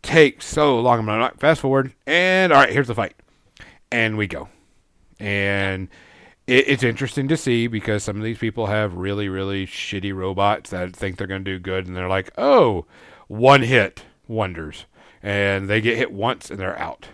[0.03, 1.01] take so long.
[1.01, 3.15] I'm like, fast forward, and all right, here's the fight,
[3.91, 4.49] and we go,
[5.19, 5.89] and
[6.47, 10.71] it, it's interesting to see because some of these people have really, really shitty robots
[10.71, 12.87] that think they're going to do good, and they're like, oh,
[13.27, 14.87] one hit wonders,
[15.23, 17.09] and they get hit once and they're out.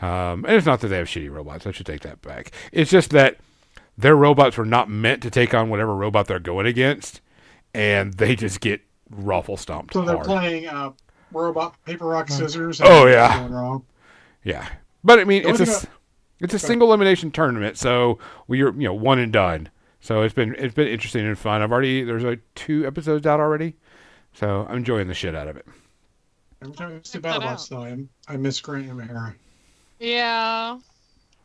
[0.00, 1.66] Um, and it's not that they have shitty robots.
[1.66, 2.52] I should take that back.
[2.70, 3.38] It's just that
[3.96, 7.20] their robots were not meant to take on whatever robot they're going against,
[7.74, 8.80] and they just get
[9.10, 10.26] ruffle stomped So they're hard.
[10.26, 10.92] playing uh,
[11.32, 12.80] robot paper rock scissors.
[12.82, 13.46] Oh, yeah.
[13.48, 13.84] Wrong.
[14.44, 14.66] Yeah,
[15.04, 15.78] but I mean, The it's a only
[16.40, 19.68] it's a single elimination tournament, so we're you know one and done.
[20.00, 21.60] So it's been it's been interesting and fun.
[21.60, 23.74] I've already there's like two episodes out already,
[24.32, 25.66] so I'm enjoying the shit out of it.
[26.62, 29.34] Every time I see Check that BattleBots, though, I'm, I miss Grant Imahara.
[29.98, 30.78] Yeah.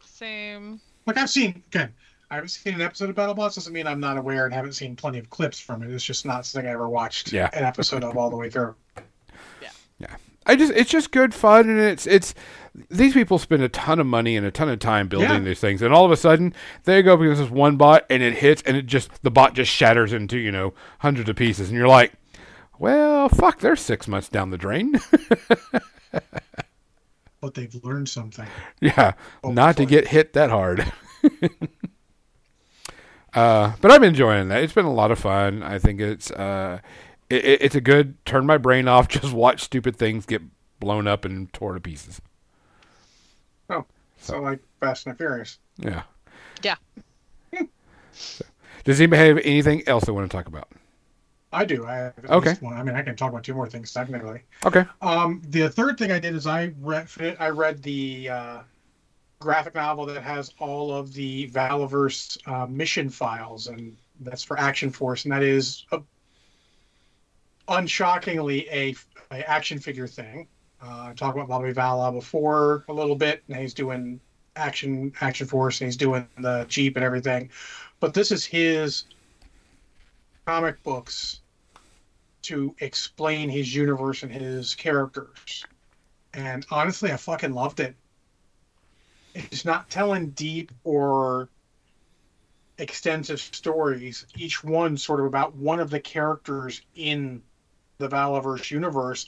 [0.05, 0.80] Same.
[1.05, 1.93] Like I've seen again,
[2.31, 3.55] I haven't seen an episode of BattleBots.
[3.55, 5.89] Doesn't mean I'm not aware and haven't seen plenty of clips from it.
[5.91, 7.49] It's just not something I ever watched Yeah.
[7.53, 8.76] an episode of all the way through.
[10.45, 12.34] I just it's just good fun and it's it's
[12.89, 15.39] these people spend a ton of money and a ton of time building Yeah.
[15.39, 16.53] these things and all of a sudden
[16.84, 19.71] they go because this one bot and it hits and it just the bot just
[19.71, 22.11] shatters into you know hundreds of pieces and you're like
[22.80, 24.99] well fuck they're six months down the drain.
[27.41, 28.47] But they've learned something.
[28.80, 29.13] yeah.
[29.43, 30.89] Not to get hit that hard.
[33.34, 34.61] Uh but i'm enjoying that.
[34.61, 35.63] It's been a lot of fun.
[35.63, 36.80] I think it's uh
[37.34, 40.41] it, it- it's a good turn my brain off just watch stupid things get
[40.80, 42.22] blown up and torn to pieces
[43.69, 43.85] Oh,
[44.19, 45.57] So like Fast and the Furious.
[45.77, 46.03] Yeah.
[46.61, 46.76] Yeah.
[48.11, 48.45] So,
[48.84, 50.68] does anybody have anything else they want to talk about?
[51.51, 51.85] I do.
[51.85, 52.49] I have at Okay.
[52.49, 52.73] least one.
[52.73, 54.41] I mean, I can talk about two more things technically.
[54.65, 54.85] Okay.
[55.01, 57.07] Um, the third thing I did is I read
[57.39, 58.60] I read the uh,
[59.39, 64.89] graphic novel that has all of the Valaverse uh, mission files, and that's for Action
[64.91, 66.01] Force, and that is a,
[67.68, 68.95] unshockingly a,
[69.31, 70.48] a action figure thing.
[70.81, 74.19] Uh, I talked about Bobby Vala before a little bit, and he's doing
[74.56, 77.49] action Action Force, and he's doing the Jeep and everything,
[77.99, 79.06] but this is his
[80.45, 81.40] comic books
[82.44, 85.65] to explain his universe and his characters.
[86.34, 87.95] And honestly, I fucking loved it.
[89.34, 91.49] It's not telling deep or
[92.77, 97.41] extensive stories, each one sort of about one of the characters in
[98.03, 99.25] the Valaverse universe,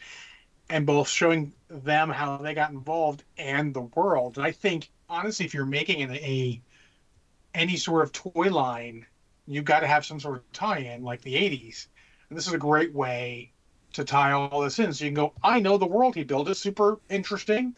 [0.69, 4.37] and both showing them how they got involved and the world.
[4.37, 6.61] And I think, honestly, if you're making an, a
[7.53, 9.05] any sort of toy line,
[9.47, 11.87] you've got to have some sort of tie-in, like the '80s.
[12.29, 13.51] And this is a great way
[13.93, 14.91] to tie all this in.
[14.93, 17.75] So you can go, I know the world he built is super interesting,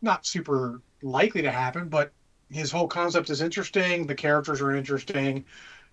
[0.00, 2.12] not super likely to happen, but
[2.50, 4.06] his whole concept is interesting.
[4.06, 5.44] The characters are interesting.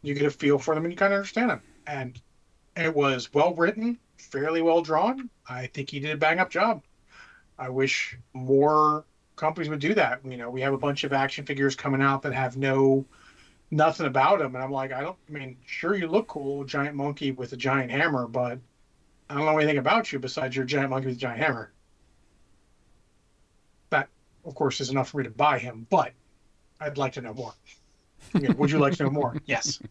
[0.01, 1.61] You get a feel for them and you kind of understand them.
[1.87, 2.21] And
[2.75, 5.29] it was well written, fairly well drawn.
[5.49, 6.83] I think he did a bang up job.
[7.57, 10.19] I wish more companies would do that.
[10.25, 13.05] You know, we have a bunch of action figures coming out that have no
[13.71, 15.17] nothing about them, and I'm like, I don't.
[15.27, 18.59] I mean, sure, you look cool, giant monkey with a giant hammer, but
[19.29, 21.71] I don't know anything about you besides your giant monkey with a giant hammer.
[23.89, 24.09] That,
[24.45, 26.13] of course, is enough for me to buy him, but
[26.79, 27.53] I'd like to know more.
[28.33, 29.35] Would you like to know more?
[29.45, 29.81] Yes.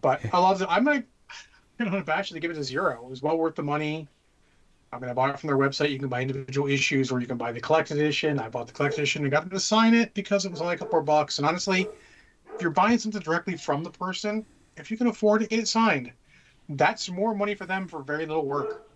[0.00, 0.68] But I love it.
[0.68, 1.04] I'm gonna,
[1.80, 3.04] I'm gonna actually give it a zero.
[3.04, 4.08] It was well worth the money.
[4.92, 5.90] I'm gonna buy it from their website.
[5.90, 8.38] You can buy individual issues, or you can buy the collected edition.
[8.38, 10.74] I bought the collected edition and got them to sign it because it was only
[10.74, 11.38] a couple more bucks.
[11.38, 11.88] And honestly,
[12.54, 14.46] if you're buying something directly from the person,
[14.76, 16.12] if you can afford to get it signed,
[16.68, 18.86] that's more money for them for very little work.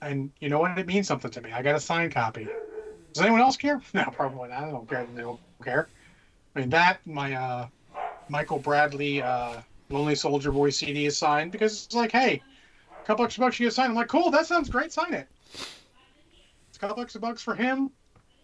[0.00, 0.78] And you know what?
[0.78, 1.52] It means something to me.
[1.52, 2.48] I got a signed copy.
[3.12, 3.80] Does anyone else care?
[3.94, 4.64] No, probably not.
[4.64, 5.06] I don't care.
[5.14, 5.88] They don't care.
[6.54, 7.68] I mean, that my uh,
[8.28, 9.60] Michael Bradley uh,
[9.90, 12.42] Lonely Soldier Boy CD is signed because it's like, hey,
[12.90, 13.90] a couple extra bucks you get signed.
[13.90, 14.92] I'm like, cool, that sounds great.
[14.92, 15.28] Sign it.
[15.54, 17.90] It's a couple extra bucks for him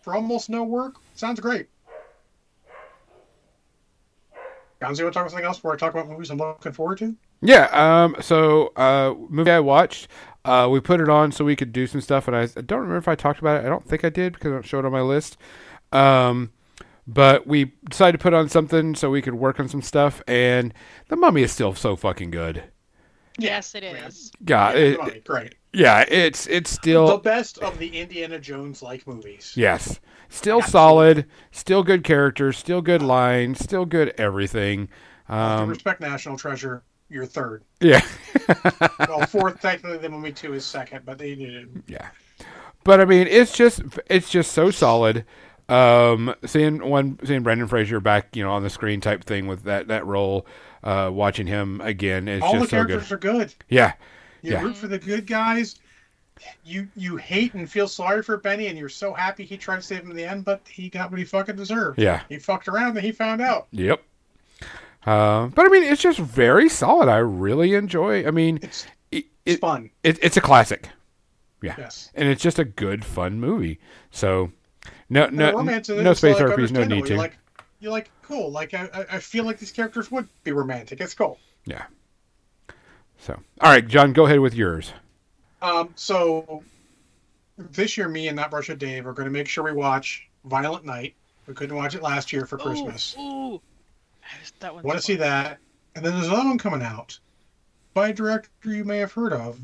[0.02, 0.96] for almost no work.
[1.14, 1.66] Sounds great.
[4.80, 6.72] Gonzo, you want to talk about something else before I talk about movies I'm looking
[6.72, 7.14] forward to?
[7.40, 7.68] Yeah.
[7.72, 8.16] Um.
[8.20, 10.08] So, uh, movie I watched.
[10.44, 12.80] Uh, we put it on so we could do some stuff, and I, I don't
[12.80, 13.66] remember if I talked about it.
[13.66, 15.36] I don't think I did because I don't show it on my list.
[15.92, 16.52] Um,
[17.06, 20.72] but we decided to put on something so we could work on some stuff, and
[21.08, 22.64] the Mummy is still so fucking good.
[23.38, 24.06] Yes, it Yeah.
[24.06, 24.30] is.
[24.44, 25.54] God, it, great.
[25.72, 29.54] yeah, it's it's still The best of the Indiana Jones like movies.
[29.56, 30.70] yes, still Absolutely.
[30.70, 34.88] solid, still good characters, still good lines, still good everything.
[35.30, 37.64] Um, respect National Treasure, you're third.
[37.80, 38.02] yeah.
[39.08, 42.08] Well, fourth, technically, the Mummy 2 is second, but they did Yeah,
[42.84, 45.24] but I mean, it's just it's just so solid.
[45.72, 49.62] Um, seeing one seeing Brendan Fraser back, you know, on the screen type thing with
[49.64, 50.46] that that role,
[50.84, 53.14] uh, watching him again is All the just so characters good.
[53.14, 53.54] are good.
[53.68, 53.92] Yeah,
[54.42, 54.62] You Yeah.
[54.62, 55.76] root for the good guys.
[56.64, 59.82] You you hate and feel sorry for Benny, and you're so happy he tried to
[59.82, 61.98] save him in the end, but he got what he fucking deserved.
[62.00, 63.68] yeah, He fucked around and he found out.
[63.70, 64.02] yep.
[65.06, 67.08] Uh, but I mean, it's just very solid.
[67.08, 68.26] I really enjoy.
[68.26, 69.90] I mean, It's it, it's fun.
[70.02, 70.88] it it's a classic,
[71.62, 72.10] Yes.
[72.14, 73.78] and it's just a good fun movie.
[74.10, 74.52] So,
[75.12, 77.08] no no romance in it no space like, RPs, no need to.
[77.10, 77.36] You're like,
[77.80, 78.50] you're like, cool.
[78.50, 81.00] Like I, I- I feel like these characters would be romantic.
[81.00, 81.38] It's cool.
[81.64, 81.84] yeah.
[83.18, 84.92] So, all right, John, go ahead with yours.
[85.60, 86.64] Um, so
[87.56, 90.28] this year, me and Not Brush with Dave are going to make sure we watch
[90.44, 91.14] Violent Night.
[91.46, 93.14] We couldn't watch it last year for Christmas.
[93.18, 93.60] Ooh, ooh.
[94.60, 94.82] That one.
[94.82, 95.58] Want to see that?
[95.94, 97.16] And then there's another one coming out
[97.94, 99.58] by a director you may have heard of,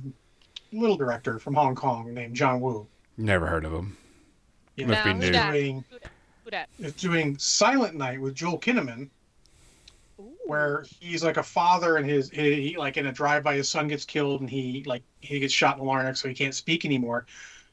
[0.72, 2.86] little director from Hong Kong named John Woo.
[3.16, 3.96] Never heard of him.
[4.78, 4.86] Yeah.
[4.86, 5.26] Must be new.
[5.26, 5.52] who dat?
[5.52, 5.84] Doing,
[6.44, 6.68] Who dat?
[6.78, 9.08] is doing Silent Night with Joel Kinnaman,
[10.20, 10.32] Ooh.
[10.46, 14.04] where he's like a father and his he, like in a drive-by his son gets
[14.04, 17.26] killed and he like he gets shot in the larynx so he can't speak anymore.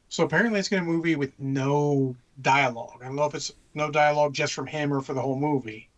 [0.09, 3.01] So apparently it's going to be a movie with no dialogue.
[3.01, 5.89] I don't know if it's no dialogue just from him or for the whole movie.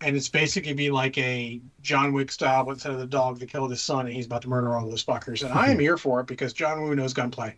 [0.00, 3.48] And it's basically be like a John Wick style, but instead of the dog that
[3.48, 5.42] killed his son, and he's about to murder all those fuckers.
[5.42, 7.56] And I am here for it because John Woo knows gunplay.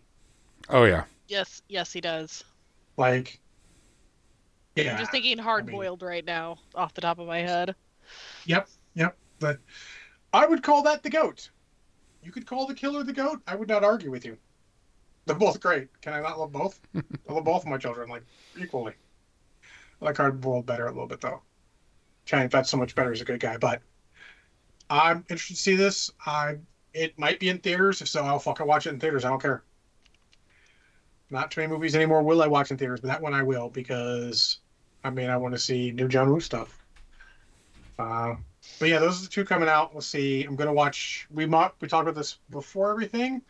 [0.69, 1.03] Oh yeah.
[1.27, 2.43] Yes, yes, he does.
[2.97, 3.39] Like,
[4.75, 7.75] yeah, I'm just thinking hard boiled right now, off the top of my head.
[8.45, 9.15] Yep, yep.
[9.39, 9.59] But
[10.33, 11.49] I would call that the goat.
[12.23, 13.41] You could call the killer the goat.
[13.47, 14.37] I would not argue with you.
[15.25, 15.89] They're both great.
[16.01, 16.79] Can I not love both?
[16.95, 18.23] I love both of my children like
[18.59, 18.93] equally.
[20.01, 21.41] I like hard boiled better a little bit though.
[22.25, 23.81] Chow Yun-fat's so much better as a good guy, but
[24.89, 26.11] I'm interested to see this.
[26.25, 26.57] I
[26.93, 28.01] it might be in theaters.
[28.01, 29.25] If so, I'll fucking watch it in theaters.
[29.25, 29.63] I don't care.
[31.29, 33.69] Not too many movies anymore will I watch in theaters, but that one I will
[33.69, 34.59] because
[35.03, 36.85] I mean I want to see new John Woo stuff.
[37.99, 38.35] Uh,
[38.79, 39.93] but yeah, those are the two coming out.
[39.93, 40.43] We'll see.
[40.43, 41.27] I'm gonna watch.
[41.31, 43.41] We we talked about this before everything.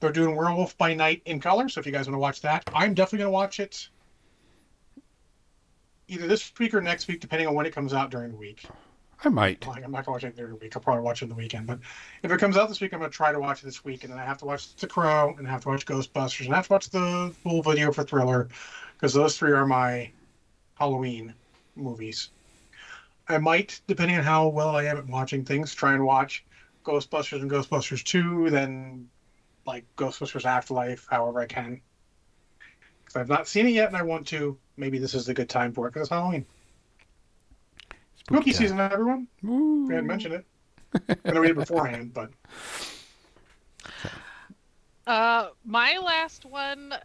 [0.00, 2.64] They're doing Werewolf by Night in color, so if you guys want to watch that,
[2.74, 3.88] I'm definitely gonna watch it.
[6.08, 8.66] Either this week or next week, depending on when it comes out during the week.
[9.24, 9.66] I might.
[9.66, 10.76] Like, I'm not gonna watch it the week.
[10.76, 11.66] I'll probably watch it on the weekend.
[11.66, 11.80] But
[12.22, 14.12] if it comes out this week, I'm gonna try to watch it this week, and
[14.12, 16.56] then I have to watch The Crow, and I have to watch Ghostbusters, and I
[16.56, 18.48] have to watch the full video for Thriller,
[18.94, 20.10] because those three are my
[20.74, 21.34] Halloween
[21.74, 22.30] movies.
[23.28, 26.44] I might, depending on how well I am at watching things, try and watch
[26.84, 29.08] Ghostbusters and Ghostbusters 2, then
[29.66, 31.80] like Ghostbusters Afterlife, however I can.
[33.04, 34.56] Because I've not seen it yet and I want to.
[34.76, 36.46] Maybe this is the good time for it because it's Halloween.
[38.26, 38.58] Spooky time.
[38.58, 39.28] season, everyone.
[39.42, 39.86] Woo.
[39.86, 40.46] We hadn't mentioned it.
[41.24, 42.30] I know we did beforehand, but
[45.06, 46.98] Uh, my last one uh,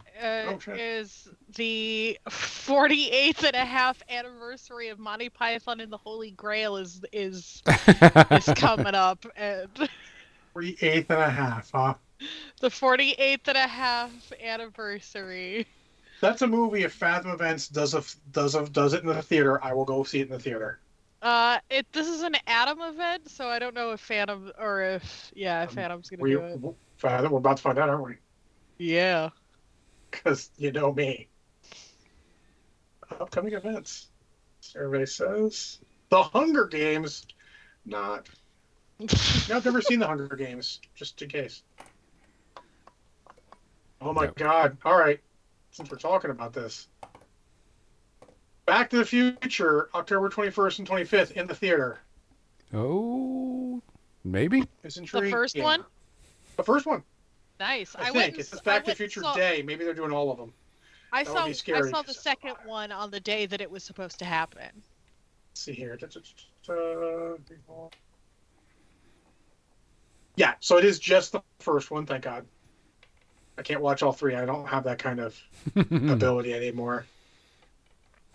[0.48, 6.76] Oh, is the 48th and a half anniversary of Monty Python and the Holy Grail
[6.78, 7.62] is is
[8.32, 9.68] is coming up, and
[10.52, 11.94] three eighth and a half, huh?
[12.60, 15.64] the 48th and a half anniversary.
[16.20, 16.82] That's a movie.
[16.82, 20.02] If Fathom Events does a does a, does it in the theater, I will go
[20.02, 20.80] see it in the theater.
[21.22, 25.30] Uh, it this is an Atom event, so I don't know if Fathom or if
[25.36, 26.58] yeah, if Um, Fathom's gonna we, do it.
[26.60, 28.14] We're about to find out, aren't we?
[28.78, 29.30] Yeah.
[30.10, 31.28] Because you know me.
[33.20, 34.08] Upcoming events.
[34.60, 35.78] Survey says
[36.10, 37.24] The Hunger Games.
[37.86, 38.28] Not.
[39.48, 40.80] No, I've never seen The Hunger Games.
[40.94, 41.62] Just in case.
[44.00, 44.34] Oh my Yep.
[44.36, 44.78] God!
[44.84, 45.20] All right,
[45.70, 46.88] since we're talking about this,
[48.72, 51.98] Back to the Future, October twenty first and twenty fifth in the theater.
[52.72, 53.82] oh,
[54.24, 54.66] maybe.
[54.82, 55.84] Is the first one?
[56.56, 57.02] The first one.
[57.60, 57.94] Nice.
[57.94, 59.60] I, I, think and it's s- this I Back to the Future saw- Day.
[59.60, 60.54] Maybe they're doing all of them.
[61.12, 64.18] I That saw I saw the second one on the day that it was supposed
[64.20, 64.70] to happen.
[65.50, 65.98] Let's see here.
[70.36, 72.46] Yeah, so it is just the first one, thank God.
[73.58, 74.34] I can't watch all three.
[74.34, 75.38] I don't have that kind of
[75.76, 77.04] ability anymore.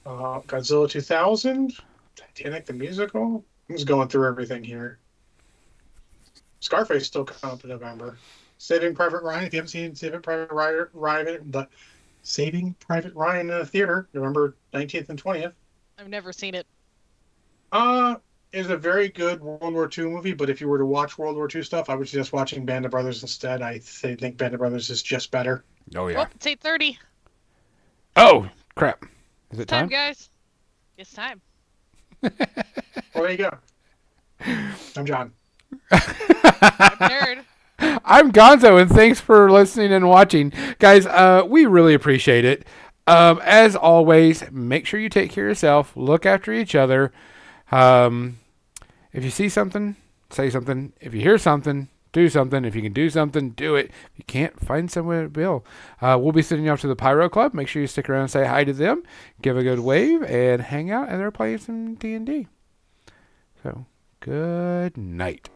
[0.08, 1.74] Uh, Godzilla 2000,
[2.16, 3.44] Titanic the musical.
[3.70, 5.00] I'm just going through everything here.
[6.62, 8.18] Scarface still coming up in November.
[8.58, 9.44] Saving Private Ryan.
[9.44, 11.70] If you haven't seen Saving Private Ryan, Ryan but
[12.24, 15.52] Saving Private Ryan in the theater, November 19th and 20th.
[16.00, 16.66] I've never seen it.
[17.74, 18.16] Uh,
[18.54, 21.36] is a very good World War II movie, but if you were to watch World
[21.36, 23.62] War II stuff, I would suggest watching Band of Brothers instead.
[23.62, 25.66] I say, think Band of Brothers is just better.
[25.98, 26.20] Oh yeah.
[26.20, 26.98] Well, it's eight thirty.
[28.16, 29.06] Oh crap!
[29.52, 29.90] Is it Time, time?
[29.90, 30.30] guys.
[30.98, 31.42] It's time.
[33.14, 33.58] Well, there you go.
[34.96, 35.32] I'm John.
[35.92, 36.00] I'm
[37.00, 37.44] nerd.
[38.06, 41.08] I'm Gonzo, and thanks for listening and watching, guys.
[41.08, 42.66] Uh, we really appreciate it.
[43.08, 45.98] Um, as always, make sure you take care of yourself.
[45.98, 47.12] Look after each other.
[47.72, 48.38] Um,
[49.14, 49.96] if you see something,
[50.30, 50.94] say something.
[51.02, 52.66] If you hear something, do something.
[52.66, 53.88] If you can do something, do it.
[53.88, 55.66] If you can't, find somewhere to bill.
[56.02, 57.54] Uh, we'll be sitting off to the Pyro Club.
[57.54, 59.04] Make sure you stick around and say hi to them.
[59.42, 61.10] Give a good wave and hang out.
[61.10, 62.48] And they're playing some D and D.
[63.64, 63.86] So,
[64.20, 65.50] good night.